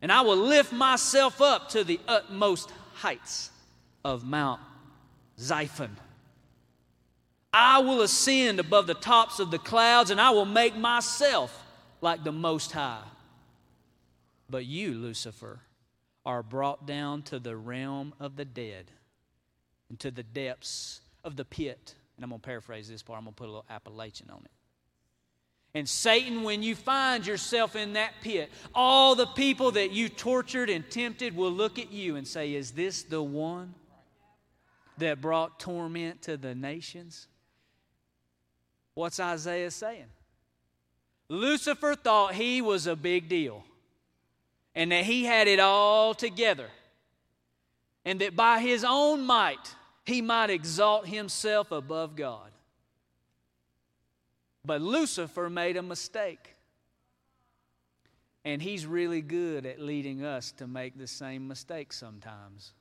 and 0.00 0.12
I 0.12 0.20
will 0.20 0.36
lift 0.36 0.72
myself 0.72 1.42
up 1.42 1.70
to 1.70 1.82
the 1.82 1.98
utmost 2.06 2.70
heights 2.94 3.50
of 4.04 4.22
Mount 4.22 4.60
Zaphon. 5.36 5.90
I 7.52 7.80
will 7.80 8.02
ascend 8.02 8.60
above 8.60 8.86
the 8.86 8.94
tops 8.94 9.40
of 9.40 9.50
the 9.50 9.58
clouds, 9.58 10.12
and 10.12 10.20
I 10.20 10.30
will 10.30 10.44
make 10.44 10.76
myself 10.76 11.60
like 12.00 12.22
the 12.22 12.30
Most 12.30 12.70
High. 12.70 13.02
But 14.48 14.64
you, 14.66 14.92
Lucifer, 14.92 15.60
are 16.24 16.42
brought 16.42 16.86
down 16.86 17.22
to 17.22 17.38
the 17.38 17.56
realm 17.56 18.14
of 18.20 18.36
the 18.36 18.44
dead 18.44 18.90
and 19.88 19.98
to 20.00 20.10
the 20.10 20.22
depths 20.22 21.00
of 21.24 21.36
the 21.36 21.44
pit. 21.44 21.94
And 22.16 22.24
I'm 22.24 22.30
going 22.30 22.40
to 22.40 22.46
paraphrase 22.46 22.88
this 22.88 23.02
part, 23.02 23.18
I'm 23.18 23.24
going 23.24 23.34
to 23.34 23.36
put 23.36 23.44
a 23.44 23.52
little 23.52 23.66
appellation 23.70 24.28
on 24.30 24.40
it. 24.44 24.50
And 25.74 25.86
Satan, 25.86 26.42
when 26.42 26.62
you 26.62 26.74
find 26.74 27.26
yourself 27.26 27.76
in 27.76 27.92
that 27.94 28.14
pit, 28.22 28.50
all 28.74 29.14
the 29.14 29.26
people 29.26 29.72
that 29.72 29.92
you 29.92 30.08
tortured 30.08 30.70
and 30.70 30.88
tempted 30.90 31.36
will 31.36 31.50
look 31.50 31.78
at 31.78 31.92
you 31.92 32.16
and 32.16 32.26
say, 32.26 32.54
Is 32.54 32.70
this 32.70 33.02
the 33.02 33.22
one 33.22 33.74
that 34.96 35.20
brought 35.20 35.60
torment 35.60 36.22
to 36.22 36.38
the 36.38 36.54
nations? 36.54 37.28
What's 38.94 39.20
Isaiah 39.20 39.70
saying? 39.70 40.06
Lucifer 41.28 41.94
thought 41.94 42.34
he 42.34 42.62
was 42.62 42.86
a 42.86 42.96
big 42.96 43.28
deal 43.28 43.62
and 44.76 44.92
that 44.92 45.04
he 45.04 45.24
had 45.24 45.48
it 45.48 45.58
all 45.58 46.14
together 46.14 46.68
and 48.04 48.20
that 48.20 48.36
by 48.36 48.60
his 48.60 48.84
own 48.86 49.26
might 49.26 49.74
he 50.04 50.22
might 50.22 50.50
exalt 50.50 51.08
himself 51.08 51.72
above 51.72 52.14
God. 52.14 52.52
But 54.64 54.80
Lucifer 54.80 55.50
made 55.50 55.76
a 55.76 55.82
mistake. 55.82 56.54
And 58.44 58.62
he's 58.62 58.86
really 58.86 59.22
good 59.22 59.66
at 59.66 59.80
leading 59.80 60.24
us 60.24 60.52
to 60.52 60.68
make 60.68 60.96
the 60.96 61.08
same 61.08 61.48
mistake 61.48 61.92
sometimes. 61.92 62.72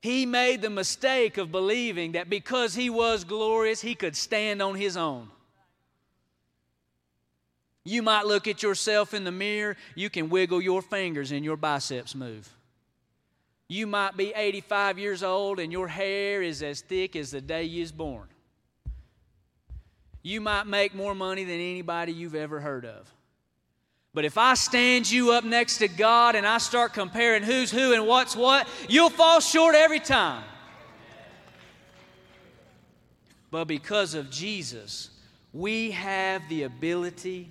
He 0.00 0.24
made 0.24 0.62
the 0.62 0.70
mistake 0.70 1.36
of 1.36 1.50
believing 1.50 2.12
that 2.12 2.30
because 2.30 2.76
he 2.76 2.88
was 2.88 3.24
glorious, 3.24 3.80
he 3.80 3.96
could 3.96 4.14
stand 4.14 4.62
on 4.62 4.76
his 4.76 4.96
own. 4.96 5.28
You 7.86 8.02
might 8.02 8.26
look 8.26 8.48
at 8.48 8.64
yourself 8.64 9.14
in 9.14 9.22
the 9.22 9.30
mirror, 9.30 9.76
you 9.94 10.10
can 10.10 10.28
wiggle 10.28 10.60
your 10.60 10.82
fingers 10.82 11.30
and 11.30 11.44
your 11.44 11.56
biceps 11.56 12.16
move. 12.16 12.52
You 13.68 13.86
might 13.86 14.16
be 14.16 14.32
85 14.34 14.98
years 14.98 15.22
old 15.22 15.60
and 15.60 15.70
your 15.70 15.86
hair 15.86 16.42
is 16.42 16.64
as 16.64 16.80
thick 16.80 17.14
as 17.14 17.30
the 17.30 17.40
day 17.40 17.62
you 17.62 17.82
was 17.82 17.92
born. 17.92 18.26
You 20.24 20.40
might 20.40 20.66
make 20.66 20.96
more 20.96 21.14
money 21.14 21.44
than 21.44 21.54
anybody 21.54 22.12
you've 22.12 22.34
ever 22.34 22.58
heard 22.58 22.84
of. 22.84 23.08
But 24.12 24.24
if 24.24 24.36
I 24.36 24.54
stand 24.54 25.08
you 25.08 25.30
up 25.30 25.44
next 25.44 25.78
to 25.78 25.86
God 25.86 26.34
and 26.34 26.44
I 26.44 26.58
start 26.58 26.92
comparing 26.92 27.44
who's 27.44 27.70
who 27.70 27.92
and 27.92 28.04
what's 28.04 28.34
what, 28.34 28.66
you'll 28.88 29.10
fall 29.10 29.38
short 29.38 29.76
every 29.76 30.00
time. 30.00 30.42
But 33.52 33.66
because 33.66 34.14
of 34.14 34.28
Jesus, 34.28 35.10
we 35.52 35.92
have 35.92 36.42
the 36.48 36.64
ability 36.64 37.50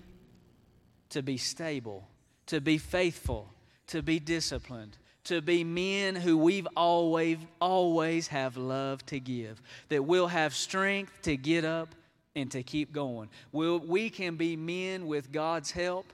to 1.09 1.21
be 1.21 1.37
stable, 1.37 2.07
to 2.47 2.61
be 2.61 2.77
faithful, 2.77 3.49
to 3.87 4.01
be 4.01 4.19
disciplined, 4.19 4.97
to 5.25 5.41
be 5.41 5.63
men 5.63 6.15
who 6.15 6.37
we've 6.37 6.67
always 6.75 7.37
always 7.59 8.27
have 8.27 8.57
love 8.57 9.05
to 9.07 9.19
give, 9.19 9.61
that 9.89 10.03
we'll 10.03 10.27
have 10.27 10.53
strength 10.53 11.11
to 11.23 11.35
get 11.35 11.65
up 11.65 11.89
and 12.35 12.51
to 12.51 12.63
keep 12.63 12.91
going. 12.91 13.29
We'll, 13.51 13.79
we 13.79 14.09
can 14.09 14.35
be 14.35 14.55
men 14.55 15.07
with 15.07 15.31
God's 15.31 15.71
help 15.71 16.05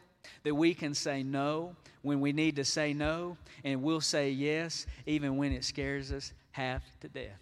that 0.43 0.55
we 0.55 0.73
can 0.73 0.93
say 0.93 1.23
no 1.23 1.75
when 2.03 2.19
we 2.19 2.31
need 2.31 2.55
to 2.55 2.65
say 2.65 2.93
no, 2.93 3.37
and 3.63 3.83
we'll 3.83 4.01
say 4.01 4.31
yes 4.31 4.87
even 5.05 5.37
when 5.37 5.51
it 5.51 5.63
scares 5.63 6.11
us 6.11 6.33
half 6.51 6.81
to 7.01 7.07
death. 7.07 7.39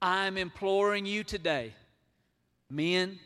I'm 0.00 0.36
imploring 0.36 1.06
you 1.06 1.24
today, 1.24 1.72
men, 2.70 3.18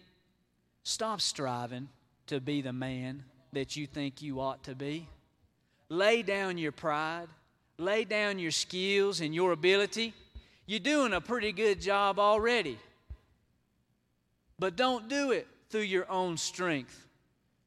stop 0.82 1.20
striving 1.20 1.88
to 2.30 2.40
be 2.40 2.62
the 2.62 2.72
man 2.72 3.24
that 3.52 3.74
you 3.74 3.88
think 3.88 4.22
you 4.22 4.40
ought 4.40 4.62
to 4.62 4.76
be. 4.76 5.08
Lay 5.88 6.22
down 6.22 6.58
your 6.58 6.70
pride, 6.70 7.26
lay 7.76 8.04
down 8.04 8.38
your 8.38 8.52
skills 8.52 9.20
and 9.20 9.34
your 9.34 9.50
ability. 9.50 10.14
You're 10.64 10.78
doing 10.78 11.12
a 11.12 11.20
pretty 11.20 11.50
good 11.50 11.80
job 11.80 12.20
already. 12.20 12.78
But 14.60 14.76
don't 14.76 15.08
do 15.08 15.32
it 15.32 15.48
through 15.70 15.80
your 15.80 16.08
own 16.08 16.36
strength, 16.36 17.04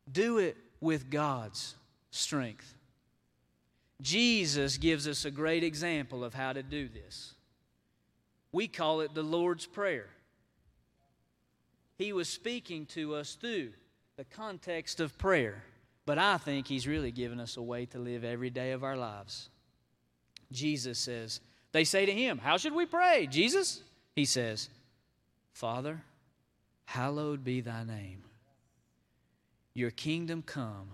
do 0.10 0.38
it 0.38 0.56
with 0.80 1.10
God's 1.10 1.76
strength. 2.12 2.74
Jesus 4.02 4.78
gives 4.78 5.10
us 5.10 5.26
a 5.26 5.32
great 5.32 5.66
example 5.66 6.24
of 6.24 6.34
how 6.34 6.54
to 6.54 6.64
do 6.64 6.88
this. 6.88 7.34
We 8.54 8.70
call 8.70 9.02
it 9.02 9.14
the 9.14 9.24
Lord's 9.24 9.66
Prayer. 9.66 10.08
He 11.98 12.14
was 12.14 12.30
speaking 12.30 12.86
to 12.88 13.16
us 13.16 13.36
through 13.36 13.74
the 14.24 14.36
context 14.36 15.02
of 15.02 15.18
prayer, 15.18 15.64
but 16.06 16.18
I 16.18 16.38
think 16.38 16.68
He's 16.68 16.88
really 16.88 17.12
given 17.12 17.42
us 17.42 17.58
a 17.58 17.62
way 17.62 17.86
to 17.88 18.00
live 18.00 18.24
every 18.24 18.50
day 18.50 18.72
of 18.72 18.84
our 18.84 18.96
lives. 18.96 19.50
Jesus 20.52 20.98
says, 20.98 21.42
They 21.74 21.84
say 21.84 22.06
to 22.06 22.12
Him, 22.12 22.38
How 22.38 22.56
should 22.58 22.74
we 22.74 22.86
pray? 22.86 23.28
Jesus? 23.30 23.82
He 24.16 24.24
says, 24.24 24.70
Father, 25.52 26.02
hallowed 26.86 27.44
be 27.44 27.60
thy 27.60 27.84
name. 27.84 28.24
Your 29.74 29.92
kingdom 29.92 30.42
come, 30.42 30.92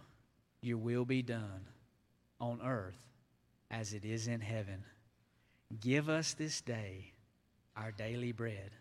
your 0.62 0.78
will 0.78 1.06
be 1.06 1.22
done 1.22 1.68
on 2.40 2.62
earth 2.64 3.00
as 3.70 3.94
it 3.94 4.06
is 4.06 4.28
in 4.28 4.42
heaven. 4.42 4.84
Give 5.80 6.10
us 6.10 6.34
this 6.34 6.62
day 6.62 7.12
our 7.78 7.92
daily 7.92 8.32
bread. 8.32 8.72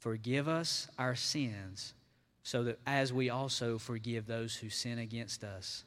Forgive 0.00 0.48
us 0.48 0.88
our 0.98 1.14
sins 1.14 1.94
so 2.42 2.64
that 2.64 2.78
as 2.86 3.12
we 3.12 3.30
also 3.30 3.78
forgive 3.78 4.26
those 4.26 4.56
who 4.56 4.68
sin 4.68 4.98
against 4.98 5.44
us, 5.44 5.84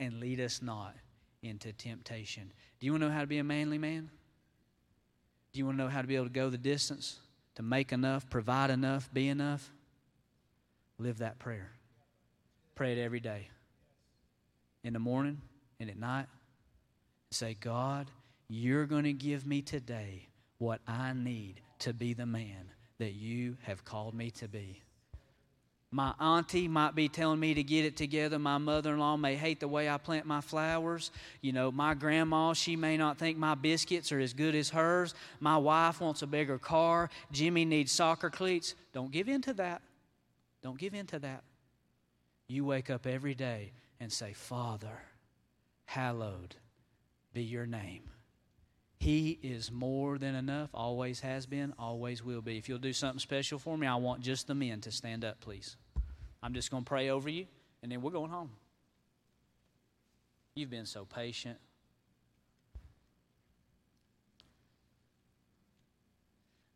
and 0.00 0.20
lead 0.20 0.40
us 0.40 0.60
not 0.62 0.94
into 1.42 1.72
temptation. 1.72 2.52
Do 2.80 2.86
you 2.86 2.92
want 2.92 3.02
to 3.02 3.08
know 3.08 3.14
how 3.14 3.20
to 3.20 3.26
be 3.26 3.38
a 3.38 3.44
manly 3.44 3.78
man? 3.78 4.10
Do 5.52 5.58
you 5.58 5.66
want 5.66 5.78
to 5.78 5.84
know 5.84 5.90
how 5.90 6.02
to 6.02 6.08
be 6.08 6.16
able 6.16 6.26
to 6.26 6.32
go 6.32 6.50
the 6.50 6.58
distance, 6.58 7.18
to 7.54 7.62
make 7.62 7.92
enough, 7.92 8.28
provide 8.28 8.70
enough, 8.70 9.08
be 9.12 9.28
enough? 9.28 9.70
Live 10.98 11.18
that 11.18 11.38
prayer. 11.38 11.70
Pray 12.74 12.92
it 12.92 12.98
every 12.98 13.20
day. 13.20 13.48
In 14.82 14.92
the 14.92 14.98
morning 14.98 15.40
and 15.78 15.88
at 15.88 15.98
night. 15.98 16.26
Say, 17.30 17.56
God, 17.60 18.10
you're 18.48 18.86
going 18.86 19.04
to 19.04 19.12
give 19.12 19.46
me 19.46 19.62
today 19.62 20.28
what 20.58 20.80
I 20.86 21.12
need 21.12 21.60
to 21.80 21.92
be 21.92 22.14
the 22.14 22.26
man 22.26 22.70
that 22.98 23.12
you 23.12 23.56
have 23.62 23.84
called 23.84 24.14
me 24.14 24.30
to 24.32 24.48
be. 24.48 24.83
My 25.94 26.12
auntie 26.18 26.66
might 26.66 26.96
be 26.96 27.08
telling 27.08 27.38
me 27.38 27.54
to 27.54 27.62
get 27.62 27.84
it 27.84 27.96
together. 27.96 28.36
My 28.36 28.58
mother 28.58 28.94
in 28.94 28.98
law 28.98 29.16
may 29.16 29.36
hate 29.36 29.60
the 29.60 29.68
way 29.68 29.88
I 29.88 29.96
plant 29.96 30.26
my 30.26 30.40
flowers. 30.40 31.12
You 31.40 31.52
know, 31.52 31.70
my 31.70 31.94
grandma, 31.94 32.52
she 32.52 32.74
may 32.74 32.96
not 32.96 33.16
think 33.16 33.38
my 33.38 33.54
biscuits 33.54 34.10
are 34.10 34.18
as 34.18 34.32
good 34.32 34.56
as 34.56 34.70
hers. 34.70 35.14
My 35.38 35.56
wife 35.56 36.00
wants 36.00 36.22
a 36.22 36.26
bigger 36.26 36.58
car. 36.58 37.10
Jimmy 37.30 37.64
needs 37.64 37.92
soccer 37.92 38.28
cleats. 38.28 38.74
Don't 38.92 39.12
give 39.12 39.28
in 39.28 39.40
to 39.42 39.54
that. 39.54 39.82
Don't 40.64 40.76
give 40.76 40.94
in 40.94 41.06
to 41.06 41.20
that. 41.20 41.44
You 42.48 42.64
wake 42.64 42.90
up 42.90 43.06
every 43.06 43.36
day 43.36 43.70
and 44.00 44.12
say, 44.12 44.32
Father, 44.32 45.00
hallowed 45.84 46.56
be 47.32 47.44
your 47.44 47.66
name. 47.66 48.10
He 48.98 49.38
is 49.44 49.70
more 49.70 50.18
than 50.18 50.34
enough, 50.34 50.70
always 50.74 51.20
has 51.20 51.46
been, 51.46 51.72
always 51.78 52.24
will 52.24 52.42
be. 52.42 52.58
If 52.58 52.68
you'll 52.68 52.78
do 52.78 52.92
something 52.92 53.20
special 53.20 53.60
for 53.60 53.78
me, 53.78 53.86
I 53.86 53.94
want 53.94 54.22
just 54.22 54.48
the 54.48 54.56
men 54.56 54.80
to 54.80 54.90
stand 54.90 55.24
up, 55.24 55.40
please. 55.40 55.76
I'm 56.44 56.52
just 56.52 56.70
going 56.70 56.84
to 56.84 56.88
pray 56.88 57.08
over 57.08 57.30
you, 57.30 57.46
and 57.82 57.90
then 57.90 58.02
we're 58.02 58.10
going 58.10 58.30
home. 58.30 58.50
You've 60.54 60.68
been 60.68 60.84
so 60.84 61.06
patient. 61.06 61.56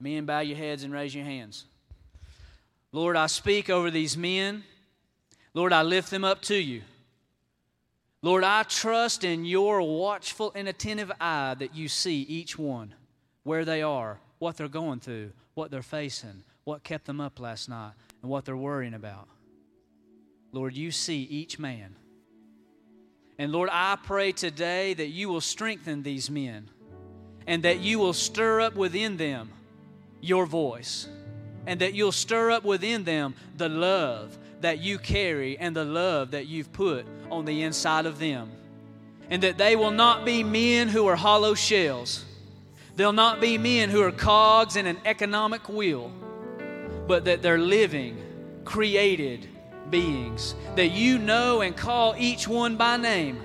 Men, 0.00 0.24
bow 0.24 0.40
your 0.40 0.56
heads 0.56 0.84
and 0.84 0.92
raise 0.92 1.14
your 1.14 1.26
hands. 1.26 1.66
Lord, 2.92 3.14
I 3.14 3.26
speak 3.26 3.68
over 3.68 3.90
these 3.90 4.16
men. 4.16 4.64
Lord, 5.52 5.74
I 5.74 5.82
lift 5.82 6.10
them 6.10 6.24
up 6.24 6.40
to 6.42 6.56
you. 6.56 6.80
Lord, 8.22 8.44
I 8.44 8.62
trust 8.62 9.22
in 9.22 9.44
your 9.44 9.82
watchful 9.82 10.50
and 10.54 10.66
attentive 10.66 11.12
eye 11.20 11.54
that 11.58 11.74
you 11.74 11.88
see 11.88 12.22
each 12.22 12.58
one, 12.58 12.94
where 13.42 13.66
they 13.66 13.82
are, 13.82 14.18
what 14.38 14.56
they're 14.56 14.66
going 14.66 15.00
through, 15.00 15.32
what 15.52 15.70
they're 15.70 15.82
facing, 15.82 16.42
what 16.64 16.84
kept 16.84 17.04
them 17.04 17.20
up 17.20 17.38
last 17.38 17.68
night, 17.68 17.92
and 18.22 18.30
what 18.30 18.46
they're 18.46 18.56
worrying 18.56 18.94
about. 18.94 19.28
Lord, 20.52 20.74
you 20.74 20.90
see 20.90 21.22
each 21.22 21.58
man. 21.58 21.94
And 23.38 23.52
Lord, 23.52 23.68
I 23.70 23.96
pray 24.02 24.32
today 24.32 24.94
that 24.94 25.08
you 25.08 25.28
will 25.28 25.40
strengthen 25.40 26.02
these 26.02 26.30
men 26.30 26.68
and 27.46 27.62
that 27.62 27.80
you 27.80 27.98
will 27.98 28.12
stir 28.12 28.60
up 28.60 28.74
within 28.74 29.16
them 29.16 29.50
your 30.20 30.46
voice 30.46 31.08
and 31.66 31.80
that 31.80 31.94
you'll 31.94 32.12
stir 32.12 32.50
up 32.50 32.64
within 32.64 33.04
them 33.04 33.34
the 33.56 33.68
love 33.68 34.36
that 34.60 34.78
you 34.78 34.98
carry 34.98 35.58
and 35.58 35.76
the 35.76 35.84
love 35.84 36.32
that 36.32 36.46
you've 36.46 36.72
put 36.72 37.06
on 37.30 37.44
the 37.44 37.62
inside 37.62 38.06
of 38.06 38.18
them. 38.18 38.50
And 39.30 39.42
that 39.42 39.58
they 39.58 39.76
will 39.76 39.90
not 39.90 40.24
be 40.24 40.42
men 40.42 40.88
who 40.88 41.06
are 41.06 41.16
hollow 41.16 41.54
shells. 41.54 42.24
They'll 42.96 43.12
not 43.12 43.40
be 43.40 43.58
men 43.58 43.90
who 43.90 44.02
are 44.02 44.10
cogs 44.10 44.76
in 44.76 44.86
an 44.86 44.96
economic 45.04 45.68
wheel, 45.68 46.10
but 47.06 47.26
that 47.26 47.42
they're 47.42 47.58
living, 47.58 48.16
created 48.64 49.46
beings. 49.90 50.54
That 50.76 50.92
you 50.92 51.18
know 51.18 51.60
and 51.60 51.76
call 51.76 52.14
each 52.16 52.46
one 52.46 52.76
by 52.76 52.96
name. 52.96 53.40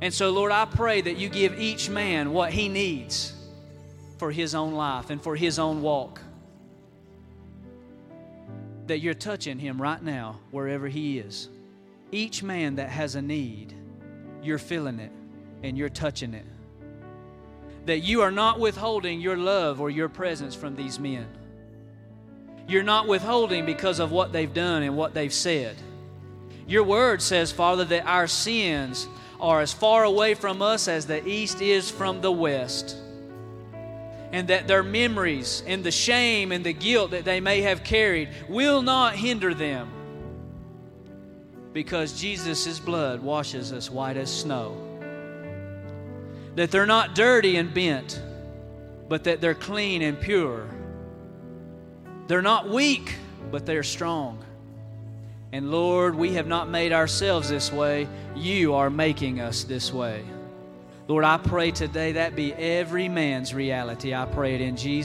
And 0.00 0.12
so, 0.12 0.30
Lord, 0.30 0.52
I 0.52 0.64
pray 0.64 1.00
that 1.00 1.16
you 1.16 1.28
give 1.28 1.58
each 1.58 1.88
man 1.88 2.32
what 2.32 2.52
he 2.52 2.68
needs 2.68 3.32
for 4.18 4.30
his 4.30 4.54
own 4.54 4.74
life 4.74 5.10
and 5.10 5.22
for 5.22 5.34
his 5.34 5.58
own 5.58 5.82
walk 5.82 6.20
that 8.86 8.98
you're 8.98 9.14
touching 9.14 9.58
him 9.58 9.80
right 9.80 10.02
now, 10.02 10.40
wherever 10.50 10.88
he 10.88 11.18
is. 11.18 11.48
Each 12.12 12.42
man 12.42 12.76
that 12.76 12.90
has 12.90 13.14
a 13.14 13.22
need, 13.22 13.74
you're 14.42 14.58
feeling 14.58 15.00
it 15.00 15.12
and 15.62 15.76
you're 15.78 15.88
touching 15.88 16.34
it. 16.34 16.46
That 17.86 18.00
you 18.00 18.22
are 18.22 18.30
not 18.30 18.60
withholding 18.60 19.20
your 19.20 19.36
love 19.36 19.80
or 19.80 19.90
your 19.90 20.08
presence 20.08 20.54
from 20.54 20.76
these 20.76 20.98
men. 20.98 21.26
You're 22.66 22.82
not 22.82 23.06
withholding 23.06 23.66
because 23.66 23.98
of 24.00 24.10
what 24.10 24.32
they've 24.32 24.52
done 24.52 24.82
and 24.82 24.96
what 24.96 25.14
they've 25.14 25.32
said. 25.32 25.76
Your 26.66 26.84
word 26.84 27.20
says, 27.20 27.52
Father, 27.52 27.84
that 27.84 28.06
our 28.06 28.26
sins 28.26 29.06
are 29.40 29.60
as 29.60 29.72
far 29.72 30.04
away 30.04 30.34
from 30.34 30.62
us 30.62 30.88
as 30.88 31.06
the 31.06 31.26
east 31.26 31.60
is 31.60 31.90
from 31.90 32.20
the 32.20 32.32
west 32.32 32.96
and 34.34 34.48
that 34.48 34.66
their 34.66 34.82
memories 34.82 35.62
and 35.64 35.84
the 35.84 35.92
shame 35.92 36.50
and 36.50 36.66
the 36.66 36.72
guilt 36.72 37.12
that 37.12 37.24
they 37.24 37.38
may 37.38 37.60
have 37.60 37.84
carried 37.84 38.28
will 38.48 38.82
not 38.82 39.14
hinder 39.14 39.54
them 39.54 39.88
because 41.72 42.20
Jesus' 42.20 42.80
blood 42.80 43.20
washes 43.20 43.72
us 43.72 43.88
white 43.88 44.16
as 44.16 44.28
snow. 44.28 44.76
That 46.56 46.72
they're 46.72 46.84
not 46.84 47.14
dirty 47.14 47.54
and 47.58 47.72
bent, 47.72 48.20
but 49.08 49.22
that 49.22 49.40
they're 49.40 49.54
clean 49.54 50.02
and 50.02 50.20
pure. 50.20 50.66
They're 52.26 52.42
not 52.42 52.68
weak, 52.68 53.16
but 53.50 53.66
they're 53.66 53.82
strong. 53.82 54.42
And 55.52 55.70
Lord, 55.70 56.14
we 56.14 56.34
have 56.34 56.46
not 56.46 56.68
made 56.68 56.92
ourselves 56.92 57.48
this 57.48 57.70
way. 57.70 58.08
You 58.34 58.74
are 58.74 58.90
making 58.90 59.40
us 59.40 59.64
this 59.64 59.92
way. 59.92 60.24
Lord, 61.06 61.24
I 61.24 61.36
pray 61.36 61.70
today 61.70 62.12
that 62.12 62.34
be 62.34 62.54
every 62.54 63.08
man's 63.08 63.52
reality. 63.52 64.14
I 64.14 64.24
pray 64.24 64.54
it 64.54 64.60
in 64.62 64.76
Jesus. 64.76 65.02